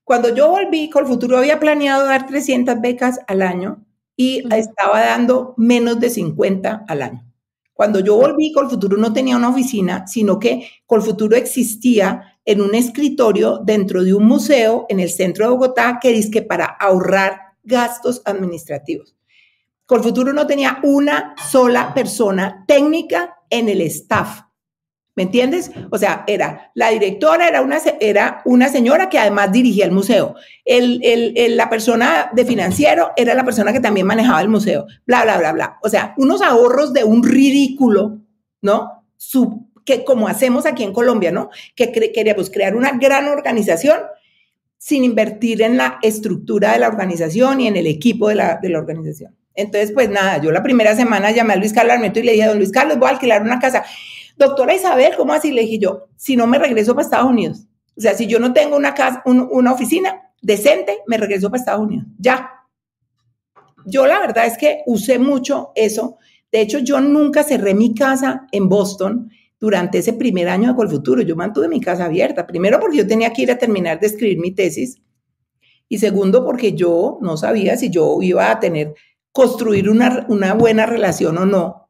Cuando 0.05 0.33
yo 0.33 0.49
volví, 0.49 0.89
Col 0.89 1.05
Futuro 1.05 1.37
había 1.37 1.59
planeado 1.59 2.05
dar 2.05 2.25
300 2.25 2.79
becas 2.79 3.19
al 3.27 3.41
año 3.41 3.83
y 4.15 4.43
estaba 4.53 5.01
dando 5.01 5.53
menos 5.57 5.99
de 5.99 6.09
50 6.09 6.85
al 6.87 7.01
año. 7.01 7.25
Cuando 7.75 7.99
yo 7.99 8.15
volví, 8.15 8.53
Colfuturo 8.53 8.95
no 8.95 9.11
tenía 9.11 9.35
una 9.35 9.49
oficina, 9.49 10.07
sino 10.07 10.39
que 10.39 10.65
Colfuturo 10.85 11.35
existía 11.35 12.39
en 12.45 12.61
un 12.61 12.73
escritorio 12.73 13.59
dentro 13.65 14.01
de 14.01 14.13
un 14.13 14.25
museo 14.25 14.85
en 14.87 15.01
el 15.01 15.09
centro 15.09 15.43
de 15.43 15.51
Bogotá 15.51 15.99
que 16.01 16.13
dice 16.13 16.31
que 16.31 16.41
para 16.41 16.65
ahorrar 16.65 17.37
gastos 17.63 18.21
administrativos. 18.23 19.17
Colfuturo 19.85 20.31
no 20.31 20.47
tenía 20.47 20.79
una 20.83 21.35
sola 21.51 21.93
persona 21.93 22.63
técnica 22.65 23.35
en 23.49 23.67
el 23.67 23.81
staff. 23.81 24.44
¿Me 25.15 25.23
entiendes? 25.23 25.71
O 25.91 25.97
sea, 25.97 26.25
era 26.27 26.71
la 26.73 26.89
directora, 26.89 27.47
era 27.47 27.61
una, 27.61 27.77
era 28.01 28.41
una 28.43 28.67
señora 28.67 29.09
que 29.09 29.17
además 29.17 29.51
dirigía 29.51 29.85
el 29.85 29.91
museo. 29.91 30.35
El, 30.65 30.99
el, 31.03 31.55
la 31.55 31.69
persona 31.69 32.29
de 32.33 32.43
financiero 32.43 33.11
era 33.15 33.33
la 33.33 33.45
persona 33.45 33.71
que 33.71 33.79
también 33.79 34.05
manejaba 34.05 34.41
el 34.41 34.49
museo. 34.49 34.85
Bla, 35.05 35.23
bla, 35.23 35.37
bla, 35.37 35.53
bla. 35.53 35.77
O 35.81 35.89
sea, 35.89 36.13
unos 36.17 36.41
ahorros 36.41 36.91
de 36.91 37.05
un 37.05 37.23
ridículo, 37.23 38.19
¿no? 38.61 39.05
que 39.85 40.03
como 40.03 40.27
hacemos 40.27 40.65
aquí 40.65 40.83
en 40.83 40.91
Colombia, 40.91 41.31
¿no? 41.31 41.49
Que 41.75 41.91
queríamos 41.91 42.49
crear 42.49 42.75
una 42.75 42.91
gran 42.97 43.27
organización 43.27 43.99
sin 44.77 45.03
invertir 45.03 45.61
en 45.61 45.77
la 45.77 45.99
estructura 46.01 46.73
de 46.73 46.79
la 46.79 46.87
organización 46.87 47.61
y 47.61 47.67
en 47.67 47.77
el 47.77 47.87
equipo 47.87 48.29
de 48.29 48.35
la, 48.35 48.59
de 48.61 48.69
la 48.69 48.79
organización. 48.79 49.35
Entonces, 49.53 49.91
pues 49.93 50.09
nada, 50.09 50.41
yo 50.41 50.51
la 50.51 50.61
primera 50.61 50.95
semana 50.95 51.31
llamé 51.31 51.53
a 51.53 51.55
Luis 51.55 51.71
Carlos 51.71 51.93
Armento 51.93 52.19
y 52.19 52.23
le 52.23 52.33
dije, 52.33 52.45
don 52.45 52.57
Luis 52.57 52.71
Carlos, 52.71 52.99
voy 52.99 53.07
a 53.07 53.11
alquilar 53.11 53.41
una 53.41 53.59
casa. 53.59 53.85
Doctora 54.37 54.75
Isabel, 54.75 55.13
¿cómo 55.15 55.33
así? 55.33 55.51
Le 55.51 55.61
dije 55.61 55.79
yo, 55.79 56.07
si 56.15 56.35
no 56.35 56.47
me 56.47 56.59
regreso 56.59 56.93
para 56.93 57.05
Estados 57.05 57.29
Unidos. 57.29 57.67
O 57.97 58.01
sea, 58.01 58.13
si 58.13 58.27
yo 58.27 58.39
no 58.39 58.53
tengo 58.53 58.75
una 58.75 58.93
casa, 58.93 59.23
una 59.25 59.71
oficina 59.71 60.33
decente, 60.41 60.99
me 61.07 61.17
regreso 61.17 61.49
para 61.49 61.59
Estados 61.59 61.85
Unidos. 61.85 62.05
Ya. 62.17 62.51
Yo 63.85 64.05
la 64.05 64.19
verdad 64.19 64.45
es 64.45 64.57
que 64.57 64.81
usé 64.85 65.19
mucho 65.19 65.71
eso. 65.75 66.17
De 66.51 66.61
hecho, 66.61 66.79
yo 66.79 66.99
nunca 66.99 67.43
cerré 67.43 67.73
mi 67.73 67.93
casa 67.93 68.47
en 68.51 68.67
Boston 68.67 69.29
durante 69.59 69.99
ese 69.99 70.13
primer 70.13 70.49
año 70.49 70.69
de 70.69 70.75
Colfuturo. 70.75 71.21
Yo 71.21 71.35
mantuve 71.35 71.67
mi 71.67 71.79
casa 71.79 72.05
abierta. 72.05 72.45
Primero 72.45 72.79
porque 72.79 72.97
yo 72.97 73.07
tenía 73.07 73.31
que 73.31 73.43
ir 73.43 73.51
a 73.51 73.57
terminar 73.57 73.99
de 73.99 74.07
escribir 74.07 74.39
mi 74.39 74.51
tesis. 74.51 75.01
Y 75.87 75.99
segundo 75.99 76.43
porque 76.45 76.73
yo 76.73 77.19
no 77.21 77.37
sabía 77.37 77.77
si 77.77 77.89
yo 77.89 78.17
iba 78.21 78.51
a 78.51 78.59
tener, 78.59 78.93
construir 79.31 79.89
una, 79.89 80.25
una 80.29 80.53
buena 80.53 80.85
relación 80.85 81.37
o 81.37 81.45
no. 81.45 81.84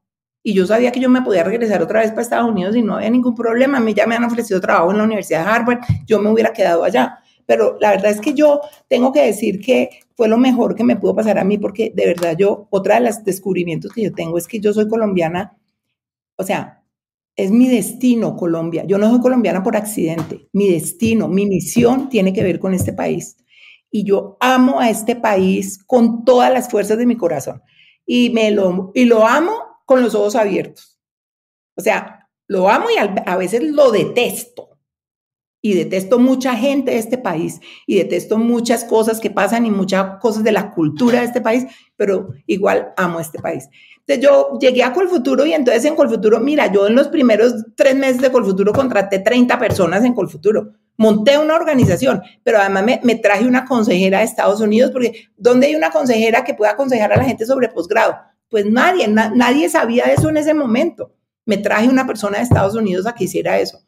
Y 0.47 0.53
yo 0.53 0.67
sabía 0.67 0.91
que 0.91 0.99
yo 0.99 1.09
me 1.09 1.23
podía 1.23 1.43
regresar 1.43 1.81
otra 1.81 2.01
vez 2.01 2.11
para 2.11 2.21
Estados 2.21 2.47
Unidos 2.47 2.75
y 2.75 2.83
no 2.83 2.97
había 2.97 3.09
ningún 3.09 3.33
problema. 3.33 3.79
A 3.79 3.81
mí 3.81 3.95
ya 3.95 4.05
me 4.05 4.13
han 4.13 4.25
ofrecido 4.25 4.61
trabajo 4.61 4.91
en 4.91 4.99
la 4.99 5.03
Universidad 5.03 5.43
de 5.43 5.49
Harvard. 5.49 5.79
Yo 6.05 6.19
me 6.19 6.29
hubiera 6.29 6.53
quedado 6.53 6.83
allá. 6.83 7.17
Pero 7.47 7.79
la 7.81 7.89
verdad 7.89 8.11
es 8.11 8.21
que 8.21 8.35
yo 8.35 8.61
tengo 8.87 9.11
que 9.11 9.23
decir 9.23 9.59
que 9.59 9.89
fue 10.15 10.27
lo 10.27 10.37
mejor 10.37 10.75
que 10.75 10.83
me 10.83 10.97
pudo 10.97 11.15
pasar 11.15 11.39
a 11.39 11.43
mí 11.43 11.57
porque 11.57 11.91
de 11.95 12.05
verdad 12.05 12.37
yo, 12.37 12.67
otra 12.69 12.99
de 12.99 13.07
los 13.07 13.23
descubrimientos 13.23 13.91
que 13.91 14.03
yo 14.03 14.13
tengo 14.13 14.37
es 14.37 14.47
que 14.47 14.59
yo 14.59 14.71
soy 14.71 14.87
colombiana. 14.87 15.57
O 16.35 16.43
sea, 16.43 16.83
es 17.35 17.49
mi 17.49 17.67
destino 17.67 18.35
Colombia. 18.35 18.83
Yo 18.85 18.99
no 18.99 19.09
soy 19.09 19.21
colombiana 19.21 19.63
por 19.63 19.75
accidente. 19.75 20.47
Mi 20.53 20.69
destino, 20.69 21.27
mi 21.27 21.47
misión 21.47 22.07
tiene 22.07 22.33
que 22.33 22.43
ver 22.43 22.59
con 22.59 22.75
este 22.75 22.93
país. 22.93 23.35
Y 23.89 24.03
yo 24.03 24.37
amo 24.39 24.79
a 24.79 24.91
este 24.91 25.15
país 25.15 25.83
con 25.83 26.23
todas 26.23 26.53
las 26.53 26.69
fuerzas 26.69 26.99
de 26.99 27.07
mi 27.07 27.17
corazón. 27.17 27.63
Y, 28.05 28.29
me 28.29 28.51
lo, 28.51 28.91
y 28.93 29.05
lo 29.05 29.25
amo 29.25 29.74
con 29.85 30.01
los 30.01 30.15
ojos 30.15 30.35
abiertos. 30.35 30.99
O 31.75 31.81
sea, 31.81 32.27
lo 32.47 32.69
amo 32.69 32.87
y 32.89 32.97
a 32.97 33.37
veces 33.37 33.63
lo 33.63 33.91
detesto. 33.91 34.75
Y 35.61 35.73
detesto 35.73 36.19
mucha 36.19 36.53
gente 36.53 36.91
de 36.91 36.99
este 36.99 37.17
país 37.17 37.59
y 37.87 37.95
detesto 37.97 38.37
muchas 38.37 38.83
cosas 38.83 39.19
que 39.19 39.31
pasan 39.31 39.65
y 39.65 39.71
muchas 39.71 40.19
cosas 40.19 40.43
de 40.43 40.51
la 40.51 40.69
cultura 40.69 41.21
de 41.21 41.25
este 41.25 41.41
país, 41.41 41.65
pero 41.95 42.33
igual 42.45 42.93
amo 42.97 43.19
este 43.19 43.39
país. 43.39 43.67
Entonces 44.07 44.23
yo 44.23 44.59
llegué 44.59 44.83
a 44.83 44.93
Colfuturo 44.93 45.43
y 45.43 45.53
entonces 45.53 45.83
en 45.85 45.95
Colfuturo, 45.95 46.39
mira, 46.39 46.71
yo 46.71 46.85
en 46.85 46.93
los 46.93 47.07
primeros 47.07 47.65
tres 47.75 47.95
meses 47.95 48.21
de 48.21 48.31
Colfuturo 48.31 48.73
contraté 48.73 49.17
30 49.17 49.57
personas 49.57 50.05
en 50.05 50.13
Colfuturo. 50.13 50.73
Monté 50.97 51.39
una 51.39 51.55
organización, 51.55 52.21
pero 52.43 52.59
además 52.59 52.99
me, 53.01 53.15
traje 53.15 53.47
una 53.47 53.65
consejera 53.65 54.19
de 54.19 54.25
Estados 54.25 54.61
Unidos, 54.61 54.91
porque 54.91 55.29
¿dónde 55.35 55.65
hay 55.65 55.75
una 55.75 55.89
consejera 55.89 56.43
que 56.43 56.53
pueda 56.53 56.73
aconsejar 56.73 57.11
a 57.11 57.17
la 57.17 57.25
gente 57.25 57.43
sobre 57.47 57.69
posgrado? 57.69 58.15
Pues 58.55 58.67
nadie, 58.67 59.09
nadie 59.09 59.67
sabía 59.67 60.05
eso 60.05 60.29
en 60.29 60.37
ese 60.37 60.53
momento. 60.53 61.11
Me 61.45 61.57
traje 61.57 61.89
una 61.89 62.07
persona 62.07 62.37
de 62.37 62.45
Estados 62.45 62.73
Unidos 62.73 63.05
a 63.05 63.13
que 63.13 63.25
hiciera 63.25 63.59
eso. 63.59 63.79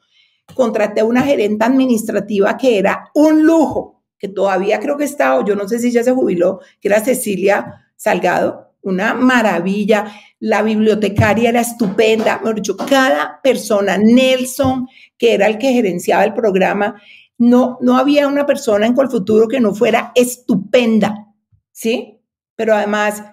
Contraté 0.56 1.04
una 1.04 1.22
gerente 1.22 1.64
administrativa 1.64 2.58
que 2.58 2.78
era 2.78 3.10
un 3.14 3.44
lujo, 3.44 4.04
que 4.20 4.28
todavía 4.28 4.82
creo 4.82 4.98
que 4.98 5.06
está, 5.06 5.38
o 5.38 5.46
yo 5.46 5.56
no 5.56 5.70
sé 5.70 5.80
si 5.80 5.90
ya 5.90 6.04
se 6.04 6.12
jubiló, 6.12 6.60
que 6.82 6.90
era 6.90 7.00
Cecilia 7.00 7.88
Salgado, 7.96 8.74
una 8.82 9.14
maravilla. 9.14 10.12
La 10.42 10.64
bibliotecaria 10.64 11.48
era 11.48 11.62
estupenda. 11.62 12.40
Mejor 12.40 12.56
dicho, 12.56 12.76
cada 12.76 13.40
persona, 13.42 13.98
Nelson, 13.98 14.90
que 15.18 15.34
era 15.34 15.48
el 15.48 15.60
que 15.60 15.72
gerenciaba 15.72 16.26
el 16.26 16.34
programa, 16.34 17.02
no, 17.38 17.78
no 17.80 17.98
había 17.98 18.28
una 18.28 18.46
persona 18.46 18.86
en 18.86 18.96
Colfuturo 18.96 19.48
que 19.48 19.62
no 19.62 19.74
fuera 19.74 20.12
estupenda, 20.14 21.34
¿sí? 21.72 22.20
Pero 22.58 22.76
además 22.76 23.24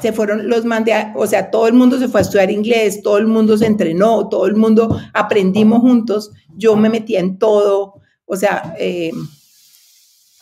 se 0.00 0.12
fueron 0.12 0.48
los 0.48 0.64
mandé, 0.64 1.12
o 1.14 1.26
sea, 1.26 1.50
todo 1.50 1.66
el 1.66 1.74
mundo 1.74 1.98
se 1.98 2.08
fue 2.08 2.20
a 2.20 2.22
estudiar 2.22 2.50
inglés, 2.50 3.02
todo 3.02 3.18
el 3.18 3.26
mundo 3.26 3.56
se 3.56 3.66
entrenó, 3.66 4.28
todo 4.28 4.46
el 4.46 4.56
mundo 4.56 4.98
aprendimos 5.12 5.80
juntos, 5.80 6.32
yo 6.56 6.76
me 6.76 6.88
metía 6.88 7.20
en 7.20 7.38
todo, 7.38 7.94
o 8.24 8.36
sea, 8.36 8.74
eh, 8.78 9.12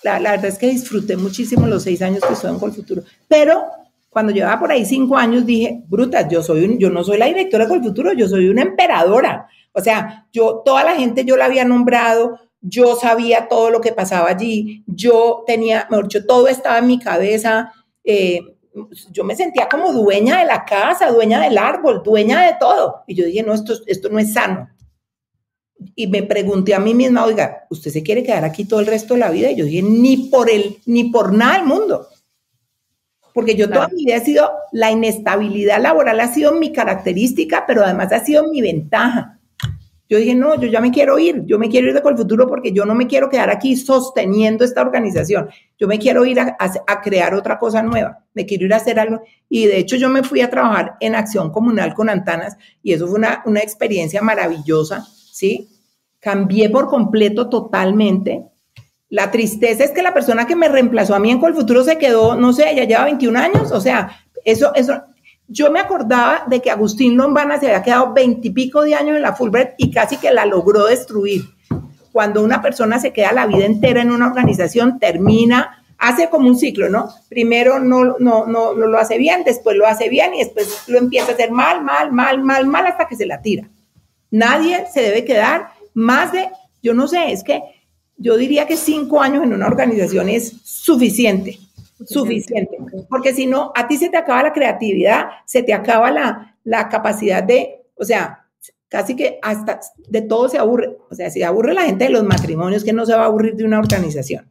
la, 0.03 0.21
la, 0.21 0.33
verdad 0.33 0.47
es 0.47 0.59
que 0.59 0.69
disfruté 0.69 1.17
muchísimo 1.17 1.67
los 1.67 1.83
seis 1.83 2.03
años 2.03 2.21
que 2.27 2.35
estuve 2.35 2.51
en 2.51 2.59
Colfuturo, 2.59 3.03
pero 3.29 3.65
cuando 4.15 4.33
llevaba 4.33 4.61
por 4.61 4.71
ahí 4.71 4.87
cinco 4.87 5.17
años, 5.17 5.45
dije, 5.45 5.83
brutas, 5.89 6.29
yo, 6.31 6.41
soy 6.41 6.79
yo 6.79 6.89
no 6.89 7.03
soy 7.03 7.19
la 7.19 7.27
directora 7.27 7.67
del 7.67 7.83
futuro, 7.83 8.13
yo 8.13 8.29
soy 8.29 8.49
una 8.49 8.63
emperadora. 8.63 9.49
O 9.73 9.81
sea, 9.81 10.29
yo, 10.33 10.63
toda 10.65 10.85
la 10.85 10.95
gente 10.95 11.25
yo 11.25 11.37
la 11.37 11.47
había 11.47 11.65
nombrado, 11.65 12.39
yo 12.61 12.95
sabía 12.95 13.49
todo 13.49 13.71
lo 13.71 13.81
que 13.81 13.93
pasaba 13.93 14.31
allí, 14.31 14.85
yo 14.87 15.43
tenía, 15.49 15.89
mejor 15.91 16.05
dicho, 16.05 16.25
todo 16.27 16.47
estaba 16.47 16.79
en 16.79 16.87
mi 16.87 17.01
cabeza. 17.01 17.73
Eh, 18.05 18.54
yo 19.11 19.25
me 19.25 19.37
sentía 19.37 19.69
como 19.69 19.93
dueña 19.93 20.41
de 20.41 20.47
la 20.47 20.65
casa, 20.65 21.11
dueña 21.11 21.41
del 21.41 21.59
árbol, 21.59 22.03
dueña 22.05 22.47
de 22.47 22.57
todo. 22.59 23.03
Y 23.07 23.15
yo 23.15 23.25
dije, 23.25 23.43
no, 23.43 23.55
esto, 23.55 23.75
esto 23.87 24.09
no 24.09 24.19
es 24.19 24.33
sano. 24.33 24.69
Y 25.95 26.07
me 26.07 26.23
pregunté 26.23 26.75
a 26.75 26.81
mí 26.81 26.95
misma, 26.95 27.25
oiga, 27.25 27.67
¿usted 27.71 27.91
se 27.91 28.03
quiere 28.03 28.23
quedar 28.23 28.45
aquí 28.45 28.65
todo 28.65 28.81
el 28.81 28.87
resto 28.87 29.15
de 29.15 29.21
la 29.21 29.31
vida? 29.31 29.51
Y 29.51 29.57
yo 29.57 29.65
dije, 29.65 29.83
ni 29.83 30.29
por 30.29 30.51
el, 30.51 30.79
ni 30.87 31.05
por 31.05 31.33
nada 31.33 31.59
del 31.59 31.67
mundo 31.67 32.09
porque 33.35 33.57
yo 33.57 33.69
toda 33.69 33.89
mi 33.89 34.05
vida 34.05 34.15
he 34.15 34.25
sido, 34.25 34.49
la 34.71 34.93
inestabilidad 34.93 35.83
laboral 35.83 36.21
ha 36.21 36.33
sido 36.33 36.53
mi 36.53 36.73
característica, 36.73 37.65
pero 37.67 37.83
además 37.83 38.13
ha 38.13 38.25
sido 38.25 38.49
mi 38.49 38.63
ventaja. 38.63 39.41
Yo 40.15 40.21
dije, 40.21 40.37
no, 40.37 40.55
yo 40.55 40.69
ya 40.69 40.81
me 40.81 40.93
quiero 40.93 41.19
ir, 41.19 41.43
yo 41.45 41.59
me 41.59 41.69
quiero 41.69 41.89
ir 41.89 41.95
de 41.95 42.01
Colfuturo 42.01 42.47
porque 42.47 42.71
yo 42.71 42.85
no 42.85 42.95
me 42.95 43.09
quiero 43.09 43.29
quedar 43.29 43.51
aquí 43.51 43.75
sosteniendo 43.75 44.65
esta 44.65 44.81
organización, 44.81 45.49
yo 45.77 45.89
me 45.89 45.99
quiero 45.99 46.25
ir 46.25 46.39
a, 46.39 46.57
crear 47.03 47.35
otra 47.35 47.59
cosa 47.59 47.83
nueva, 47.83 48.25
me 48.33 48.47
quiero 48.47 48.65
ir 48.65 48.75
a 48.75 48.77
hacer 48.77 49.01
algo. 49.01 49.23
Y 49.49 49.67
de 49.67 49.79
hecho 49.79 49.97
yo 49.97 50.09
me 50.09 50.23
fui 50.23 50.41
a 50.41 50.51
trabajar 50.51 50.95
en 51.01 51.17
acción 51.17 51.51
comunal 51.51 51.95
con 51.95 52.09
Antanas 52.09 52.57
y 52.81 52.93
eso 52.93 53.09
fue 53.09 53.19
una, 53.19 53.43
una 53.45 53.59
experiencia 53.59 54.23
maravillosa, 54.23 55.05
¿sí? 55.33 55.69
Cambié 56.21 56.71
por 56.71 56.87
completo 56.87 57.49
totalmente 57.49 58.45
la 59.09 59.33
tristeza 59.33 59.83
es 59.83 59.91
que 59.91 60.03
la 60.03 60.15
persona 60.15 60.47
que 60.47 60.55
me 60.55 60.69
reemplazó 60.69 61.17
a 61.17 61.19
mí 61.19 61.33
en 61.33 61.41
Colfuturo 61.41 61.83
se 61.83 61.99
quedó, 61.99 62.37
no 62.37 62.53
sé, 62.53 62.73
ya 62.77 62.85
lleva 62.85 63.05
21 63.05 63.37
años, 63.37 63.73
o 63.73 63.81
sea, 63.81 64.11
eso, 64.45 64.73
eso, 64.77 65.03
yo 65.49 65.71
me 65.71 65.81
acordaba 65.81 66.45
de 66.47 66.61
que 66.61 66.71
Agustín 66.71 67.17
Lombana 67.17 67.59
se 67.59 67.67
había 67.67 67.83
quedado 67.83 68.13
20 68.13 68.49
y 68.49 68.51
pico 68.51 68.83
de 68.83 68.95
años 68.95 69.17
en 69.17 69.23
la 69.23 69.35
Fulbright 69.35 69.71
y 69.79 69.91
casi 69.91 70.17
que 70.17 70.33
la 70.33 70.47
logró 70.47 70.87
destruir. 70.87 71.45
Cuando 72.13 72.43
una 72.43 72.63
persona 72.63 72.99
se 72.99 73.13
queda 73.13 73.33
la 73.33 73.47
vida 73.47 73.65
entera 73.65 74.03
en 74.03 74.11
una 74.11 74.29
organización, 74.29 74.99
termina, 74.99 75.85
hace 75.99 76.29
como 76.29 76.49
un 76.49 76.57
ciclo, 76.57 76.89
¿no? 76.89 77.09
Primero 77.29 77.79
no, 77.79 78.17
no, 78.19 78.47
no, 78.47 78.75
no 78.75 78.87
lo 78.87 78.99
hace 78.99 79.19
bien, 79.19 79.43
después 79.45 79.77
lo 79.77 79.87
hace 79.87 80.09
bien 80.09 80.35
y 80.35 80.39
después 80.39 80.85
lo 80.87 80.99
empieza 80.99 81.33
a 81.33 81.35
hacer 81.35 81.51
mal, 81.51 81.83
mal, 81.83 82.13
mal, 82.13 82.43
mal, 82.43 82.67
mal 82.67 82.87
hasta 82.87 83.07
que 83.09 83.17
se 83.17 83.27
la 83.27 83.43
tira. 83.43 83.69
Nadie 84.31 84.87
se 84.93 85.03
debe 85.03 85.25
quedar 85.25 85.69
más 85.93 86.33
de, 86.33 86.49
yo 86.83 86.95
no 86.95 87.07
sé, 87.09 87.33
es 87.33 87.45
que 87.45 87.63
yo 88.17 88.37
diría 88.37 88.67
que 88.67 88.77
cinco 88.77 89.21
años 89.21 89.43
en 89.43 89.53
una 89.53 89.67
organización 89.67 90.29
es 90.29 90.55
suficiente, 90.63 91.59
suficiente, 92.07 92.77
porque 93.09 93.33
si 93.33 93.47
no, 93.47 93.73
a 93.75 93.87
ti 93.87 93.97
se 93.97 94.09
te 94.09 94.17
acaba 94.17 94.43
la 94.43 94.53
creatividad, 94.53 95.27
se 95.45 95.63
te 95.63 95.73
acaba 95.73 96.11
la, 96.11 96.57
la 96.65 96.89
capacidad 96.89 97.43
de, 97.43 97.87
o 97.95 98.05
sea, 98.05 98.47
casi 98.89 99.17
que 99.17 99.39
hasta 99.43 99.81
de 100.09 100.23
todo 100.23 100.49
se 100.49 100.59
aburre, 100.59 100.97
o 101.11 101.15
sea, 101.15 101.31
si 101.31 101.43
aburre 101.43 101.75
la 101.75 101.83
gente 101.83 102.05
de 102.05 102.11
los 102.11 102.25
matrimonios, 102.25 102.85
que 102.85 102.93
no 102.93 103.05
se 103.07 103.15
va 103.15 103.23
a 103.23 103.27
aburrir 103.27 103.55
de 103.55 103.65
una 103.65 103.79
organización. 103.79 104.51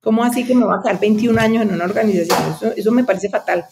¿Cómo 0.00 0.22
así 0.22 0.44
que 0.44 0.54
me 0.54 0.64
va 0.64 0.76
a 0.76 0.82
quedar 0.82 1.00
21 1.00 1.40
años 1.40 1.62
en 1.62 1.74
una 1.74 1.84
organización? 1.84 2.38
Eso, 2.52 2.72
eso 2.76 2.92
me 2.92 3.04
parece 3.04 3.28
fatal. 3.28 3.64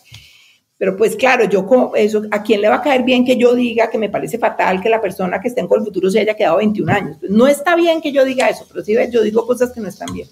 Pero 0.77 0.97
pues 0.97 1.15
claro, 1.17 1.45
yo 1.45 1.67
eso, 1.95 2.23
¿a 2.31 2.43
quién 2.43 2.61
le 2.61 2.69
va 2.69 2.77
a 2.77 2.83
caer 2.83 3.05
bien 3.05 3.25
que 3.25 3.37
yo 3.37 3.55
diga 3.55 3.89
que 3.89 3.99
me 3.99 4.09
parece 4.09 4.39
fatal 4.39 4.83
que 4.83 4.89
la 4.89 5.01
persona 5.01 5.41
que 5.41 5.49
esté 5.49 5.61
en 5.61 5.69
el 5.71 5.85
futuro 5.85 6.11
se 6.11 6.21
haya 6.21 6.35
quedado 6.35 6.57
21 6.57 6.93
años? 6.93 7.17
Pues 7.21 7.31
no 7.31 7.47
está 7.47 7.77
bien 7.77 8.01
que 8.01 8.11
yo 8.11 8.25
diga 8.25 8.49
eso, 8.49 8.67
pero 8.69 8.85
sí 8.85 8.95
yo 9.11 9.23
digo 9.23 9.47
cosas 9.47 9.73
que 9.73 9.81
no 9.81 9.89
están 9.89 10.13
bien. 10.13 10.29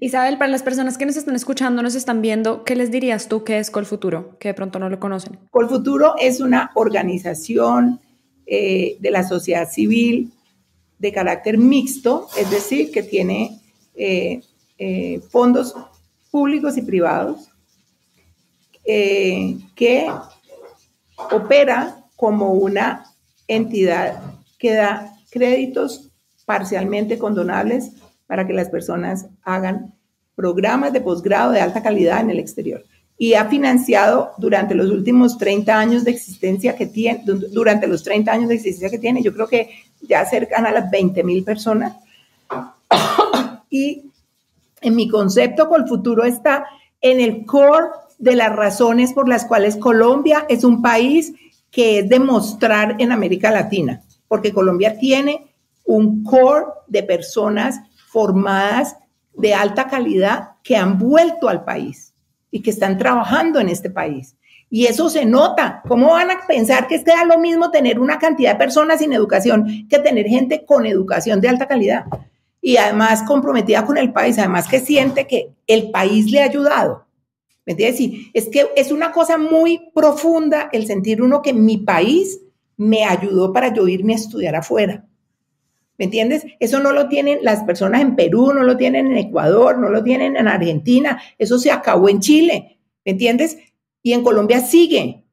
Isabel, 0.00 0.38
para 0.38 0.50
las 0.50 0.62
personas 0.62 0.98
que 0.98 1.06
nos 1.06 1.16
están 1.16 1.34
escuchando, 1.34 1.82
nos 1.82 1.94
están 1.94 2.20
viendo, 2.20 2.64
¿qué 2.64 2.76
les 2.76 2.90
dirías 2.90 3.28
tú 3.28 3.44
que 3.44 3.58
es 3.58 3.70
Colfuturo, 3.70 4.38
que 4.38 4.48
de 4.48 4.54
pronto 4.54 4.78
no 4.78 4.88
lo 4.88 5.00
conocen? 5.00 5.38
Colfuturo 5.50 6.14
es 6.18 6.40
una 6.40 6.70
organización 6.74 8.00
eh, 8.46 8.96
de 9.00 9.10
la 9.10 9.26
sociedad 9.26 9.70
civil 9.70 10.32
de 10.98 11.12
carácter 11.12 11.58
mixto, 11.58 12.28
es 12.36 12.50
decir, 12.50 12.90
que 12.90 13.02
tiene 13.02 13.60
eh, 13.94 14.42
eh, 14.78 15.20
fondos 15.30 15.74
públicos 16.30 16.76
y 16.76 16.82
privados 16.82 17.48
que 18.84 20.12
opera 21.30 22.04
como 22.16 22.52
una 22.52 23.06
entidad 23.48 24.20
que 24.58 24.74
da 24.74 25.16
créditos 25.30 26.10
parcialmente 26.44 27.16
condonables 27.16 27.92
para 28.26 28.46
que 28.46 28.52
las 28.52 28.68
personas 28.68 29.26
hagan 29.42 29.94
programas 30.34 30.92
de 30.92 31.00
posgrado 31.00 31.52
de 31.52 31.60
alta 31.60 31.82
calidad 31.82 32.20
en 32.20 32.30
el 32.30 32.38
exterior. 32.38 32.84
Y 33.16 33.34
ha 33.34 33.44
financiado 33.44 34.32
durante 34.38 34.74
los 34.74 34.90
últimos 34.90 35.38
30 35.38 35.78
años 35.78 36.04
de 36.04 36.10
existencia 36.10 36.74
que 36.74 36.86
tiene, 36.86 37.22
durante 37.24 37.86
los 37.86 38.02
30 38.02 38.32
años 38.32 38.48
de 38.48 38.56
existencia 38.56 38.90
que 38.90 38.98
tiene, 38.98 39.22
yo 39.22 39.32
creo 39.32 39.46
que 39.46 39.70
ya 40.00 40.24
cercan 40.26 40.66
a 40.66 40.72
las 40.72 40.90
20 40.90 41.22
mil 41.22 41.44
personas. 41.44 41.94
y 43.70 44.10
en 44.80 44.96
mi 44.96 45.08
concepto, 45.08 45.68
Colfuturo 45.68 46.24
está 46.24 46.66
en 47.00 47.20
el 47.20 47.46
core 47.46 47.88
de 48.18 48.34
las 48.34 48.54
razones 48.54 49.12
por 49.12 49.28
las 49.28 49.44
cuales 49.44 49.76
Colombia 49.76 50.46
es 50.48 50.64
un 50.64 50.82
país 50.82 51.32
que 51.70 52.00
es 52.00 52.08
demostrar 52.08 52.96
en 52.98 53.12
América 53.12 53.50
Latina, 53.50 54.02
porque 54.28 54.52
Colombia 54.52 54.98
tiene 54.98 55.46
un 55.84 56.24
core 56.24 56.66
de 56.86 57.02
personas 57.02 57.80
formadas 58.14 58.96
de 59.34 59.54
alta 59.54 59.88
calidad 59.88 60.50
que 60.62 60.76
han 60.76 60.98
vuelto 60.98 61.48
al 61.48 61.64
país 61.64 62.14
y 62.52 62.62
que 62.62 62.70
están 62.70 62.96
trabajando 62.96 63.58
en 63.58 63.68
este 63.68 63.90
país. 63.90 64.36
Y 64.70 64.86
eso 64.86 65.10
se 65.10 65.24
nota. 65.24 65.82
¿Cómo 65.88 66.12
van 66.12 66.30
a 66.30 66.46
pensar 66.46 66.86
que 66.86 66.94
es 66.94 67.02
que 67.02 67.10
da 67.10 67.24
lo 67.24 67.38
mismo 67.40 67.72
tener 67.72 67.98
una 67.98 68.20
cantidad 68.20 68.52
de 68.52 68.58
personas 68.58 69.00
sin 69.00 69.12
educación 69.12 69.88
que 69.90 69.98
tener 69.98 70.26
gente 70.26 70.64
con 70.64 70.86
educación 70.86 71.40
de 71.40 71.48
alta 71.48 71.66
calidad? 71.66 72.04
Y 72.60 72.76
además 72.76 73.24
comprometida 73.24 73.84
con 73.84 73.98
el 73.98 74.12
país, 74.12 74.38
además 74.38 74.68
que 74.68 74.78
siente 74.78 75.26
que 75.26 75.52
el 75.66 75.90
país 75.90 76.30
le 76.30 76.40
ha 76.40 76.44
ayudado. 76.44 77.04
¿Me 77.66 77.72
entiendes? 77.72 78.30
es 78.32 78.48
que 78.48 78.68
es 78.76 78.92
una 78.92 79.10
cosa 79.10 79.38
muy 79.38 79.90
profunda 79.92 80.68
el 80.72 80.86
sentir 80.86 81.20
uno 81.20 81.42
que 81.42 81.52
mi 81.52 81.78
país 81.78 82.40
me 82.76 83.04
ayudó 83.04 83.52
para 83.52 83.74
yo 83.74 83.88
irme 83.88 84.12
a 84.12 84.16
estudiar 84.16 84.54
afuera. 84.54 85.04
¿Me 85.96 86.06
entiendes? 86.06 86.44
Eso 86.58 86.80
no 86.80 86.92
lo 86.92 87.08
tienen 87.08 87.38
las 87.42 87.62
personas 87.62 88.00
en 88.00 88.16
Perú, 88.16 88.52
no 88.52 88.64
lo 88.64 88.76
tienen 88.76 89.06
en 89.06 89.16
Ecuador, 89.16 89.78
no 89.78 89.88
lo 89.88 90.02
tienen 90.02 90.36
en 90.36 90.48
Argentina, 90.48 91.20
eso 91.38 91.58
se 91.58 91.70
acabó 91.70 92.08
en 92.08 92.20
Chile, 92.20 92.78
¿me 93.04 93.12
entiendes? 93.12 93.58
Y 94.02 94.12
en 94.12 94.24
Colombia 94.24 94.60
sigue. 94.60 95.24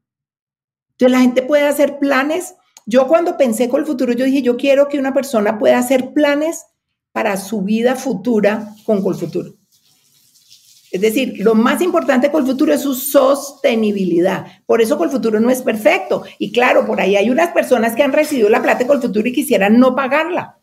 Entonces 0.92 1.10
la 1.10 1.20
gente 1.20 1.42
puede 1.42 1.66
hacer 1.66 1.98
planes. 1.98 2.54
Yo 2.86 3.08
cuando 3.08 3.36
pensé 3.36 3.68
con 3.68 3.80
el 3.80 3.86
futuro, 3.86 4.12
yo 4.12 4.24
dije, 4.24 4.42
yo 4.42 4.56
quiero 4.56 4.88
que 4.88 4.98
una 4.98 5.12
persona 5.12 5.58
pueda 5.58 5.78
hacer 5.78 6.12
planes 6.12 6.66
para 7.10 7.36
su 7.36 7.62
vida 7.62 7.96
futura 7.96 8.68
con 8.84 9.02
Colfuturo. 9.02 9.54
Es 10.92 11.00
decir, 11.00 11.36
lo 11.38 11.54
más 11.54 11.80
importante 11.80 12.30
con 12.30 12.42
el 12.42 12.50
futuro 12.50 12.74
es 12.74 12.82
su 12.82 12.94
sostenibilidad. 12.94 14.44
Por 14.66 14.82
eso 14.82 14.98
con 14.98 15.08
el 15.08 15.12
futuro 15.12 15.40
no 15.40 15.48
es 15.48 15.62
perfecto. 15.62 16.22
Y 16.38 16.52
claro, 16.52 16.86
por 16.86 17.00
ahí 17.00 17.16
hay 17.16 17.30
unas 17.30 17.48
personas 17.48 17.94
que 17.96 18.02
han 18.02 18.12
recibido 18.12 18.50
la 18.50 18.60
plata 18.60 18.86
con 18.86 18.96
el 18.96 19.02
futuro 19.02 19.26
y 19.26 19.32
quisieran 19.32 19.78
no 19.78 19.96
pagarla. 19.96 20.58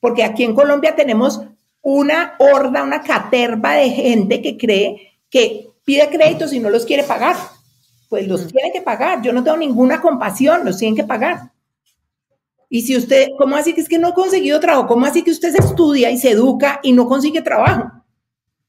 Porque 0.00 0.24
aquí 0.24 0.44
en 0.44 0.54
Colombia 0.54 0.96
tenemos 0.96 1.42
una 1.82 2.36
horda, 2.38 2.82
una 2.82 3.02
caterva 3.02 3.74
de 3.74 3.90
gente 3.90 4.40
que 4.40 4.56
cree 4.56 5.18
que 5.28 5.68
pide 5.84 6.08
créditos 6.08 6.54
y 6.54 6.58
no 6.58 6.70
los 6.70 6.86
quiere 6.86 7.02
pagar. 7.02 7.36
Pues 8.08 8.26
los 8.26 8.46
mm. 8.46 8.48
tiene 8.48 8.72
que 8.72 8.80
pagar. 8.80 9.20
Yo 9.20 9.34
no 9.34 9.44
tengo 9.44 9.58
ninguna 9.58 10.00
compasión, 10.00 10.64
los 10.64 10.78
tienen 10.78 10.96
que 10.96 11.04
pagar. 11.04 11.52
Y 12.70 12.80
si 12.80 12.96
usted, 12.96 13.28
¿cómo 13.36 13.56
así 13.56 13.74
que 13.74 13.82
es 13.82 13.90
que 13.90 13.98
no 13.98 14.08
ha 14.08 14.14
conseguido 14.14 14.58
trabajo? 14.58 14.86
¿Cómo 14.86 15.04
así 15.04 15.22
que 15.22 15.32
usted 15.32 15.52
se 15.52 15.58
estudia 15.58 16.10
y 16.10 16.16
se 16.16 16.30
educa 16.30 16.80
y 16.82 16.92
no 16.92 17.06
consigue 17.06 17.42
trabajo? 17.42 17.95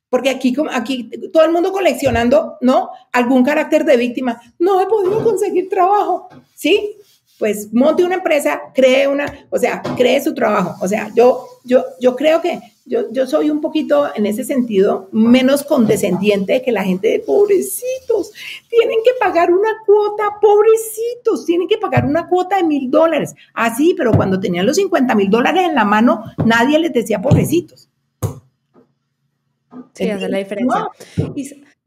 Porque 0.09 0.29
aquí, 0.29 0.55
aquí 0.71 1.09
todo 1.33 1.43
el 1.43 1.51
mundo 1.51 1.71
coleccionando, 1.71 2.57
¿no? 2.61 2.89
Algún 3.11 3.43
carácter 3.43 3.83
de 3.83 3.97
víctima. 3.97 4.41
No 4.57 4.81
he 4.81 4.85
podido 4.85 5.23
conseguir 5.23 5.69
trabajo. 5.69 6.29
¿Sí? 6.55 6.95
Pues 7.37 7.71
monte 7.71 8.03
una 8.03 8.15
empresa, 8.15 8.61
cree 8.73 9.07
una, 9.07 9.47
o 9.51 9.59
sea, 9.59 9.81
cree 9.95 10.23
su 10.23 10.33
trabajo. 10.33 10.75
O 10.81 10.87
sea, 10.87 11.11
yo, 11.13 11.47
yo, 11.63 11.83
yo 11.99 12.15
creo 12.15 12.41
que 12.41 12.59
yo, 12.87 13.11
yo 13.11 13.27
soy 13.27 13.49
un 13.49 13.59
poquito 13.59 14.09
en 14.15 14.25
ese 14.25 14.45
sentido 14.45 15.09
menos 15.11 15.63
condescendiente 15.63 16.53
de 16.53 16.61
que 16.61 16.71
la 16.71 16.83
gente 16.83 17.09
de 17.09 17.19
pobrecitos 17.19 18.31
tienen 18.69 18.99
que 19.03 19.11
pagar 19.19 19.51
una 19.51 19.69
cuota, 19.85 20.39
pobrecitos, 20.41 21.45
tienen 21.45 21.67
que 21.67 21.77
pagar 21.77 22.05
una 22.05 22.27
cuota 22.27 22.55
de 22.55 22.63
mil 22.63 22.89
dólares. 22.89 23.35
Así, 23.53 23.91
ah, 23.91 23.95
pero 23.97 24.13
cuando 24.13 24.39
tenían 24.39 24.65
los 24.65 24.77
50 24.77 25.13
mil 25.15 25.29
dólares 25.29 25.63
en 25.67 25.75
la 25.75 25.83
mano, 25.83 26.23
nadie 26.45 26.79
les 26.79 26.93
decía 26.93 27.21
pobrecitos. 27.21 27.86
Sí, 29.97 30.09
hace 30.09 30.29
la 30.29 30.37
diferencia. 30.37 30.87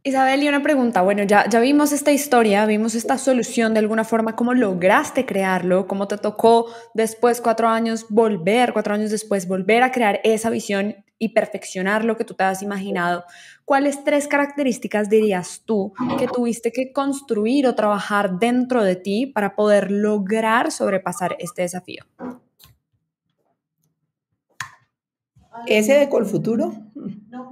Isabel, 0.03 0.43
y 0.43 0.49
una 0.49 0.63
pregunta. 0.63 1.03
Bueno, 1.03 1.25
ya, 1.25 1.47
ya 1.49 1.61
vimos 1.61 1.93
esta 1.93 2.11
historia, 2.11 2.65
vimos 2.65 2.95
esta 2.95 3.19
solución 3.19 3.75
de 3.75 3.81
alguna 3.81 4.05
forma, 4.05 4.35
cómo 4.35 4.55
lograste 4.55 5.27
crearlo, 5.27 5.87
cómo 5.87 6.09
te 6.09 6.17
tocó 6.17 6.69
después, 6.95 7.43
cuatro 7.43 7.69
años, 7.69 8.07
volver, 8.09 8.73
cuatro 8.73 8.95
años 8.95 9.11
después, 9.11 9.47
volver 9.47 9.83
a 9.83 9.93
crear 9.93 10.21
esa 10.25 10.49
visión 10.49 10.97
y 11.19 11.29
perfeccionar 11.35 12.07
lo 12.07 12.17
que 12.17 12.25
tú 12.25 12.33
te 12.33 12.45
has 12.45 12.63
imaginado. 12.63 13.25
¿Cuáles 13.67 14.03
tres 14.03 14.27
características 14.27 15.11
dirías 15.11 15.63
tú 15.67 15.93
que 16.19 16.27
tuviste 16.27 16.73
que 16.73 16.93
construir 16.93 17.67
o 17.67 17.75
trabajar 17.75 18.39
dentro 18.39 18.83
de 18.83 18.97
ti 18.97 19.27
para 19.27 19.55
poder 19.55 19.91
lograr 19.91 20.73
sobrepasar 20.73 21.37
este 21.39 21.63
desafío? 21.63 22.05
¿Ese 25.67 25.93
de 25.93 26.09
Colfuturo? 26.09 26.73
No. 27.29 27.50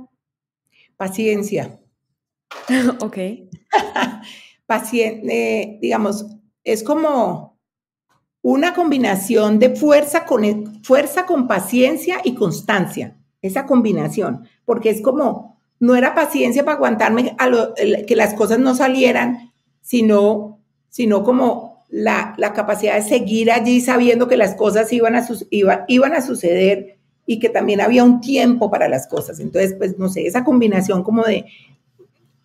Paciencia. 0.99 1.81
ok. 3.01 3.17
Paciencia, 4.67 5.33
eh, 5.33 5.79
digamos, 5.81 6.27
es 6.65 6.83
como 6.83 7.59
una 8.43 8.75
combinación 8.75 9.59
de 9.59 9.75
fuerza 9.75 10.27
con, 10.27 10.83
fuerza 10.83 11.25
con 11.25 11.49
paciencia 11.49 12.19
y 12.25 12.35
constancia. 12.35 13.17
Esa 13.41 13.65
combinación, 13.65 14.49
porque 14.65 14.91
es 14.91 15.01
como, 15.01 15.61
no 15.79 15.95
era 15.95 16.15
paciencia 16.15 16.65
para 16.65 16.77
aguantarme 16.77 17.37
a 17.39 17.49
que 18.07 18.17
las 18.17 18.35
cosas 18.35 18.59
no 18.59 18.75
salieran, 18.75 19.53
sino, 19.81 20.61
sino 20.89 21.23
como 21.23 21.85
la, 21.89 22.35
capacidad 22.55 22.97
de 22.97 23.03
seguir 23.03 23.53
allí 23.53 23.81
sabiendo 23.81 24.27
que 24.27 24.37
las 24.37 24.57
cosas 24.57 24.93
iban 24.93 25.15
a, 25.15 25.27
iban 25.87 26.13
a 26.15 26.21
suceder 26.21 26.98
y 27.31 27.39
que 27.39 27.51
también 27.51 27.83
había 27.83 28.05
un 28.05 28.23
tiempo 28.23 28.71
para 28.71 28.89
las 28.89 29.07
cosas. 29.07 29.39
Entonces, 29.39 29.75
pues 29.75 29.99
no 29.99 30.09
sé, 30.09 30.27
esa 30.27 30.45
combinación 30.45 31.03
como 31.03 31.25
de, 31.25 31.45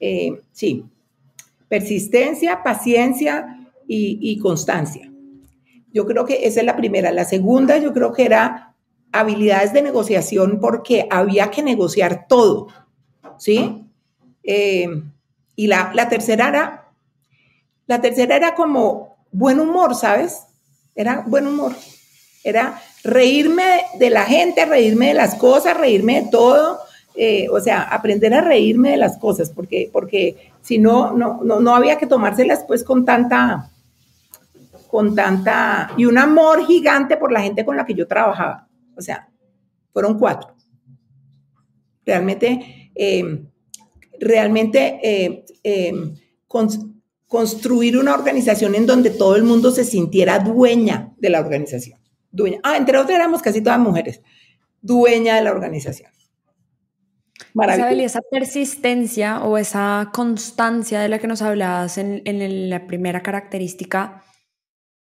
eh, 0.02 0.42
sí, 0.52 0.84
persistencia, 1.70 2.62
paciencia 2.64 3.66
y, 3.88 4.38
constancia. 4.40 5.10
Yo 5.94 6.06
creo 6.06 6.26
que 6.26 6.46
esa 6.46 6.60
es 6.60 6.66
la 6.66 6.76
primera. 6.76 7.14
La 7.14 7.24
segunda, 7.24 7.78
yo 7.78 7.94
creo 7.94 8.12
que 8.12 8.26
era 8.26 8.76
habilidades 9.14 9.72
de 9.72 9.84
negociación 9.84 10.60
porque 10.60 11.08
había 11.10 11.50
que 11.50 11.64
negociar 11.64 12.28
todo, 12.28 12.68
¿sí? 13.38 13.86
Eh, 14.44 15.02
y 15.56 15.68
la, 15.68 15.94
la, 15.94 16.10
tercera 16.10 16.50
era, 16.50 16.92
la 17.88 18.02
tercera 18.02 18.36
era 18.36 18.54
como 18.54 19.16
buen 19.32 19.62
humor, 19.62 19.96
¿sabes? 19.96 20.42
Era 20.94 21.24
buen 21.26 21.48
humor. 21.48 21.72
Era 22.44 22.82
reírme 23.04 23.82
de 24.00 24.10
la 24.10 24.24
gente, 24.24 24.66
reírme 24.66 25.10
de 25.10 25.14
las 25.14 25.36
cosas, 25.36 25.78
reírme 25.78 26.22
de 26.22 26.30
todo, 26.30 26.80
eh, 27.16 27.48
o 27.50 27.60
sea, 27.60 27.84
aprender 27.84 28.34
a 28.34 28.42
reírme 28.42 28.92
de 28.92 28.98
las 28.98 29.18
cosas, 29.18 29.50
porque, 29.50 29.90
porque 29.92 30.52
si 30.62 30.80
no, 30.80 31.12
no, 31.12 31.42
no, 31.44 31.76
había 31.76 31.98
que 31.98 32.08
tomárselas 32.08 32.64
pues 32.66 32.84
con 32.84 33.06
tanta, 33.06 33.70
con 34.88 35.14
tanta, 35.14 35.92
y 35.98 36.06
un 36.06 36.18
amor 36.18 36.66
gigante 36.66 37.18
por 37.18 37.32
la 37.32 37.42
gente 37.42 37.66
con 37.66 37.76
la 37.76 37.86
que 37.86 37.94
yo 37.94 38.08
trabajaba. 38.08 38.68
O 38.96 39.02
sea, 39.02 39.28
fueron 39.92 40.18
cuatro. 40.18 40.56
Realmente, 42.06 42.92
eh, 42.96 43.44
realmente 44.20 45.00
eh, 45.04 46.14
construir 47.28 47.98
una 47.98 48.14
organización 48.14 48.76
en 48.76 48.86
donde 48.86 49.10
todo 49.10 49.36
el 49.36 49.44
mundo 49.44 49.72
se 49.72 49.84
sintiera 49.84 50.40
dueña 50.40 51.14
de 51.18 51.30
la 51.30 51.40
organización 51.40 52.03
dueña. 52.34 52.60
Ah, 52.64 52.76
entre 52.76 52.98
otras 52.98 53.16
éramos 53.16 53.42
casi 53.42 53.62
todas 53.62 53.80
mujeres, 53.80 54.22
dueña 54.82 55.36
de 55.36 55.44
la 55.44 55.52
organización. 55.52 56.12
Isabel, 57.56 58.02
y 58.02 58.04
esa 58.04 58.22
persistencia 58.22 59.44
o 59.44 59.58
esa 59.58 60.10
constancia 60.14 61.00
de 61.00 61.10
la 61.10 61.20
que 61.20 61.28
nos 61.28 61.42
hablabas 61.42 61.98
en, 61.98 62.22
en, 62.26 62.70
la 62.70 62.88
primera 62.88 63.22
característica, 63.22 64.24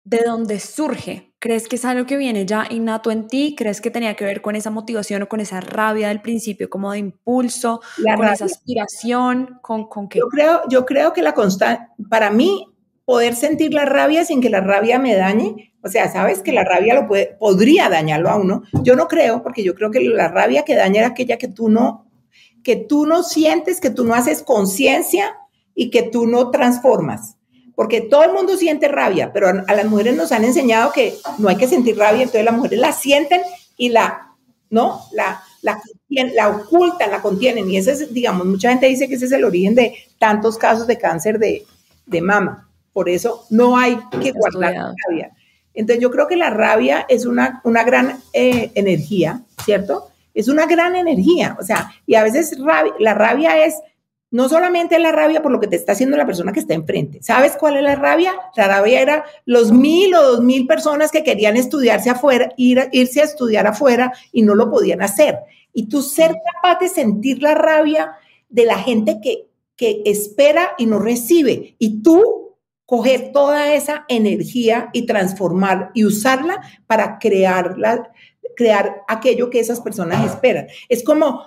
¿de 0.04 0.22
dónde 0.24 0.60
surge? 0.60 1.34
¿Crees 1.40 1.68
que 1.68 1.76
es 1.76 1.84
algo 1.84 2.06
que 2.06 2.16
viene 2.16 2.46
ya 2.46 2.66
innato 2.70 3.10
en 3.10 3.26
ti? 3.26 3.54
¿Crees 3.58 3.80
que 3.80 3.90
tenía 3.90 4.14
que 4.14 4.24
ver 4.24 4.42
con 4.42 4.54
esa 4.54 4.70
motivación 4.70 5.22
o 5.22 5.28
con 5.28 5.40
esa 5.40 5.60
rabia 5.60 6.08
del 6.08 6.20
principio, 6.20 6.70
como 6.70 6.92
de 6.92 6.98
impulso, 6.98 7.80
con 8.16 8.26
esa 8.26 8.44
aspiración? 8.44 9.58
¿Con, 9.60 9.88
con 9.88 10.08
qué? 10.08 10.20
Yo 10.20 10.28
creo, 10.28 10.62
yo 10.68 10.86
creo 10.86 11.12
que 11.12 11.22
la 11.22 11.34
constancia, 11.34 11.90
para 12.08 12.30
mí, 12.30 12.64
poder 13.06 13.36
sentir 13.36 13.72
la 13.72 13.86
rabia 13.86 14.24
sin 14.24 14.42
que 14.42 14.50
la 14.50 14.60
rabia 14.60 14.98
me 14.98 15.14
dañe, 15.14 15.72
o 15.82 15.88
sea, 15.88 16.12
sabes 16.12 16.40
que 16.40 16.52
la 16.52 16.64
rabia 16.64 16.94
lo 16.94 17.06
puede, 17.06 17.36
podría 17.38 17.88
dañarlo 17.88 18.28
a 18.28 18.36
uno. 18.36 18.64
Yo 18.82 18.96
no 18.96 19.06
creo, 19.06 19.42
porque 19.44 19.62
yo 19.62 19.74
creo 19.74 19.92
que 19.92 20.00
la 20.00 20.28
rabia 20.28 20.64
que 20.64 20.74
daña 20.74 20.98
era 20.98 21.08
aquella 21.08 21.38
que 21.38 21.46
tú 21.46 21.68
no, 21.68 22.10
que 22.64 22.74
tú 22.74 23.06
no 23.06 23.22
sientes, 23.22 23.80
que 23.80 23.90
tú 23.90 24.04
no 24.04 24.12
haces 24.12 24.42
conciencia 24.42 25.36
y 25.72 25.90
que 25.90 26.02
tú 26.02 26.26
no 26.26 26.50
transformas. 26.50 27.36
Porque 27.76 28.00
todo 28.00 28.24
el 28.24 28.32
mundo 28.32 28.56
siente 28.56 28.88
rabia, 28.88 29.32
pero 29.32 29.48
a, 29.48 29.74
las 29.74 29.86
mujeres 29.86 30.16
nos 30.16 30.32
han 30.32 30.44
enseñado 30.44 30.90
que 30.90 31.14
no 31.38 31.48
hay 31.48 31.56
que 31.56 31.68
sentir 31.68 31.96
rabia, 31.96 32.22
entonces 32.22 32.44
las 32.44 32.54
mujeres 32.56 32.80
la 32.80 32.90
sienten 32.90 33.42
y 33.76 33.90
la, 33.90 34.34
¿no? 34.68 35.02
La, 35.12 35.40
la, 35.62 35.80
la 36.08 36.48
ocultan, 36.48 37.12
la 37.12 37.22
contienen. 37.22 37.70
Y 37.70 37.76
ese 37.76 37.92
es, 37.92 38.12
digamos, 38.12 38.46
mucha 38.46 38.70
gente 38.70 38.86
dice 38.86 39.06
que 39.06 39.14
ese 39.14 39.26
es 39.26 39.32
el 39.32 39.44
origen 39.44 39.76
de 39.76 39.94
tantos 40.18 40.58
casos 40.58 40.88
de 40.88 40.98
cáncer 40.98 41.38
de, 41.38 41.64
de 42.06 42.20
mama. 42.20 42.65
Por 42.96 43.10
eso 43.10 43.44
no 43.50 43.76
hay 43.76 43.98
que 44.22 44.32
guardar 44.32 44.72
la 44.72 44.94
rabia. 45.06 45.30
Entonces 45.74 46.02
yo 46.02 46.10
creo 46.10 46.26
que 46.26 46.36
la 46.36 46.48
rabia 46.48 47.04
es 47.10 47.26
una, 47.26 47.60
una 47.62 47.84
gran 47.84 48.20
eh, 48.32 48.70
energía, 48.74 49.42
¿cierto? 49.62 50.08
es 50.32 50.48
una 50.48 50.64
gran 50.64 50.96
energía, 50.96 51.58
o 51.60 51.62
sea, 51.62 51.90
y 52.06 52.14
a 52.14 52.22
veces 52.22 52.56
la 52.98 53.12
rabia 53.12 53.66
es 53.66 53.74
no 54.30 54.48
solamente 54.48 54.98
la 54.98 55.12
rabia 55.12 55.42
por 55.42 55.52
lo 55.52 55.60
que 55.60 55.66
te 55.66 55.76
está 55.76 55.92
haciendo 55.92 56.16
la 56.16 56.24
persona 56.24 56.52
que 56.52 56.60
está 56.60 56.72
enfrente. 56.72 57.22
¿Sabes 57.22 57.52
cuál 57.58 57.76
es 57.76 57.82
la 57.82 57.96
rabia? 57.96 58.32
La 58.56 58.66
rabia 58.66 59.02
era 59.02 59.24
los 59.44 59.72
mil 59.72 60.14
o 60.14 60.22
dos 60.22 60.42
mil 60.42 60.66
personas 60.66 61.10
que 61.10 61.24
querían 61.24 61.56
estudiarse 61.56 62.08
afuera, 62.08 62.50
ir, 62.56 62.88
irse 62.92 63.20
a 63.20 63.24
estudiar 63.24 63.66
afuera 63.66 64.14
y 64.32 64.40
no 64.40 64.54
lo 64.54 64.70
podían 64.70 65.02
hacer. 65.02 65.38
Y 65.74 65.90
tú 65.90 66.00
ser 66.00 66.34
capaz 66.54 66.80
de 66.80 66.88
sentir 66.88 67.42
la 67.42 67.54
rabia 67.54 68.12
de 68.48 68.64
la 68.64 68.78
gente 68.78 69.20
que, 69.22 69.48
que 69.76 70.02
espera 70.06 70.72
y 70.78 70.86
no 70.86 70.98
recibe. 70.98 71.76
Y 71.78 72.02
tú 72.02 72.45
coger 72.86 73.32
toda 73.32 73.74
esa 73.74 74.04
energía 74.08 74.90
y 74.92 75.06
transformar 75.06 75.90
y 75.92 76.04
usarla 76.04 76.62
para 76.86 77.18
crear, 77.18 77.76
crear 78.56 79.02
aquello 79.08 79.50
que 79.50 79.60
esas 79.60 79.80
personas 79.80 80.24
esperan. 80.24 80.68
Es 80.88 81.02
como 81.02 81.42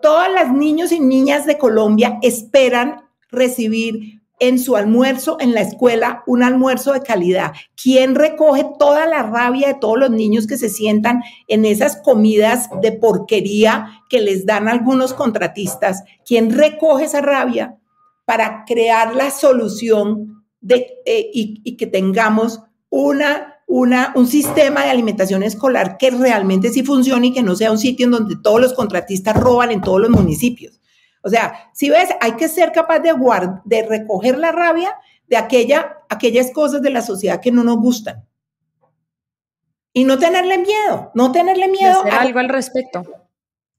todas 0.00 0.32
las 0.32 0.52
niños 0.52 0.92
y 0.92 1.00
niñas 1.00 1.46
de 1.46 1.58
Colombia 1.58 2.18
esperan 2.22 3.02
recibir 3.30 4.20
en 4.40 4.58
su 4.58 4.76
almuerzo 4.76 5.38
en 5.40 5.54
la 5.54 5.60
escuela 5.60 6.22
un 6.26 6.42
almuerzo 6.42 6.92
de 6.92 7.02
calidad. 7.02 7.52
¿Quién 7.80 8.14
recoge 8.14 8.66
toda 8.78 9.06
la 9.06 9.22
rabia 9.22 9.68
de 9.68 9.74
todos 9.74 9.98
los 9.98 10.10
niños 10.10 10.46
que 10.46 10.56
se 10.56 10.68
sientan 10.68 11.22
en 11.48 11.64
esas 11.64 11.96
comidas 11.96 12.68
de 12.82 12.92
porquería 12.92 14.02
que 14.08 14.20
les 14.20 14.44
dan 14.44 14.68
algunos 14.68 15.14
contratistas? 15.14 16.04
¿Quién 16.24 16.50
recoge 16.50 17.04
esa 17.04 17.20
rabia 17.20 17.78
para 18.24 18.64
crear 18.66 19.14
la 19.14 19.30
solución 19.30 20.44
de, 20.60 21.02
eh, 21.06 21.30
y 21.32 21.76
que 21.76 21.86
tengamos 21.86 22.60
una 22.88 23.54
una, 23.66 24.12
un 24.14 24.26
sistema 24.26 24.84
de 24.84 24.90
alimentación 24.90 25.42
escolar 25.42 25.96
que 25.96 26.10
realmente 26.10 26.70
sí 26.70 26.82
funcione 26.82 27.28
y 27.28 27.32
que 27.32 27.42
no 27.42 27.56
sea 27.56 27.70
un 27.70 27.78
sitio 27.78 28.06
en 28.06 28.12
donde 28.12 28.36
todos 28.36 28.60
los 28.60 28.74
contratistas 28.74 29.36
roban 29.36 29.70
en 29.70 29.80
todos 29.80 30.00
los 30.00 30.10
municipios. 30.10 30.80
O 31.22 31.30
sea, 31.30 31.70
si 31.72 31.88
ves, 31.88 32.10
hay 32.20 32.32
que 32.32 32.48
ser 32.48 32.72
capaz 32.72 33.00
de, 33.00 33.14
de 33.64 33.86
recoger 33.86 34.38
la 34.38 34.52
rabia 34.52 34.94
de 35.26 35.36
aquella, 35.36 35.98
aquellas 36.10 36.50
cosas 36.50 36.82
de 36.82 36.90
la 36.90 37.00
sociedad 37.00 37.40
que 37.40 37.50
no 37.50 37.64
nos 37.64 37.78
gustan. 37.78 38.26
Y 39.94 40.04
no 40.04 40.18
tenerle 40.18 40.58
miedo, 40.58 41.10
no 41.14 41.32
tenerle 41.32 41.68
miedo. 41.68 42.00
hacer 42.00 42.12
algo 42.12 42.40
al 42.40 42.48
respecto. 42.48 43.04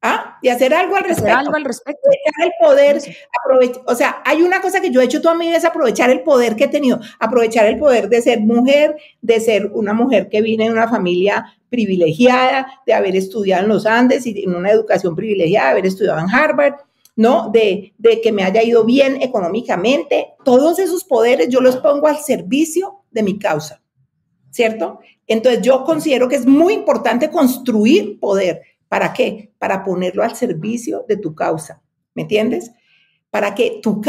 ¿Ah? 0.08 0.38
Y 0.40 0.50
hacer 0.50 0.72
algo 0.72 0.96
al 0.96 1.04
respecto. 1.04 1.32
Hacer 1.32 1.40
algo 1.40 1.56
al 1.56 1.66
respecto. 1.66 2.00
Aprovechar 2.08 2.46
el 2.46 2.52
poder, 2.62 3.82
o 3.88 3.96
sea, 3.96 4.22
hay 4.24 4.44
una 4.44 4.62
cosa 4.62 4.80
que 4.80 4.92
yo 4.92 5.02
he 5.02 5.06
hecho 5.06 5.20
toda 5.20 5.34
mi 5.34 5.48
vida 5.48 5.58
es 5.58 5.66
aprovechar 5.66 6.12
el 6.12 6.22
poder 6.22 6.56
que 6.56 6.66
he 6.66 6.68
tenido, 6.68 7.00
aprovechar 7.20 7.66
el 7.66 7.80
poder 7.80 8.08
de 8.08 8.22
ser 8.22 8.42
mujer, 8.42 8.98
de 9.24 9.40
ser 9.40 9.72
una 9.74 9.94
mujer 9.94 10.30
que 10.30 10.44
viene 10.44 10.66
de 10.66 10.72
una 10.72 10.88
familia 10.88 11.58
privilegiada, 11.70 12.68
de 12.86 12.94
haber 12.94 13.16
estudiado 13.16 13.64
en 13.64 13.70
los 13.70 13.88
Andes 13.88 14.28
y 14.28 14.44
en 14.44 14.54
una 14.54 14.70
educación 14.70 15.16
privilegiada, 15.16 15.66
de 15.66 15.72
haber 15.72 15.86
estudiado 15.88 16.20
en 16.20 16.30
Harvard, 16.30 16.76
¿no? 17.16 17.50
De, 17.50 17.96
de 17.98 18.22
que 18.22 18.32
me 18.32 18.44
haya 18.44 18.62
ido 18.62 18.84
bien 18.84 19.24
económicamente. 19.24 20.36
Todos 20.44 20.78
esos 20.78 21.04
poderes 21.04 21.50
yo 21.50 21.62
los 21.62 21.78
pongo 21.78 22.06
al 22.06 22.20
servicio 22.20 23.02
de 23.10 23.24
mi 23.24 23.40
causa, 23.40 23.82
¿cierto? 24.52 25.00
Entonces 25.26 25.64
yo 25.64 25.84
considero 25.84 26.30
que 26.30 26.36
es 26.36 26.46
muy 26.46 26.74
importante 26.74 27.32
construir 27.32 28.20
poder 28.20 28.62
¿Para 28.90 29.14
qué? 29.14 29.54
Para 29.58 29.84
ponerlo 29.84 30.24
al 30.24 30.36
servicio 30.36 31.06
de 31.08 31.18
tu 31.18 31.36
causa. 31.36 31.82
¿Me 32.14 32.24
entiendes? 32.24 32.72
Para 33.30 33.54
que 33.54 33.82
tú, 33.82 34.02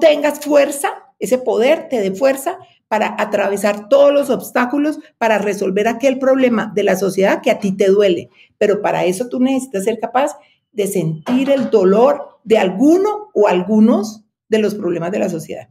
tengas 0.00 0.40
fuerza, 0.40 0.90
ese 1.18 1.38
poder 1.38 1.88
te 1.88 2.00
dé 2.00 2.12
fuerza 2.12 2.58
para 2.88 3.14
atravesar 3.18 3.88
todos 3.88 4.12
los 4.12 4.30
obstáculos, 4.30 4.98
para 5.18 5.38
resolver 5.38 5.86
aquel 5.86 6.18
problema 6.18 6.72
de 6.74 6.82
la 6.82 6.96
sociedad 6.96 7.42
que 7.42 7.50
a 7.50 7.58
ti 7.58 7.76
te 7.76 7.88
duele. 7.88 8.30
Pero 8.58 8.80
para 8.80 9.04
eso 9.04 9.28
tú 9.28 9.38
necesitas 9.38 9.84
ser 9.84 10.00
capaz 10.00 10.36
de 10.72 10.86
sentir 10.86 11.50
el 11.50 11.70
dolor 11.70 12.40
de 12.44 12.58
alguno 12.58 13.30
o 13.34 13.48
algunos 13.48 14.24
de 14.48 14.58
los 14.58 14.74
problemas 14.74 15.12
de 15.12 15.18
la 15.18 15.28
sociedad. 15.28 15.68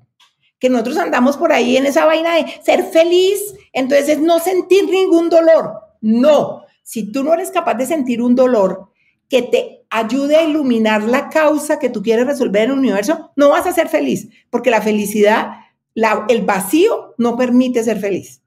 Que 0.60 0.70
nosotros 0.70 0.98
andamos 0.98 1.36
por 1.38 1.52
ahí 1.52 1.78
en 1.78 1.86
esa 1.86 2.06
vaina 2.06 2.36
de 2.36 2.46
ser 2.64 2.84
feliz, 2.84 3.56
entonces 3.74 4.10
es 4.10 4.20
no 4.20 4.40
sentir 4.40 4.90
ningún 4.90 5.30
dolor. 5.30 5.74
No, 6.02 6.64
si 6.90 7.12
tú 7.12 7.24
no 7.24 7.36
eres 7.36 7.52
capaz 7.52 7.76
de 7.76 7.86
sentir 7.86 8.20
un 8.20 8.34
dolor 8.34 8.90
que 9.28 9.44
te 9.44 9.86
ayude 9.92 10.38
a 10.38 10.44
iluminar 10.44 11.04
la 11.04 11.30
causa 11.30 11.78
que 11.78 11.92
tú 11.92 12.02
quieres 12.02 12.26
resolver 12.26 12.64
en 12.64 12.72
el 12.72 12.80
universo, 12.80 13.30
no 13.36 13.50
vas 13.50 13.68
a 13.68 13.74
ser 13.74 13.90
feliz, 13.90 14.28
porque 14.50 14.72
la 14.72 14.82
felicidad, 14.82 15.52
el 15.94 16.42
vacío 16.46 17.14
no 17.20 17.38
permite 17.38 17.84
ser 17.84 18.00
feliz. 18.00 18.42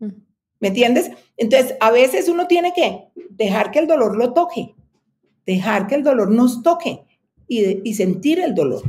Mm. 0.00 0.10
¿Me 0.60 0.68
entiendes? 0.68 1.12
Entonces, 1.38 1.74
a 1.80 1.90
veces 1.90 2.28
uno 2.28 2.46
tiene 2.46 2.74
que 2.76 3.08
dejar 3.30 3.70
que 3.70 3.78
el 3.78 3.86
dolor 3.86 4.18
lo 4.18 4.34
toque, 4.34 4.74
dejar 5.46 5.86
que 5.86 5.94
el 5.94 6.02
dolor 6.02 6.30
nos 6.30 6.62
toque 6.62 7.00
y, 7.48 7.88
y 7.88 7.94
sentir 7.94 8.38
el 8.38 8.54
dolor. 8.54 8.82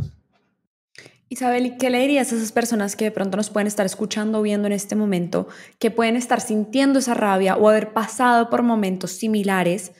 Isabel, 1.33 1.65
¿y 1.65 1.77
qué 1.77 1.89
le 1.89 1.99
dirías 1.99 2.31
a 2.31 2.35
esas 2.35 2.51
personas 2.51 2.95
que 2.95 3.05
de 3.05 3.11
pronto 3.11 3.37
nos 3.37 3.49
pueden 3.49 3.65
estar 3.65 3.87
escuchando 3.87 4.37
o 4.37 4.41
viendo 4.43 4.67
en 4.67 4.73
este 4.73 4.95
momento, 4.95 5.47
que 5.79 5.89
pueden 5.89 6.15
estar 6.15 6.39
sintiendo 6.39 6.99
esa 6.99 7.15
rabia 7.15 7.55
o 7.55 7.69
haber 7.69 7.91
pasado 7.91 8.51
por 8.51 8.61
momentos 8.61 9.13
similares 9.13 9.93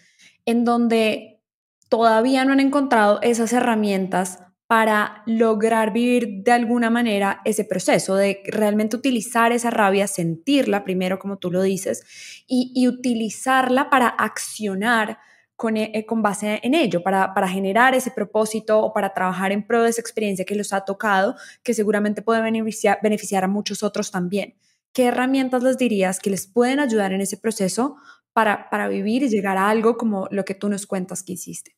en 0.45 0.63
donde 0.63 1.41
todavía 1.89 2.45
no 2.45 2.53
han 2.53 2.59
encontrado 2.59 3.19
esas 3.23 3.51
herramientas 3.51 4.43
para 4.67 5.23
lograr 5.25 5.91
vivir 5.91 6.43
de 6.43 6.51
alguna 6.51 6.91
manera 6.91 7.41
ese 7.45 7.65
proceso 7.65 8.15
de 8.15 8.43
realmente 8.45 8.95
utilizar 8.95 9.51
esa 9.51 9.71
rabia, 9.71 10.05
sentirla 10.05 10.83
primero, 10.83 11.17
como 11.17 11.37
tú 11.37 11.49
lo 11.49 11.63
dices, 11.63 12.03
y 12.47 12.87
utilizarla 12.87 13.89
para 13.89 14.07
accionar 14.07 15.17
e, 15.75 15.91
eh, 15.93 16.05
con, 16.05 16.21
base 16.21 16.59
en 16.63 16.73
ello, 16.73 17.03
para, 17.03 17.33
para, 17.33 17.47
generar 17.47 17.95
ese 17.95 18.11
propósito 18.11 18.79
o 18.81 18.93
para 18.93 19.13
trabajar 19.13 19.51
en 19.51 19.65
pro 19.65 19.83
de 19.83 19.89
esa 19.89 20.01
experiencia 20.01 20.45
que 20.45 20.55
los 20.55 20.73
ha 20.73 20.81
tocado, 20.81 21.35
que 21.63 21.73
seguramente 21.73 22.21
puede 22.21 22.41
beneficiar, 22.41 22.99
beneficiar 23.01 23.43
a 23.43 23.47
muchos 23.47 23.83
otros 23.83 24.11
también. 24.11 24.55
¿Qué 24.91 25.05
herramientas 25.05 25.63
les 25.63 25.77
dirías 25.77 26.19
que 26.19 26.29
les 26.29 26.47
pueden 26.47 26.79
ayudar 26.79 27.13
en 27.13 27.21
ese 27.21 27.37
proceso 27.37 27.95
para, 28.33 28.69
para 28.69 28.87
vivir 28.87 29.23
y 29.23 29.29
llegar 29.29 29.57
a 29.57 29.69
algo 29.69 29.97
como 29.97 30.27
lo 30.31 30.43
que 30.43 30.55
tú 30.55 30.69
nos 30.69 30.85
cuentas 30.85 31.23
que 31.23 31.33
hiciste? 31.33 31.75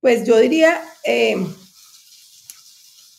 Pues 0.00 0.24
yo 0.24 0.38
diría, 0.38 0.80
eh, 1.04 1.36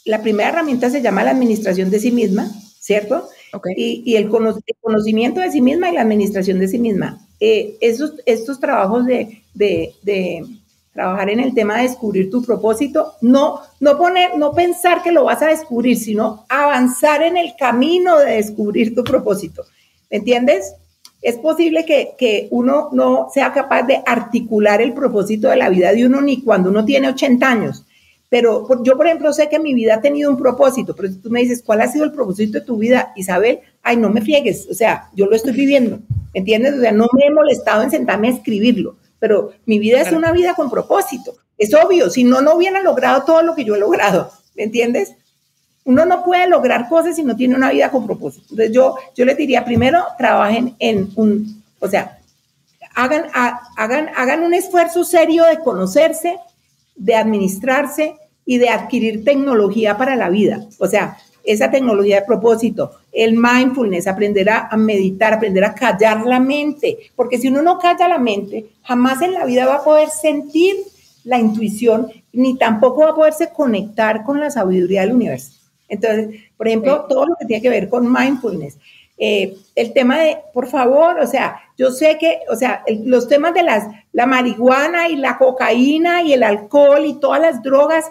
la 0.05 0.22
primera 0.22 0.49
herramienta 0.49 0.89
se 0.89 1.01
llama 1.01 1.24
la 1.24 1.32
administración 1.32 1.89
de 1.89 1.99
sí 1.99 2.12
misma, 2.12 2.49
¿cierto? 2.80 3.28
Y, 3.76 4.03
y 4.05 4.16
el, 4.16 4.30
conocimiento 4.30 5.41
de 5.41 5.51
sí 5.51 5.62
misma 5.62 5.89
y 5.89 5.95
la 5.95 6.01
administración 6.01 6.60
de 6.60 6.68
sí 6.68 6.80
misma. 6.80 7.26
Eh, 7.39 7.77
esos, 7.81 8.13
estos 8.25 8.59
trabajos 8.59 9.05
de, 9.05 9.43
de, 9.53 10.43
trabajar 10.91 11.29
en 11.29 11.39
el 11.39 11.53
tema 11.53 11.77
de 11.77 11.83
descubrir 11.83 12.31
tu 12.31 12.41
propósito, 12.41 13.13
no, 13.21 13.59
no, 13.79 13.97
poner, 13.99 14.35
no 14.35 14.51
pensar 14.53 15.03
que 15.03 15.11
lo 15.11 15.25
vas 15.25 15.43
a 15.43 15.47
descubrir, 15.47 15.95
sino 15.95 16.45
avanzar 16.49 17.21
en 17.21 17.38
el 17.38 17.53
camino 17.55 18.17
de 18.17 18.38
descubrir 18.38 18.95
tu 18.95 19.03
propósito. 19.03 19.63
¿Me 20.09 20.17
entiendes? 20.17 20.73
Es 21.21 21.38
posible 21.38 21.85
que, 21.85 22.15
que, 22.17 22.47
uno 22.49 22.89
no 22.93 23.27
sea 23.31 23.53
capaz 23.53 23.83
de 23.83 24.01
articular 24.07 24.81
el 24.81 24.93
propósito 24.93 25.49
de 25.49 25.57
la 25.57 25.69
vida 25.69 25.93
de 25.93 26.07
uno 26.07 26.19
ni 26.21 26.41
cuando 26.41 26.71
uno 26.71 26.83
tiene 26.83 27.09
80 27.09 27.47
años. 27.47 27.85
Pero 28.29 28.67
yo, 28.83 28.97
por 28.97 29.05
ejemplo, 29.05 29.31
sé 29.31 29.47
que 29.47 29.59
mi 29.59 29.73
vida 29.73 29.95
ha 29.95 30.01
tenido 30.01 30.29
un 30.29 30.38
propósito, 30.38 30.95
pero 30.95 31.09
si 31.09 31.19
tú 31.19 31.29
me 31.29 31.39
dices, 31.39 31.63
¿cuál 31.65 31.81
ha 31.81 31.88
sido 31.88 32.03
el 32.03 32.11
propósito 32.11 32.59
de 32.59 32.65
tu 32.65 32.77
vida, 32.77 33.13
Isabel? 33.15 33.59
Ay, 33.88 33.95
no 33.95 34.09
me 34.09 34.21
friegues, 34.21 34.67
o 34.69 34.73
sea, 34.73 35.09
yo 35.15 35.27
lo 35.27 35.35
estoy 35.35 35.53
viviendo, 35.53 35.99
¿entiendes? 36.33 36.73
O 36.73 36.81
sea, 36.81 36.91
no 36.91 37.07
me 37.13 37.25
he 37.25 37.31
molestado 37.31 37.83
en 37.83 37.89
sentarme 37.89 38.27
a 38.27 38.31
escribirlo, 38.31 38.97
pero 39.17 39.51
mi 39.65 39.79
vida 39.79 40.01
es 40.01 40.11
una 40.11 40.33
vida 40.33 40.55
con 40.55 40.69
propósito. 40.69 41.35
Es 41.57 41.73
obvio, 41.73 42.09
si 42.09 42.25
no, 42.25 42.41
no 42.41 42.55
hubiera 42.55 42.81
logrado 42.81 43.23
todo 43.23 43.41
lo 43.43 43.55
que 43.55 43.63
yo 43.63 43.75
he 43.75 43.79
logrado, 43.79 44.29
¿me 44.55 44.63
entiendes? 44.63 45.13
Uno 45.85 46.05
no 46.05 46.25
puede 46.25 46.49
lograr 46.49 46.89
cosas 46.89 47.15
si 47.15 47.23
no 47.23 47.38
tiene 47.38 47.55
una 47.55 47.71
vida 47.71 47.89
con 47.89 48.05
propósito. 48.05 48.45
Entonces 48.49 48.75
yo, 48.75 48.97
yo 49.15 49.23
les 49.23 49.38
diría, 49.38 49.63
primero, 49.63 50.03
trabajen 50.17 50.75
en 50.79 51.09
un, 51.15 51.63
o 51.79 51.88
sea, 51.88 52.19
hagan, 52.93 53.27
hagan, 53.77 54.09
hagan 54.17 54.43
un 54.43 54.53
esfuerzo 54.53 55.05
serio 55.05 55.45
de 55.45 55.59
conocerse, 55.59 56.38
de 56.97 57.15
administrarse 57.15 58.17
y 58.45 58.57
de 58.57 58.67
adquirir 58.67 59.23
tecnología 59.23 59.97
para 59.97 60.17
la 60.17 60.29
vida. 60.29 60.67
O 60.77 60.88
sea, 60.88 61.17
esa 61.47 61.71
tecnología 61.71 62.19
de 62.19 62.25
propósito, 62.25 62.91
el 63.11 63.37
mindfulness, 63.37 64.05
aprender 64.05 64.49
a, 64.49 64.69
meditar, 64.75 65.33
aprender 65.33 65.63
a 65.63 65.73
callar 65.73 66.25
la 66.25 66.39
mente, 66.39 66.97
porque 67.15 67.37
si 67.37 67.47
uno 67.47 67.61
no 67.61 67.79
calla 67.79 68.09
la 68.09 68.19
mente, 68.19 68.65
jamás 68.83 69.21
en 69.21 69.33
la 69.33 69.45
vida 69.45 69.65
va 69.65 69.75
a 69.75 69.83
poder 69.83 70.09
sentir 70.09 70.75
la 71.23 71.39
intuición, 71.39 72.11
ni 72.33 72.57
tampoco 72.57 73.01
va 73.01 73.11
a 73.11 73.15
poderse 73.15 73.49
conectar 73.49 74.23
con 74.23 74.39
la 74.39 74.51
sabiduría 74.51 75.01
del 75.01 75.13
universo. 75.13 75.53
Entonces, 75.87 76.41
por 76.57 76.67
ejemplo, 76.67 77.05
todo 77.07 77.25
lo 77.27 77.35
que 77.39 77.45
tiene 77.45 77.61
que 77.61 77.69
ver 77.69 77.87
con 77.87 78.11
mindfulness, 78.11 78.77
eh, 79.17 79.55
el 79.73 79.93
tema 79.93 80.19
de, 80.19 80.37
por 80.53 80.67
favor, 80.67 81.19
o 81.19 81.25
sea, 81.25 81.61
yo 81.77 81.91
sé 81.91 82.17
que, 82.19 82.39
o 82.51 82.55
sea, 82.55 82.83
los 83.05 83.27
temas 83.27 83.53
de 83.53 83.63
las, 83.63 83.87
la 84.11 84.25
marihuana 84.25 85.07
y 85.07 85.15
la 85.15 85.37
cocaína 85.37 86.21
y 86.23 86.33
el 86.33 86.43
alcohol 86.43 87.05
y 87.05 87.19
todas 87.19 87.41
las 87.41 87.63
drogas, 87.63 88.05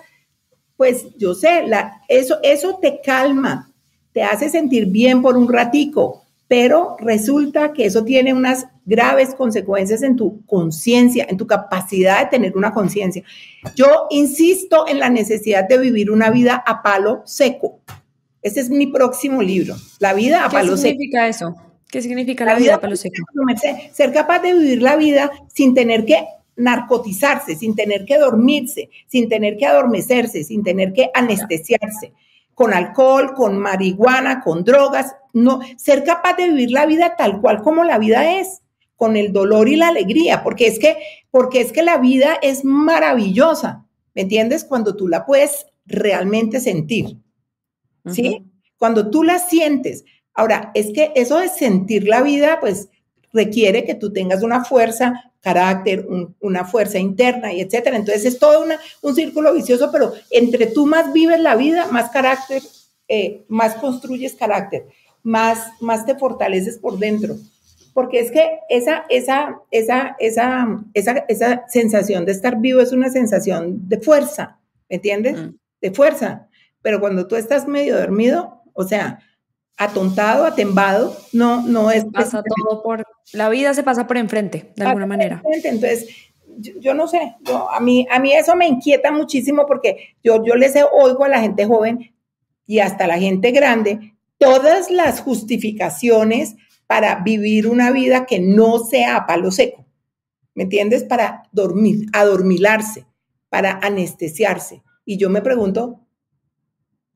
pues 0.76 1.06
yo 1.16 1.34
sé, 1.34 1.66
la, 1.66 2.02
eso, 2.08 2.38
eso 2.42 2.78
te 2.80 3.00
calma, 3.00 3.70
te 4.12 4.22
hace 4.22 4.48
sentir 4.48 4.86
bien 4.86 5.22
por 5.22 5.36
un 5.36 5.50
ratico, 5.50 6.22
pero 6.48 6.96
resulta 7.00 7.72
que 7.72 7.86
eso 7.86 8.04
tiene 8.04 8.32
unas 8.32 8.66
graves 8.84 9.34
consecuencias 9.34 10.02
en 10.02 10.16
tu 10.16 10.44
conciencia, 10.46 11.26
en 11.28 11.36
tu 11.36 11.46
capacidad 11.46 12.20
de 12.20 12.30
tener 12.30 12.56
una 12.56 12.72
conciencia. 12.72 13.22
Yo 13.74 14.06
insisto 14.10 14.86
en 14.86 15.00
la 15.00 15.10
necesidad 15.10 15.66
de 15.68 15.78
vivir 15.78 16.10
una 16.10 16.30
vida 16.30 16.62
a 16.66 16.82
palo 16.82 17.22
seco. 17.24 17.80
Ese 18.42 18.60
es 18.60 18.70
mi 18.70 18.86
próximo 18.86 19.42
libro, 19.42 19.74
La 19.98 20.14
vida 20.14 20.44
a 20.44 20.50
palo 20.50 20.76
seco. 20.76 20.82
¿Qué 20.82 20.88
significa 20.90 21.28
eso? 21.28 21.56
¿Qué 21.90 22.02
significa 22.02 22.44
la, 22.44 22.54
vida, 22.54 22.74
a 22.76 22.80
palo 22.80 22.96
seco? 22.96 23.14
Ser 23.92 24.12
capaz 24.12 24.40
de 24.40 24.54
vivir 24.54 24.82
la 24.82 24.96
vida 24.96 25.30
sin 25.52 25.74
tener 25.74 26.04
que 26.04 26.26
narcotizarse, 26.56 27.54
sin 27.54 27.74
tener 27.74 28.04
que 28.04 28.18
dormirse, 28.18 28.90
sin 29.06 29.28
tener 29.28 29.56
que 29.56 29.66
adormecerse, 29.66 30.44
sin 30.44 30.62
tener 30.64 30.92
que 30.92 31.10
anestesiarse 31.14 32.12
con 32.56 32.72
alcohol, 32.72 33.34
con 33.34 33.58
marihuana, 33.58 34.40
con 34.42 34.64
drogas, 34.64 35.14
no, 35.34 35.60
ser 35.76 36.04
capaz 36.04 36.38
de 36.38 36.48
vivir 36.48 36.70
la 36.70 36.86
vida 36.86 37.14
tal 37.14 37.42
cual 37.42 37.60
como 37.60 37.84
la 37.84 37.98
vida 37.98 38.38
es, 38.40 38.62
con 38.96 39.18
el 39.18 39.34
dolor 39.34 39.68
y 39.68 39.76
la 39.76 39.88
alegría, 39.88 40.42
porque 40.42 40.66
es 40.66 40.78
que, 40.78 40.96
porque 41.30 41.60
es 41.60 41.70
que 41.70 41.82
la 41.82 41.98
vida 41.98 42.38
es 42.40 42.64
maravillosa, 42.64 43.84
¿me 44.14 44.22
entiendes? 44.22 44.64
Cuando 44.64 44.96
tú 44.96 45.06
la 45.06 45.26
puedes 45.26 45.66
realmente 45.84 46.60
sentir, 46.60 47.18
¿sí? 48.06 48.46
Cuando 48.78 49.10
tú 49.10 49.22
la 49.22 49.38
sientes. 49.38 50.04
Ahora, 50.32 50.70
es 50.72 50.94
que 50.94 51.12
eso 51.14 51.38
de 51.38 51.48
sentir 51.48 52.08
la 52.08 52.22
vida, 52.22 52.58
pues 52.60 52.88
requiere 53.36 53.84
que 53.84 53.94
tú 53.94 54.12
tengas 54.12 54.42
una 54.42 54.64
fuerza 54.64 55.32
carácter, 55.40 56.08
una 56.40 56.64
fuerza 56.64 56.98
interna 56.98 57.52
y 57.52 57.60
etcétera. 57.60 57.96
Entonces 57.96 58.24
es 58.24 58.38
todo 58.40 58.64
una, 58.64 58.80
un 59.02 59.14
círculo 59.14 59.54
vicioso, 59.54 59.90
pero 59.92 60.12
entre 60.30 60.66
tú 60.66 60.86
más 60.86 61.12
vives 61.12 61.38
la 61.38 61.54
vida, 61.54 61.86
más 61.92 62.10
carácter, 62.10 62.62
eh, 63.06 63.44
más 63.46 63.76
construyes 63.76 64.34
carácter, 64.34 64.86
más, 65.22 65.68
más 65.80 66.04
te 66.04 66.16
fortaleces 66.16 66.78
por 66.78 66.98
dentro. 66.98 67.36
Porque 67.94 68.18
es 68.18 68.32
que 68.32 68.58
esa, 68.68 69.06
esa, 69.08 69.60
esa, 69.70 70.16
esa, 70.18 70.84
esa, 70.94 71.24
esa 71.28 71.64
sensación 71.68 72.24
de 72.24 72.32
estar 72.32 72.60
vivo 72.60 72.80
es 72.80 72.90
una 72.90 73.10
sensación 73.10 73.88
de 73.88 74.00
fuerza, 74.00 74.58
¿me 74.88 74.96
entiendes? 74.96 75.40
Mm. 75.40 75.54
De 75.80 75.90
fuerza. 75.92 76.48
Pero 76.82 76.98
cuando 76.98 77.28
tú 77.28 77.36
estás 77.36 77.68
medio 77.68 77.96
dormido, 77.96 78.62
o 78.72 78.82
sea, 78.82 79.20
atontado, 79.76 80.46
atembado, 80.46 81.16
no, 81.32 81.62
no 81.62 81.90
es... 81.90 82.04
Pasa 82.06 82.42
todo 82.42 82.82
por, 82.82 83.04
la 83.32 83.48
vida 83.48 83.74
se 83.74 83.82
pasa 83.82 84.06
por 84.06 84.16
enfrente, 84.16 84.72
de 84.76 84.84
alguna 84.84 85.06
manera. 85.06 85.42
Entonces, 85.64 86.08
yo, 86.58 86.94
no 86.94 87.06
sé, 87.06 87.36
a, 87.70 87.80
mí, 87.80 88.06
a 88.10 88.18
mí 88.18 88.32
eso 88.32 88.56
me 88.56 88.66
inquieta 88.66 89.10
muchísimo 89.10 89.66
porque 89.66 90.16
yo, 90.22 90.42
yo 90.44 90.54
les 90.54 90.74
oigo 90.92 91.24
a 91.24 91.28
la 91.28 91.40
gente 91.40 91.66
joven 91.66 92.14
y 92.66 92.78
hasta 92.78 93.06
la 93.06 93.18
gente 93.18 93.50
grande 93.50 94.14
todas 94.38 94.90
las 94.90 95.20
justificaciones 95.20 96.56
para 96.86 97.16
vivir 97.16 97.66
una 97.66 97.90
vida 97.90 98.26
que 98.26 98.38
no 98.38 98.78
sea 98.78 99.16
a 99.16 99.26
palo 99.26 99.50
seco, 99.50 99.84
¿me 100.54 100.64
entiendes? 100.64 101.04
Para 101.04 101.42
dormir, 101.52 102.06
adormilarse, 102.12 103.06
para 103.48 103.78
anestesiarse. 103.82 104.82
Y 105.04 105.18
yo 105.18 105.30
me 105.30 105.42
pregunto, 105.42 106.05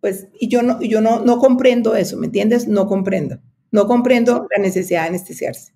pues, 0.00 0.28
y 0.38 0.48
yo 0.48 0.62
no, 0.62 0.80
yo 0.80 1.00
no, 1.00 1.20
no 1.20 1.38
comprendo 1.38 1.94
eso, 1.94 2.16
¿me 2.16 2.26
entiendes? 2.26 2.66
No 2.66 2.86
comprendo. 2.86 3.38
No 3.70 3.86
comprendo 3.86 4.48
la 4.50 4.62
necesidad 4.62 5.02
de 5.02 5.08
anestesiarse. 5.08 5.72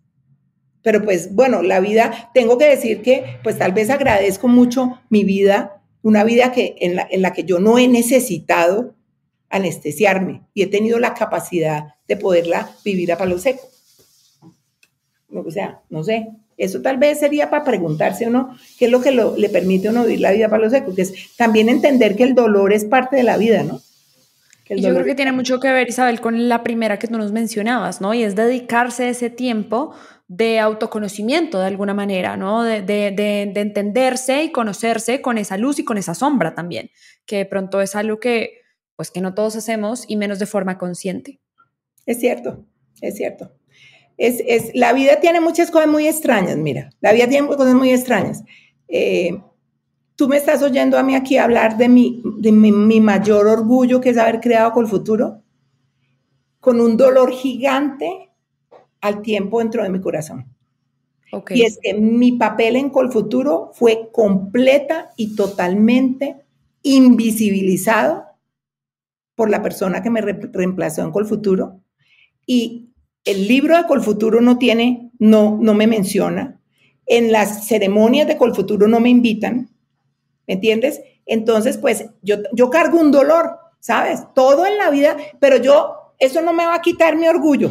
Pero 0.82 1.02
pues 1.02 1.34
bueno, 1.34 1.62
la 1.62 1.80
vida, 1.80 2.30
tengo 2.34 2.58
que 2.58 2.66
decir 2.66 3.00
que 3.00 3.38
pues 3.42 3.58
tal 3.58 3.72
vez 3.72 3.88
agradezco 3.88 4.48
mucho 4.48 5.00
mi 5.08 5.24
vida, 5.24 5.82
una 6.02 6.24
vida 6.24 6.52
que, 6.52 6.76
en, 6.78 7.22
la, 7.22 7.32
que 7.32 7.44
yo 7.44 7.58
no 7.58 7.78
he 7.78 7.88
necesitado 7.88 8.94
anestesiarme 9.48 10.42
y 10.52 10.62
he 10.62 10.66
tenido 10.66 10.98
la 10.98 11.14
capacidad 11.14 11.94
de 12.06 12.16
poderla 12.16 12.70
vivir 12.84 13.12
a 13.12 13.16
palo 13.18 13.38
seco. 13.38 13.62
O 15.32 15.50
sea, 15.50 15.80
no 15.88 16.04
sé, 16.04 16.28
eso 16.58 16.82
tal 16.82 16.98
vez 16.98 17.18
sería 17.18 17.48
para 17.48 17.64
preguntarse 17.64 18.26
uno 18.26 18.56
qué 18.78 18.84
es 18.84 18.90
lo 18.90 19.00
que 19.00 19.10
le 19.10 19.48
permite 19.48 19.88
uno 19.88 20.04
vivir 20.04 20.20
la 20.20 20.32
vida 20.32 20.46
a 20.46 20.50
palo 20.50 20.68
seco, 20.68 20.94
que 20.94 21.02
es 21.02 21.34
también 21.36 21.70
entender 21.70 22.14
que 22.14 22.24
el 22.24 22.34
dolor 22.34 22.74
es 22.74 22.84
parte 22.84 23.16
de 23.16 23.22
la 23.22 23.38
vida, 23.38 23.62
¿no? 23.62 23.80
Yo 24.68 24.94
creo 24.94 25.04
que 25.04 25.14
tiene 25.14 25.32
mucho 25.32 25.60
que 25.60 25.70
ver, 25.70 25.88
Isabel, 25.88 26.20
con 26.20 26.48
la 26.48 26.62
primera 26.62 26.98
que 26.98 27.06
tú 27.06 27.18
nos 27.18 27.32
mencionabas, 27.32 28.00
¿no? 28.00 28.14
Y 28.14 28.22
es 28.22 28.34
dedicarse 28.34 29.08
ese 29.08 29.28
tiempo 29.28 29.94
de 30.26 30.58
autoconocimiento 30.58 31.60
de 31.60 31.66
alguna 31.66 31.92
manera, 31.92 32.36
¿no? 32.36 32.62
De, 32.62 32.82
de, 32.82 33.42
entenderse 33.54 34.44
y 34.44 34.52
conocerse 34.52 35.20
con 35.20 35.36
esa 35.36 35.58
luz 35.58 35.78
y 35.78 35.84
con 35.84 35.98
esa 35.98 36.14
sombra 36.14 36.54
también, 36.54 36.90
que 37.26 37.38
de 37.38 37.46
pronto 37.46 37.82
es 37.82 37.94
algo 37.94 38.20
que, 38.20 38.62
pues, 38.96 39.10
que 39.10 39.20
no 39.20 39.34
todos 39.34 39.54
hacemos 39.56 40.04
y 40.08 40.16
menos 40.16 40.38
de 40.38 40.46
forma 40.46 40.78
consciente. 40.78 41.40
Es 42.06 42.20
cierto, 42.20 42.64
es 43.02 43.16
cierto. 43.16 43.52
Es, 44.16 44.42
es, 44.46 44.70
la 44.74 44.92
vida 44.92 45.20
tiene 45.20 45.40
muchas 45.40 45.70
cosas 45.70 45.88
muy 45.88 46.06
extrañas, 46.06 46.56
mira, 46.56 46.90
la 47.00 47.12
vida 47.12 47.28
tiene 47.28 47.46
cosas 47.48 47.74
muy 47.74 47.90
extrañas. 47.90 48.44
Eh, 48.88 49.42
tú 50.16 50.28
me 50.28 50.36
estás 50.36 50.62
oyendo 50.62 50.98
a 50.98 51.02
mí 51.02 51.14
aquí 51.14 51.36
hablar 51.38 51.76
de, 51.76 51.88
mi, 51.88 52.22
de 52.38 52.52
mi, 52.52 53.00
mayor 53.00 53.46
orgullo, 53.46 54.00
que 54.00 54.10
es 54.10 54.18
haber 54.18 54.40
creado 54.40 54.80
el 54.80 54.86
futuro, 54.86 55.42
con 56.60 56.80
un 56.80 56.96
dolor 56.96 57.32
gigante 57.32 58.30
al 59.00 59.22
tiempo 59.22 59.58
dentro 59.58 59.82
de 59.82 59.90
mi 59.90 60.00
corazón. 60.00 60.46
Y 61.50 61.62
es 61.62 61.78
que 61.82 61.94
mi 61.94 62.32
papel 62.32 62.76
en 62.76 62.90
Colfuturo 62.90 63.72
fue 63.74 64.10
completa 64.12 65.10
y 65.16 65.34
totalmente 65.34 66.36
invisibilizado 66.82 68.24
por 69.34 69.50
la 69.50 69.60
persona 69.60 70.00
que 70.00 70.10
me 70.10 70.20
reemplazó 70.20 71.02
en 71.02 71.10
Colfuturo. 71.10 71.80
Y 72.46 72.90
el 73.24 73.48
libro 73.48 73.76
de 73.76 73.84
Colfuturo 73.86 74.40
no 74.40 74.58
tiene, 74.58 75.10
no, 75.18 75.58
no 75.60 75.74
me 75.74 75.88
menciona. 75.88 76.60
En 77.04 77.32
las 77.32 77.66
ceremonias 77.66 78.28
de 78.28 78.36
Colfuturo 78.36 78.86
no 78.86 79.00
me 79.00 79.08
invitan. 79.08 79.73
¿Me 80.46 80.54
entiendes? 80.54 81.00
Entonces, 81.26 81.78
pues 81.78 82.06
yo, 82.22 82.36
yo 82.52 82.70
cargo 82.70 83.00
un 83.00 83.10
dolor, 83.10 83.58
¿sabes? 83.80 84.20
Todo 84.34 84.66
en 84.66 84.78
la 84.78 84.90
vida, 84.90 85.16
pero 85.40 85.56
yo, 85.56 86.14
eso 86.18 86.40
no 86.40 86.52
me 86.52 86.66
va 86.66 86.74
a 86.74 86.82
quitar 86.82 87.16
mi 87.16 87.28
orgullo, 87.28 87.70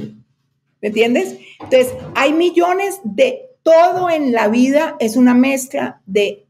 ¿me 0.81 0.87
entiendes? 0.87 1.37
Entonces, 1.59 1.93
hay 2.15 2.33
millones 2.33 2.99
de, 3.03 3.53
todo 3.63 4.09
en 4.09 4.33
la 4.33 4.49
vida 4.49 4.95
es 4.99 5.15
una 5.15 5.33
mezcla 5.33 6.01
de 6.05 6.45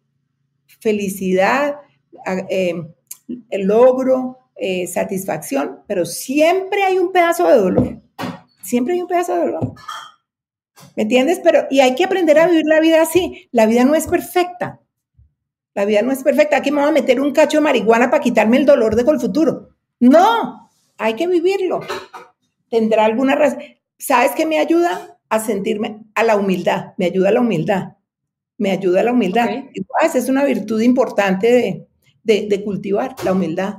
felicidad, 0.79 1.77
el 2.25 3.61
logro, 3.61 4.39
eh, 4.55 4.87
satisfacción, 4.87 5.79
pero 5.87 6.05
siempre 6.05 6.83
hay 6.83 6.97
un 6.97 7.11
pedazo 7.11 7.47
de 7.47 7.55
dolor, 7.55 8.01
siempre 8.61 8.95
hay 8.95 9.01
un 9.01 9.07
pedazo 9.07 9.35
de 9.35 9.45
dolor. 9.45 9.73
¿Me 10.95 11.03
entiendes? 11.03 11.39
Pero, 11.43 11.65
y 11.69 11.79
hay 11.79 11.95
que 11.95 12.03
aprender 12.03 12.37
a 12.37 12.47
vivir 12.47 12.65
la 12.65 12.79
vida 12.79 13.01
así. 13.01 13.47
La 13.51 13.65
vida 13.65 13.83
no 13.83 13.95
es 13.95 14.05
perfecta. 14.05 14.79
La 15.73 15.85
vida 15.85 16.01
no 16.01 16.11
es 16.11 16.23
perfecta. 16.23 16.57
Aquí 16.57 16.71
me 16.71 16.81
voy 16.81 16.89
a 16.89 16.93
meter 16.93 17.19
un 17.19 17.31
cacho 17.31 17.57
de 17.57 17.63
marihuana 17.63 18.09
para 18.09 18.21
quitarme 18.21 18.57
el 18.57 18.65
dolor 18.65 18.95
de 18.95 19.09
el 19.09 19.19
futuro. 19.19 19.69
No, 19.99 20.69
hay 20.97 21.15
que 21.15 21.27
vivirlo. 21.27 21.81
Tendrá 22.69 23.05
alguna 23.05 23.35
razón. 23.35 23.59
¿Sabes 23.97 24.31
qué 24.31 24.45
me 24.45 24.59
ayuda? 24.59 25.17
A 25.29 25.39
sentirme 25.39 26.01
a 26.13 26.23
la 26.23 26.35
humildad. 26.35 26.93
Me 26.97 27.05
ayuda 27.05 27.29
a 27.29 27.31
la 27.31 27.41
humildad. 27.41 27.93
Me 28.57 28.71
ayuda 28.71 29.01
a 29.01 29.03
la 29.03 29.11
humildad. 29.13 29.49
es 30.13 30.29
una 30.29 30.45
virtud 30.45 30.81
importante 30.81 31.87
de, 32.23 32.47
de 32.47 32.63
cultivar, 32.63 33.15
la 33.23 33.31
humildad. 33.31 33.75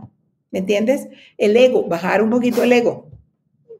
¿Me 0.51 0.61
entiendes? 0.61 1.09
El 1.36 1.57
ego, 1.57 1.84
bajar 1.88 2.22
un 2.22 2.30
poquito 2.30 2.62
el 2.62 2.72
ego. 2.72 3.11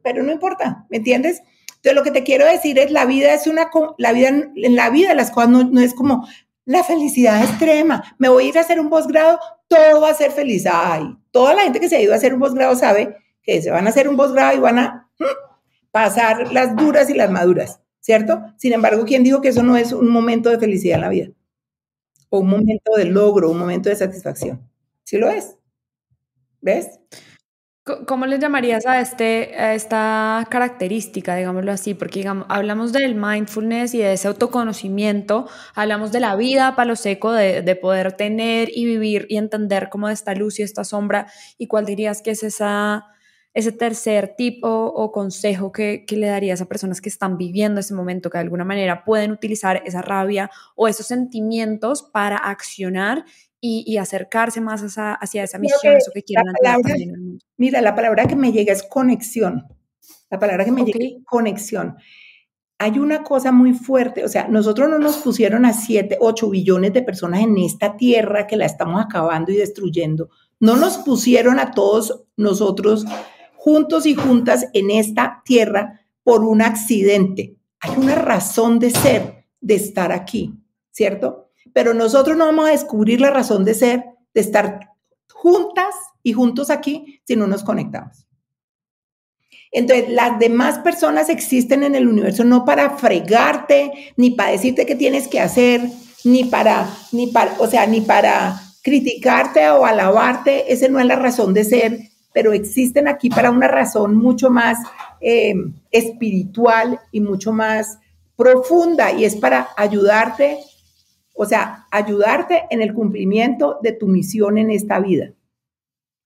Pero 0.03 0.23
no 0.23 0.33
importa, 0.33 0.87
¿me 0.91 0.99
entiendes? 0.99 1.43
Entonces, 1.85 1.95
lo 1.95 2.03
que 2.03 2.11
te 2.11 2.25
quiero 2.25 2.47
decir 2.47 2.79
es, 2.79 2.91
la 2.91 3.05
vida 3.05 3.35
es 3.35 3.47
una, 3.47 3.71
la 3.99 4.13
vida, 4.13 4.29
en 4.29 4.75
la 4.75 4.91
vida 4.91 5.15
las 5.15 5.31
cosas 5.31 5.51
no, 5.51 5.65
no 5.65 5.81
es 5.81 5.95
como, 5.95 6.27
la 6.65 6.83
felicidad 6.85 7.43
extrema. 7.43 8.03
Me 8.19 8.29
voy 8.29 8.45
a 8.45 8.49
ir 8.49 8.59
a 8.59 8.63
hacer 8.63 8.81
un 8.81 8.89
posgrado, 8.89 9.39
todo 9.69 10.01
va 10.01 10.11
a 10.11 10.15
ser 10.15 10.31
feliz. 10.31 10.65
Ay, 10.71 11.17
toda 11.31 11.55
la 11.55 11.63
gente 11.63 11.81
que 11.81 11.89
se 11.89 11.97
ha 11.97 12.03
ido 12.03 12.13
a 12.13 12.17
hacer 12.17 12.35
un 12.35 12.41
posgrado 12.41 12.75
sabe 12.77 13.17
que 13.43 13.61
se 13.61 13.71
van 13.71 13.87
a 13.87 13.91
hacer 13.91 14.09
un 14.09 14.17
posgrado 14.17 14.57
y 14.57 14.61
van 14.61 14.79
a 14.79 15.11
mm, 15.19 15.25
pasar 15.91 16.53
las 16.53 16.75
duras 16.77 17.11
y 17.11 17.15
las 17.15 17.31
maduras, 17.31 17.81
¿cierto? 18.01 18.43
Sin 18.57 18.73
embargo, 18.73 19.05
¿quién 19.05 19.23
dijo 19.23 19.41
que 19.41 19.49
eso 19.49 19.63
no 19.63 19.77
es 19.77 19.93
un 19.93 20.09
momento 20.09 20.51
de 20.51 20.59
felicidad 20.59 20.97
en 20.97 21.01
la 21.03 21.09
vida? 21.09 21.29
O 22.31 22.41
un 22.41 22.49
momento 22.49 22.93
de 22.97 23.05
logro, 23.05 23.51
un 23.51 23.59
momento 23.59 23.91
de 23.91 23.97
satisfacción. 23.97 24.69
Sí 25.05 25.19
lo 25.19 25.29
es. 25.29 25.57
¿Ves? 26.61 26.99
¿Cómo 28.07 28.25
le 28.25 28.39
llamarías 28.39 28.87
a, 28.87 28.99
este, 28.99 29.75
esta 29.75 30.47
característica, 30.49 31.37
digámoslo 31.37 31.71
así? 31.71 31.93
Porque 31.93 32.27
hablamos 32.49 32.93
del 32.95 33.15
mindfulness 33.15 33.93
y 33.93 33.99
de 33.99 34.15
ese 34.15 34.27
autoconocimiento, 34.27 35.47
hablamos 35.75 36.11
de 36.11 36.21
la 36.21 36.35
vida 36.35 36.77
palo 36.77 36.97
seco, 36.97 37.31
de, 37.33 37.61
de, 37.61 37.77
poder 37.77 38.13
tener 38.13 38.71
y 38.75 38.87
vivir 38.87 39.27
y 39.29 39.37
entender 39.37 39.91
cómo 39.91 40.09
esta 40.09 40.35
luz 40.35 40.61
y 40.61 40.63
esta 40.63 40.83
sombra, 40.83 41.27
y 41.59 41.67
cuál 41.67 41.85
dirías 41.85 42.23
que 42.23 42.31
es 42.31 42.43
esa, 42.43 43.05
ese 43.53 43.71
tercer 43.71 44.35
tipo 44.35 44.67
o, 44.67 45.13
consejo 45.13 45.71
que, 45.71 46.07
que, 46.07 46.17
le 46.17 46.29
darías 46.29 46.63
a 46.63 46.67
personas 46.67 47.03
que 47.03 47.11
están 47.11 47.37
viviendo 47.37 47.81
ese 47.81 47.93
momento, 47.93 48.31
que 48.31 48.39
de 48.39 48.45
alguna 48.45 48.65
manera 48.65 49.05
pueden 49.05 49.31
utilizar 49.31 49.83
esa 49.85 50.01
rabia 50.01 50.51
o 50.75 50.89
esos 50.89 51.07
sentimientos 51.07 52.03
para 52.03 52.39
accionar 52.39 53.27
y, 53.67 53.97
acercarse 53.97 54.61
más 54.61 54.83
hacia, 54.83 55.15
hacia 55.15 55.43
esa 55.43 55.59
misión, 55.59 55.97
eso 55.97 56.11
que 56.13 56.23
quieren 56.23 56.53
palabra, 56.61 56.95
Mira, 57.57 57.81
la 57.81 57.95
palabra 57.95 58.27
que 58.27 58.37
me 58.37 58.53
llega 58.53 58.75
es 58.75 58.83
conexión. 58.83 59.65
La 60.29 60.39
palabra 60.39 60.67
que 60.67 60.73
me 60.73 60.85
llega 60.85 60.99
es 61.03 61.25
conexión. 61.25 61.97
Hay 62.79 62.99
una 62.99 63.23
cosa 63.23 63.53
muy 63.53 63.73
fuerte, 63.73 64.23
o 64.23 64.29
sea, 64.29 64.49
nosotros 64.49 64.91
no 64.91 64.99
nos 64.99 65.17
pusieron 65.17 65.65
a 65.65 65.73
7, 65.73 66.19
8 66.21 66.51
billones 66.51 66.93
de 66.93 67.01
personas 67.01 67.41
en 67.41 67.57
esta 67.57 67.97
tierra 67.97 68.47
que 68.47 68.59
la 68.59 68.67
estamos 68.67 69.03
acabando 69.03 69.51
y 69.51 69.57
destruyendo. 69.57 70.29
No 70.61 70.77
nos 70.77 70.99
pusieron 70.99 71.59
a 71.59 71.71
todos 71.71 72.25
nosotros 72.37 73.07
juntos 73.57 74.05
y 74.05 74.15
juntas 74.15 74.67
en 74.75 74.91
esta 74.91 75.41
tierra 75.43 76.03
por 76.23 76.45
un 76.45 76.61
accidente. 76.61 77.57
Hay 77.81 77.93
una 77.97 78.15
razón 78.15 78.79
de 78.79 78.91
ser, 78.91 79.47
de 79.63 79.77
estar 79.77 80.13
aquí, 80.13 80.53
¿cierto? 80.91 81.44
Pero 81.73 81.95
nosotros 81.95 82.37
no 82.37 82.47
vamos 82.47 82.69
a 82.69 82.73
descubrir 82.73 83.21
la 83.21 83.31
razón 83.31 83.65
de 83.65 83.75
ser, 83.75 84.05
de 84.35 84.41
estar 84.41 84.91
juntas 85.33 85.95
y 86.23 86.33
juntos 86.33 86.71
aquí 86.71 87.21
si 87.25 87.37
no 87.37 87.47
nos 87.47 87.65
conectamos. 87.65 88.27
Entonces, 89.73 90.09
las 90.09 90.39
demás 90.39 90.79
personas 90.79 91.29
existen 91.29 91.83
en 91.83 91.97
el 91.97 92.07
universo 92.07 92.45
no 92.45 92.65
para 92.65 92.91
fregarte, 92.97 93.93
ni 94.17 94.31
para 94.31 94.53
decirte 94.53 94.87
qué 94.87 94.95
tienes 94.95 95.27
que 95.27 95.41
hacer, 95.41 95.83
ni 96.23 96.45
para, 96.45 96.89
ni 97.11 97.27
para, 97.27 97.57
o 97.59 97.67
sea, 97.67 97.85
ni 97.87 98.01
para 98.01 98.61
criticarte 98.83 99.69
o 99.71 99.85
alabarte. 99.85 100.73
Esa 100.73 100.87
no 100.89 101.01
es 101.01 101.07
la 101.07 101.17
razón 101.17 101.55
de 101.55 101.65
ser, 101.65 101.99
pero 102.33 102.53
existen 102.53 103.09
aquí 103.09 103.29
para 103.31 103.51
una 103.51 103.67
razón 103.67 104.17
mucho 104.17 104.49
más 104.49 104.79
eh, 105.21 105.55
espiritual 105.91 107.01
y 107.11 107.21
mucho 107.21 107.53
más 107.53 107.99
profunda, 108.37 109.13
y 109.13 109.25
es 109.25 109.35
para 109.37 109.69
ayudarte, 109.77 110.59
o 111.35 111.45
sea, 111.45 111.87
ayudarte 111.91 112.65
en 112.71 112.81
el 112.81 112.95
cumplimiento 112.95 113.79
de 113.83 113.93
tu 113.93 114.07
misión 114.07 114.57
en 114.57 114.71
esta 114.71 115.01
vida. 115.01 115.33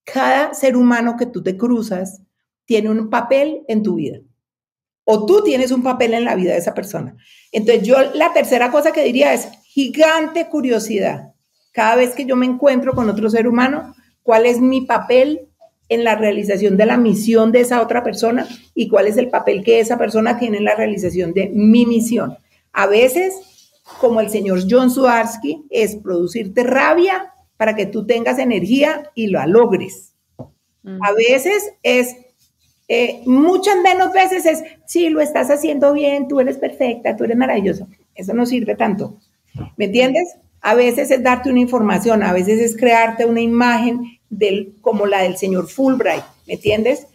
Cada 0.05 0.55
ser 0.55 0.77
humano 0.77 1.17
que 1.19 1.27
tú 1.27 1.43
te 1.43 1.57
cruzas, 1.57 2.23
tiene 2.69 2.91
un 2.91 3.09
papel 3.09 3.65
en 3.67 3.83
tu 3.83 3.95
vida. 3.95 4.21
O 5.05 5.25
tú 5.25 5.43
tienes 5.43 5.73
un 5.73 5.83
papel 5.83 6.13
en 6.13 6.27
la 6.27 6.35
vida 6.35 6.53
de 6.53 6.59
esa 6.59 6.75
persona. 6.75 7.17
Entonces 7.51 7.83
yo 7.83 7.97
la 8.15 8.35
tercera 8.35 8.71
cosa 8.71 8.93
que 8.93 9.03
diría 9.03 9.33
es 9.33 9.49
gigante 9.65 10.49
curiosidad. 10.49 11.33
Cada 11.73 11.97
vez 11.97 12.15
que 12.15 12.27
yo 12.27 12.37
me 12.37 12.45
encuentro 12.45 12.93
con 12.93 13.09
otro 13.09 13.31
ser 13.31 13.49
humano, 13.49 13.95
¿cuál 14.23 14.45
es 14.45 14.61
mi 14.61 14.83
papel 14.83 15.49
en 15.89 16.05
la 16.05 16.15
realización 16.15 16.77
de 16.77 16.85
la 16.85 16.99
misión 16.99 17.53
de 17.53 17.61
esa 17.61 17.81
otra 17.81 18.05
persona 18.05 18.47
y 18.75 18.89
cuál 18.89 19.07
es 19.07 19.17
el 19.17 19.31
papel 19.31 19.65
que 19.65 19.81
esa 19.81 19.97
persona 19.97 20.39
tiene 20.39 20.59
en 20.59 20.65
la 20.65 20.75
realización 20.75 21.33
de 21.33 21.49
mi 21.49 21.87
misión? 21.87 22.37
A 22.75 22.87
veces, 22.87 23.35
como 24.01 24.21
el 24.21 24.31
señor 24.31 24.61
John 24.69 24.91
Suarsky, 24.91 25.65
es 25.71 25.97
producirte 25.97 26.63
rabia 26.63 27.33
para 27.57 27.75
que 27.75 27.87
tú 27.87 28.07
tengas 28.07 28.39
energía 28.39 29.11
y 29.15 29.29
lo 29.29 29.45
logres. 29.47 30.15
Mm. 30.83 31.03
A 31.03 31.13
veces 31.13 31.73
es 31.83 32.17
eh, 32.89 33.21
muchas 33.27 33.77
menos 33.83 34.13
veces 34.15 34.47
es, 34.47 34.65
sí, 34.87 35.11
lo 35.11 35.21
estás 35.21 35.51
haciendo 35.51 35.93
bien, 35.93 36.27
tú 36.27 36.41
eres 36.41 36.57
perfecta, 36.57 37.15
tú 37.17 37.25
eres 37.25 37.37
maravilloso. 37.37 37.87
Eso 38.15 38.33
no 38.33 38.47
sirve 38.47 38.75
tanto. 38.77 39.19
¿Me 39.77 39.85
entiendes? 39.85 40.37
A 40.63 40.75
veces 40.75 41.11
es 41.11 41.23
darte 41.23 41.51
una 41.51 41.61
información, 41.61 42.23
a 42.23 42.33
veces 42.33 42.61
es 42.61 42.77
crearte 42.77 43.27
una 43.27 43.43
imagen 43.43 44.19
del, 44.31 44.75
como 44.81 45.07
la 45.07 45.23
del 45.23 45.37
señor 45.37 45.69
Fulbright, 45.69 46.25
¿me 46.47 46.55
entiendes? 46.55 47.07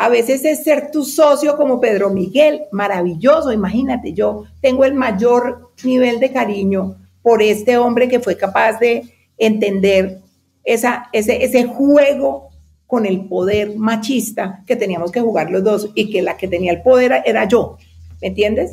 A 0.00 0.08
veces 0.08 0.44
es 0.44 0.62
ser 0.62 0.92
tu 0.92 1.04
socio 1.04 1.56
como 1.56 1.80
Pedro 1.80 2.10
Miguel, 2.10 2.62
maravilloso, 2.70 3.50
imagínate, 3.50 4.12
yo 4.12 4.44
tengo 4.60 4.84
el 4.84 4.94
mayor 4.94 5.72
nivel 5.82 6.20
de 6.20 6.32
cariño 6.32 6.94
por 7.20 7.42
este 7.42 7.76
hombre 7.78 8.08
que 8.08 8.20
fue 8.20 8.36
capaz 8.36 8.78
de 8.78 9.02
entender 9.36 10.20
esa, 10.62 11.08
ese, 11.12 11.42
ese 11.44 11.64
juego 11.64 12.50
con 12.86 13.06
el 13.06 13.26
poder 13.26 13.76
machista 13.76 14.62
que 14.68 14.76
teníamos 14.76 15.10
que 15.10 15.20
jugar 15.20 15.50
los 15.50 15.64
dos 15.64 15.90
y 15.96 16.10
que 16.10 16.22
la 16.22 16.36
que 16.36 16.46
tenía 16.46 16.70
el 16.70 16.82
poder 16.82 17.20
era 17.26 17.48
yo, 17.48 17.76
¿me 18.22 18.28
entiendes? 18.28 18.70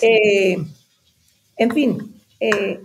Eh, 0.00 0.56
en 1.56 1.70
fin, 1.72 2.14
eh, 2.38 2.78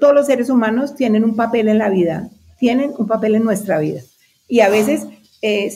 todos 0.00 0.12
los 0.12 0.26
seres 0.26 0.50
humanos 0.50 0.96
tienen 0.96 1.22
un 1.22 1.36
papel 1.36 1.68
en 1.68 1.78
la 1.78 1.88
vida, 1.88 2.30
tienen 2.58 2.92
un 2.98 3.06
papel 3.06 3.36
en 3.36 3.44
nuestra 3.44 3.78
vida 3.78 4.00
y 4.48 4.58
a 4.58 4.68
veces 4.68 5.06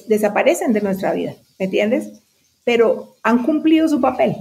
desaparecen 0.06 0.72
de 0.72 0.80
nuestra 0.80 1.12
vida, 1.12 1.34
¿me 1.58 1.66
entiendes? 1.66 2.22
Pero 2.64 3.16
han 3.22 3.42
cumplido 3.42 3.88
su 3.88 4.00
papel. 4.00 4.36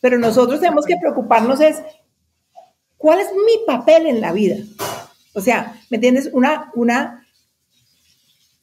Pero 0.00 0.18
nosotros 0.18 0.60
tenemos 0.60 0.86
que 0.86 0.96
preocuparnos 0.96 1.60
es, 1.60 1.82
¿cuál 2.96 3.20
es 3.20 3.28
mi 3.32 3.66
papel 3.66 4.06
en 4.06 4.20
la 4.20 4.32
vida? 4.32 4.56
O 5.34 5.40
sea, 5.40 5.78
¿me 5.90 5.96
entiendes? 5.96 6.30
Una, 6.32 6.70
una 6.74 7.26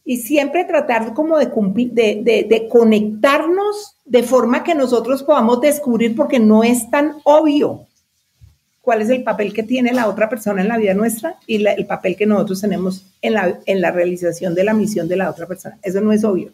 y 0.06 0.18
siempre 0.18 0.66
tratar 0.66 1.14
como 1.14 1.38
de, 1.38 1.46
de, 1.48 2.46
de, 2.50 2.68
conectarnos 2.68 3.98
de 4.04 4.24
forma 4.24 4.64
que 4.64 4.76
nosotros 4.76 5.24
podamos 5.24 5.62
descubrir, 5.62 6.16
porque 6.16 6.40
no 6.40 6.64
es 6.64 6.90
tan 6.90 7.16
obvio 7.24 7.88
cuál 8.84 9.02
es 9.02 9.10
el 9.10 9.24
papel 9.24 9.54
que 9.54 9.64
tiene 9.64 9.94
la 9.94 10.10
otra 10.10 10.28
persona 10.28 10.62
en 10.62 10.68
la 10.68 10.78
vida 10.78 10.94
nuestra 10.94 11.38
y 11.48 11.66
el 11.66 11.86
papel 11.86 12.18
que 12.18 12.26
nosotros 12.26 12.60
tenemos 12.60 13.06
en 13.22 13.34
la, 13.34 13.58
en 13.66 13.80
la 13.80 13.92
realización 13.92 14.54
de 14.54 14.66
la 14.66 14.74
misión 14.74 15.08
de 15.08 15.16
la 15.16 15.30
otra 15.30 15.48
persona. 15.48 15.80
Eso 15.82 16.02
no 16.02 16.12
es 16.12 16.26
obvio. 16.26 16.52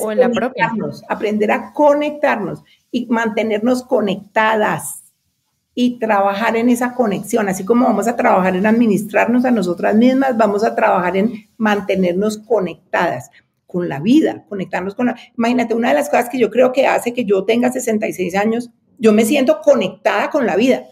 o 0.00 0.10
en 0.10 0.18
la 0.18 0.30
propia. 0.30 0.72
aprender 1.08 1.52
a 1.52 1.72
conectarnos 1.72 2.64
y 2.90 3.06
mantenernos 3.06 3.84
conectadas 3.84 5.04
y 5.76 6.00
trabajar 6.00 6.56
en 6.56 6.70
esa 6.70 6.92
conexión, 6.92 7.48
así 7.48 7.64
como 7.64 7.86
vamos 7.86 8.08
a 8.08 8.16
trabajar 8.16 8.56
en 8.56 8.66
administrarnos 8.66 9.44
a 9.44 9.52
nosotras 9.52 9.94
mismas, 9.94 10.36
vamos 10.36 10.64
a 10.64 10.74
trabajar 10.74 11.16
en 11.16 11.46
mantenernos 11.56 12.38
conectadas 12.38 13.30
con 13.64 13.88
la 13.88 14.00
vida, 14.00 14.44
conectarnos 14.48 14.96
con 14.96 15.06
la... 15.06 15.16
Imagínate, 15.38 15.74
una 15.74 15.90
de 15.90 15.94
las 15.94 16.10
cosas 16.10 16.28
que 16.28 16.38
yo 16.38 16.50
creo 16.50 16.72
que 16.72 16.88
hace 16.88 17.14
que 17.14 17.24
yo 17.24 17.44
tenga 17.44 17.70
66 17.70 18.34
años, 18.34 18.70
yo 18.98 19.12
me 19.12 19.24
siento 19.24 19.60
conectada 19.60 20.30
con 20.30 20.46
la 20.46 20.56
vida. 20.56 20.84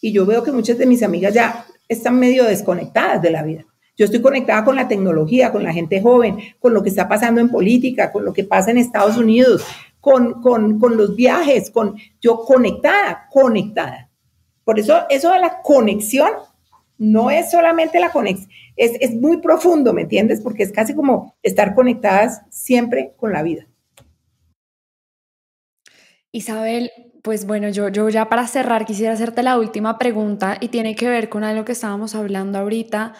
Y 0.00 0.12
yo 0.12 0.26
veo 0.26 0.42
que 0.42 0.52
muchas 0.52 0.78
de 0.78 0.86
mis 0.86 1.02
amigas 1.02 1.34
ya 1.34 1.66
están 1.88 2.18
medio 2.18 2.44
desconectadas 2.44 3.20
de 3.20 3.30
la 3.30 3.42
vida. 3.42 3.64
Yo 3.96 4.06
estoy 4.06 4.22
conectada 4.22 4.64
con 4.64 4.76
la 4.76 4.88
tecnología, 4.88 5.52
con 5.52 5.62
la 5.62 5.74
gente 5.74 6.00
joven, 6.00 6.38
con 6.58 6.72
lo 6.72 6.82
que 6.82 6.88
está 6.88 7.06
pasando 7.06 7.40
en 7.40 7.50
política, 7.50 8.10
con 8.10 8.24
lo 8.24 8.32
que 8.32 8.44
pasa 8.44 8.70
en 8.70 8.78
Estados 8.78 9.18
Unidos, 9.18 9.62
con, 10.00 10.40
con, 10.40 10.96
los 10.96 11.14
viajes, 11.14 11.70
con 11.70 11.96
yo 12.20 12.38
conectada, 12.44 13.28
conectada. 13.30 14.08
Por 14.64 14.78
eso, 14.78 15.02
eso 15.10 15.30
de 15.32 15.40
la 15.40 15.60
conexión 15.62 16.30
no 16.96 17.30
es 17.30 17.50
solamente 17.50 18.00
la 18.00 18.10
conexión, 18.10 18.48
es, 18.76 18.92
es, 19.00 19.14
muy 19.14 19.38
profundo, 19.38 19.92
¿me 19.92 20.02
entiendes? 20.02 20.40
Porque 20.40 20.62
es 20.62 20.72
casi 20.72 20.94
como 20.94 21.34
estar 21.42 21.74
conectadas 21.74 22.42
siempre 22.50 23.12
con 23.16 23.32
la 23.32 23.42
vida. 23.42 23.66
Isabel, 26.32 26.90
pues 27.22 27.46
bueno, 27.46 27.68
yo, 27.68 27.88
yo 27.88 28.08
ya 28.08 28.28
para 28.28 28.46
cerrar 28.46 28.84
quisiera 28.84 29.12
hacerte 29.12 29.42
la 29.42 29.58
última 29.58 29.98
pregunta 29.98 30.56
y 30.60 30.68
tiene 30.68 30.94
que 30.94 31.08
ver 31.08 31.28
con 31.28 31.44
algo 31.44 31.64
que 31.64 31.72
estábamos 31.72 32.14
hablando 32.14 32.58
ahorita 32.58 33.14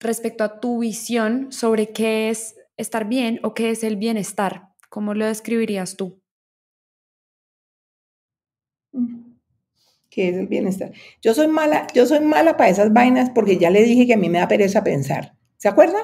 respecto 0.00 0.44
a 0.44 0.60
tu 0.60 0.80
visión 0.80 1.50
sobre 1.50 1.90
qué 1.90 2.30
es 2.30 2.56
estar 2.76 3.06
bien 3.06 3.40
o 3.42 3.54
qué 3.54 3.70
es 3.70 3.84
el 3.84 3.96
bienestar. 3.96 4.68
¿Cómo 4.88 5.14
lo 5.14 5.26
describirías 5.26 5.96
tú? 5.96 6.20
¿Qué 10.10 10.28
es 10.28 10.36
el 10.36 10.46
bienestar? 10.46 10.92
Yo 11.20 11.34
soy 11.34 11.48
mala, 11.48 11.86
yo 11.94 12.06
soy 12.06 12.20
mala 12.20 12.56
para 12.56 12.70
esas 12.70 12.92
vainas 12.92 13.30
porque 13.30 13.58
ya 13.58 13.70
le 13.70 13.82
dije 13.82 14.06
que 14.06 14.14
a 14.14 14.16
mí 14.18 14.28
me 14.28 14.38
da 14.38 14.48
pereza 14.48 14.84
pensar. 14.84 15.34
¿Se 15.56 15.68
acuerdan? 15.68 16.02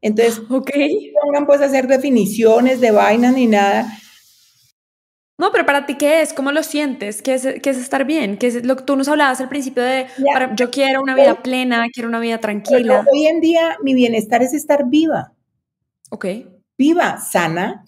Entonces, 0.00 0.38
ok. 0.48 0.70
No 0.76 1.20
pongan 1.24 1.46
pues 1.46 1.60
a 1.60 1.64
hacer 1.64 1.88
definiciones 1.88 2.80
de 2.80 2.92
vainas 2.92 3.34
ni 3.34 3.46
nada. 3.46 3.88
No, 5.38 5.52
pero 5.52 5.64
para 5.64 5.86
ti, 5.86 5.94
¿qué 5.94 6.20
es? 6.20 6.32
¿Cómo 6.32 6.50
lo 6.50 6.64
sientes? 6.64 7.22
¿Qué 7.22 7.34
es, 7.34 7.46
qué 7.62 7.70
es 7.70 7.78
estar 7.78 8.04
bien? 8.04 8.38
¿Qué 8.38 8.48
es 8.48 8.66
lo 8.66 8.74
que 8.74 8.82
tú 8.82 8.96
nos 8.96 9.06
hablabas 9.06 9.40
al 9.40 9.48
principio 9.48 9.84
de 9.84 10.06
yo 10.56 10.70
quiero 10.70 11.00
una 11.00 11.14
vida 11.14 11.40
plena, 11.42 11.86
quiero 11.92 12.08
una 12.08 12.18
vida 12.18 12.38
tranquila? 12.38 13.04
hoy 13.10 13.26
en 13.26 13.40
día 13.40 13.78
mi 13.80 13.94
bienestar 13.94 14.42
es 14.42 14.52
estar 14.52 14.88
viva. 14.88 15.32
Ok. 16.10 16.26
Viva, 16.76 17.18
sana, 17.18 17.84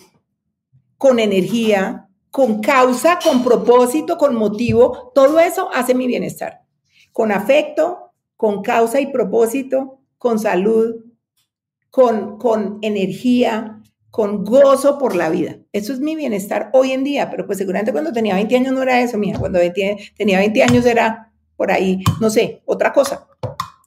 con 0.96 1.18
energía, 1.18 2.09
con 2.30 2.61
causa, 2.61 3.18
con 3.18 3.42
propósito, 3.42 4.16
con 4.16 4.36
motivo, 4.36 5.11
todo 5.12 5.40
eso 5.40 5.70
hace 5.72 5.94
mi 5.94 6.07
bienestar. 6.07 6.62
Con 7.12 7.32
afecto, 7.32 8.12
con 8.36 8.62
causa 8.62 9.01
y 9.01 9.09
propósito, 9.09 9.98
con 10.18 10.38
salud, 10.38 11.05
con, 11.90 12.38
con 12.38 12.78
energía, 12.82 13.82
con 14.11 14.44
gozo 14.44 14.98
por 14.98 15.16
la 15.16 15.30
vida. 15.30 15.59
Eso 15.73 15.93
es 15.93 16.01
mi 16.01 16.16
bienestar 16.16 16.71
hoy 16.73 16.93
en 16.93 17.05
día, 17.05 17.31
pero 17.31 17.47
pues 17.47 17.59
seguramente 17.59 17.93
cuando 17.93 18.12
tenía 18.12 18.35
20 18.35 18.57
años 18.57 18.73
no 18.75 18.83
era 18.83 19.01
eso, 19.01 19.18
mira, 19.18 19.39
cuando 19.39 19.61
tenía 20.16 20.39
20 20.39 20.62
años 20.64 20.85
era 20.85 21.33
por 21.57 21.71
ahí, 21.71 22.03
no 22.21 22.31
sé, 22.31 22.62
otra 22.64 22.93
cosa. 22.93 23.29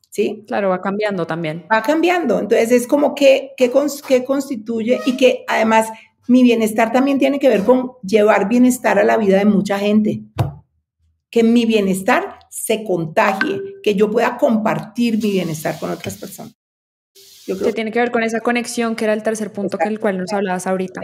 ¿Sí? 0.09 0.43
Claro, 0.45 0.69
va 0.69 0.79
cambiando 0.79 1.25
también. 1.25 1.65
Va 1.73 1.81
cambiando. 1.81 2.39
Entonces 2.39 2.71
es 2.71 2.85
como 2.87 3.15
que, 3.15 3.53
que, 3.57 3.71
que 4.07 4.23
constituye 4.23 4.99
y 5.07 5.17
que 5.17 5.43
además 5.47 5.89
mi 6.27 6.43
bienestar 6.43 6.91
también 6.91 7.17
tiene 7.17 7.39
que 7.39 7.49
ver 7.49 7.63
con 7.63 7.93
llevar 8.03 8.47
bienestar 8.47 8.99
a 8.99 9.03
la 9.03 9.17
vida 9.17 9.39
de 9.39 9.45
mucha 9.45 9.79
gente. 9.79 10.21
Que 11.31 11.43
mi 11.43 11.65
bienestar 11.65 12.37
se 12.49 12.83
contagie, 12.83 13.59
que 13.81 13.95
yo 13.95 14.11
pueda 14.11 14.37
compartir 14.37 15.15
mi 15.15 15.31
bienestar 15.31 15.79
con 15.79 15.89
otras 15.89 16.15
personas. 16.17 16.55
que 17.47 17.73
tiene 17.73 17.91
que 17.91 17.99
ver 17.99 18.11
con 18.11 18.21
esa 18.21 18.39
conexión 18.39 18.95
que 18.95 19.05
era 19.05 19.13
el 19.13 19.23
tercer 19.23 19.51
punto 19.51 19.79
que 19.79 19.87
el 19.89 19.99
cual 19.99 20.19
nos 20.19 20.31
hablabas 20.31 20.67
ahorita. 20.67 21.01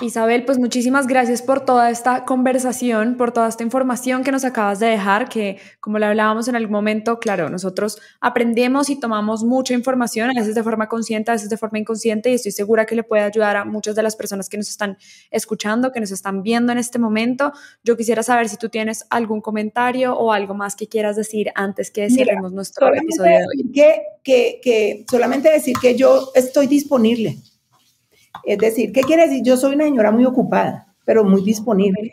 Isabel, 0.00 0.44
pues 0.44 0.60
muchísimas 0.60 1.08
gracias 1.08 1.42
por 1.42 1.64
toda 1.64 1.90
esta 1.90 2.24
conversación, 2.24 3.16
por 3.16 3.32
toda 3.32 3.48
esta 3.48 3.64
información 3.64 4.22
que 4.22 4.30
nos 4.30 4.44
acabas 4.44 4.78
de 4.78 4.86
dejar, 4.86 5.28
que 5.28 5.58
como 5.80 5.98
le 5.98 6.06
hablábamos 6.06 6.46
en 6.46 6.54
algún 6.54 6.70
momento, 6.70 7.18
claro, 7.18 7.50
nosotros 7.50 7.98
aprendemos 8.20 8.90
y 8.90 9.00
tomamos 9.00 9.42
mucha 9.42 9.74
información, 9.74 10.30
a 10.30 10.34
veces 10.38 10.54
de 10.54 10.62
forma 10.62 10.88
consciente, 10.88 11.32
a 11.32 11.34
veces 11.34 11.50
de 11.50 11.56
forma 11.56 11.80
inconsciente, 11.80 12.30
y 12.30 12.34
estoy 12.34 12.52
segura 12.52 12.86
que 12.86 12.94
le 12.94 13.02
puede 13.02 13.24
ayudar 13.24 13.56
a 13.56 13.64
muchas 13.64 13.96
de 13.96 14.04
las 14.04 14.14
personas 14.14 14.48
que 14.48 14.56
nos 14.56 14.68
están 14.68 14.98
escuchando, 15.32 15.90
que 15.90 15.98
nos 15.98 16.12
están 16.12 16.44
viendo 16.44 16.70
en 16.70 16.78
este 16.78 17.00
momento. 17.00 17.50
Yo 17.82 17.96
quisiera 17.96 18.22
saber 18.22 18.48
si 18.48 18.56
tú 18.56 18.68
tienes 18.68 19.04
algún 19.10 19.40
comentario 19.40 20.16
o 20.16 20.32
algo 20.32 20.54
más 20.54 20.76
que 20.76 20.86
quieras 20.86 21.16
decir 21.16 21.50
antes 21.56 21.90
que 21.90 22.08
cerremos 22.08 22.52
nuestro 22.52 22.94
episodio 22.94 23.38
de 23.38 23.44
hoy. 23.46 23.72
Que, 23.72 24.02
que, 24.22 24.60
que 24.62 25.06
solamente 25.10 25.50
decir 25.50 25.74
que 25.82 25.96
yo 25.96 26.30
estoy 26.36 26.68
disponible 26.68 27.38
es 28.44 28.58
decir, 28.58 28.92
¿qué 28.92 29.02
quiere 29.02 29.28
decir? 29.28 29.42
Yo 29.44 29.56
soy 29.56 29.74
una 29.74 29.84
señora 29.84 30.10
muy 30.10 30.24
ocupada, 30.24 30.94
pero 31.04 31.24
muy 31.24 31.42
disponible, 31.42 32.12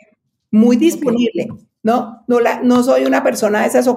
muy 0.50 0.76
disponible. 0.76 1.48
No, 1.82 2.24
no, 2.26 2.40
la, 2.40 2.62
no 2.62 2.82
soy 2.82 3.04
una 3.04 3.22
persona 3.22 3.60
de 3.60 3.68
esas 3.68 3.86
eh, 3.86 3.94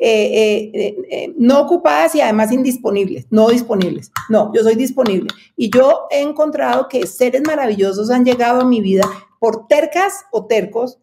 eh, 0.00 0.96
eh, 1.08 1.34
no 1.36 1.60
ocupadas 1.60 2.12
y 2.16 2.20
además 2.20 2.50
indisponibles, 2.50 3.26
no 3.30 3.48
disponibles. 3.48 4.10
No, 4.28 4.52
yo 4.52 4.64
soy 4.64 4.74
disponible. 4.74 5.28
Y 5.56 5.70
yo 5.70 6.08
he 6.10 6.20
encontrado 6.20 6.88
que 6.88 7.06
seres 7.06 7.42
maravillosos 7.46 8.10
han 8.10 8.24
llegado 8.24 8.62
a 8.62 8.64
mi 8.64 8.80
vida 8.80 9.08
por 9.38 9.68
tercas 9.68 10.24
o 10.32 10.46
tercos 10.46 10.98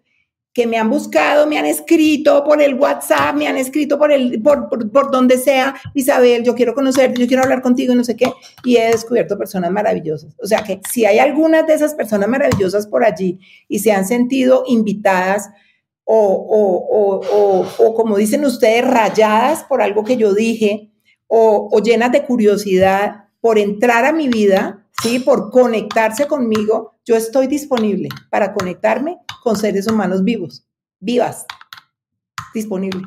que 0.55 0.65
me 0.65 0.77
han 0.77 0.89
buscado, 0.89 1.45
me 1.47 1.57
han 1.57 1.65
escrito 1.65 2.41
por 2.45 2.61
el 2.61 2.75
WhatsApp, 2.75 3.35
me 3.35 3.45
han 3.45 3.57
escrito 3.57 3.99
por 3.99 4.09
el, 4.13 4.41
por, 4.41 4.69
por, 4.69 5.11
donde 5.11 5.37
sea, 5.37 5.75
Isabel, 5.93 6.45
yo 6.45 6.55
quiero 6.55 6.73
conocerte, 6.73 7.19
yo 7.19 7.27
quiero 7.27 7.43
hablar 7.43 7.61
contigo, 7.61 7.93
no 7.93 8.05
sé 8.05 8.15
qué, 8.15 8.31
y 8.63 8.77
he 8.77 8.85
descubierto 8.85 9.37
personas 9.37 9.69
maravillosas. 9.69 10.33
O 10.41 10.47
sea 10.47 10.63
que 10.63 10.79
si 10.89 11.03
hay 11.03 11.19
algunas 11.19 11.67
de 11.67 11.73
esas 11.73 11.93
personas 11.93 12.29
maravillosas 12.29 12.87
por 12.87 13.03
allí 13.03 13.37
y 13.67 13.79
se 13.79 13.91
han 13.91 14.07
sentido 14.07 14.63
invitadas 14.65 15.49
o, 16.05 16.15
o, 16.15 17.19
o, 17.29 17.67
o 17.77 17.93
como 17.93 18.15
dicen 18.15 18.45
ustedes, 18.45 18.87
rayadas 18.87 19.65
por 19.65 19.81
algo 19.81 20.05
que 20.05 20.15
yo 20.15 20.33
dije, 20.33 20.89
o 21.27 21.81
llenas 21.83 22.13
de 22.13 22.23
curiosidad 22.23 23.25
por 23.41 23.59
entrar 23.59 24.05
a 24.05 24.13
mi 24.13 24.29
vida, 24.29 24.84
¿sí? 25.01 25.19
Por 25.19 25.51
conectarse 25.51 26.27
conmigo, 26.27 26.95
yo 27.05 27.15
estoy 27.15 27.47
disponible 27.47 28.09
para 28.29 28.53
conectarme 28.53 29.17
con 29.43 29.55
seres 29.55 29.87
humanos 29.87 30.23
vivos, 30.23 30.67
vivas, 30.99 31.45
disponible. 32.55 33.01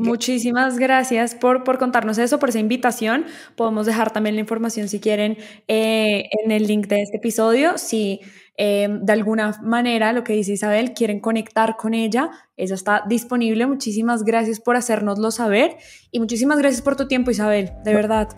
Muchísimas 0.00 0.78
gracias 0.78 1.34
por, 1.34 1.64
por 1.64 1.78
contarnos 1.78 2.18
eso, 2.18 2.38
por 2.38 2.50
esa 2.50 2.60
invitación. 2.60 3.24
Podemos 3.56 3.86
dejar 3.86 4.12
también 4.12 4.36
la 4.36 4.40
información 4.40 4.88
si 4.88 5.00
quieren 5.00 5.36
eh, 5.66 6.28
en 6.44 6.52
el 6.52 6.66
link 6.66 6.86
de 6.86 7.02
este 7.02 7.16
episodio. 7.16 7.78
Si 7.78 8.20
eh, 8.56 8.88
de 9.00 9.12
alguna 9.12 9.58
manera, 9.62 10.12
lo 10.12 10.22
que 10.22 10.34
dice 10.34 10.52
Isabel, 10.52 10.92
quieren 10.92 11.20
conectar 11.20 11.76
con 11.76 11.94
ella, 11.94 12.30
ella 12.56 12.74
está 12.74 13.02
disponible. 13.08 13.66
Muchísimas 13.66 14.22
gracias 14.22 14.60
por 14.60 14.76
hacérnoslo 14.76 15.30
saber 15.30 15.76
y 16.12 16.20
muchísimas 16.20 16.58
gracias 16.58 16.82
por 16.82 16.94
tu 16.94 17.08
tiempo, 17.08 17.30
Isabel, 17.30 17.72
de 17.84 17.94
verdad. 17.94 18.28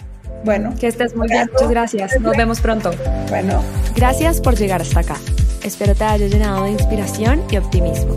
Bueno. 0.44 0.74
Que 0.78 0.88
estés 0.88 1.16
muy 1.16 1.28
bien. 1.28 1.48
Muchas 1.52 1.70
gracias. 1.70 2.20
Nos 2.20 2.36
vemos 2.36 2.60
pronto. 2.60 2.90
Bueno. 3.28 3.62
Gracias 3.96 4.40
por 4.40 4.56
llegar 4.56 4.82
hasta 4.82 5.00
acá. 5.00 5.16
Espero 5.62 5.94
te 5.94 6.04
haya 6.04 6.26
llenado 6.26 6.64
de 6.64 6.72
inspiración 6.72 7.42
y 7.50 7.56
optimismo. 7.56 8.16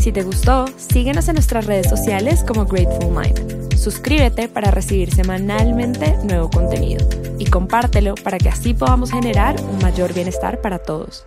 Si 0.00 0.12
te 0.12 0.22
gustó, 0.22 0.66
síguenos 0.76 1.28
en 1.28 1.34
nuestras 1.34 1.66
redes 1.66 1.88
sociales 1.88 2.44
como 2.44 2.66
Grateful 2.66 3.10
Mind. 3.10 3.74
Suscríbete 3.76 4.48
para 4.48 4.70
recibir 4.70 5.12
semanalmente 5.12 6.16
nuevo 6.24 6.50
contenido 6.50 7.06
y 7.38 7.46
compártelo 7.46 8.14
para 8.14 8.38
que 8.38 8.48
así 8.48 8.74
podamos 8.74 9.10
generar 9.10 9.56
un 9.60 9.78
mayor 9.78 10.12
bienestar 10.14 10.60
para 10.60 10.78
todos. 10.78 11.26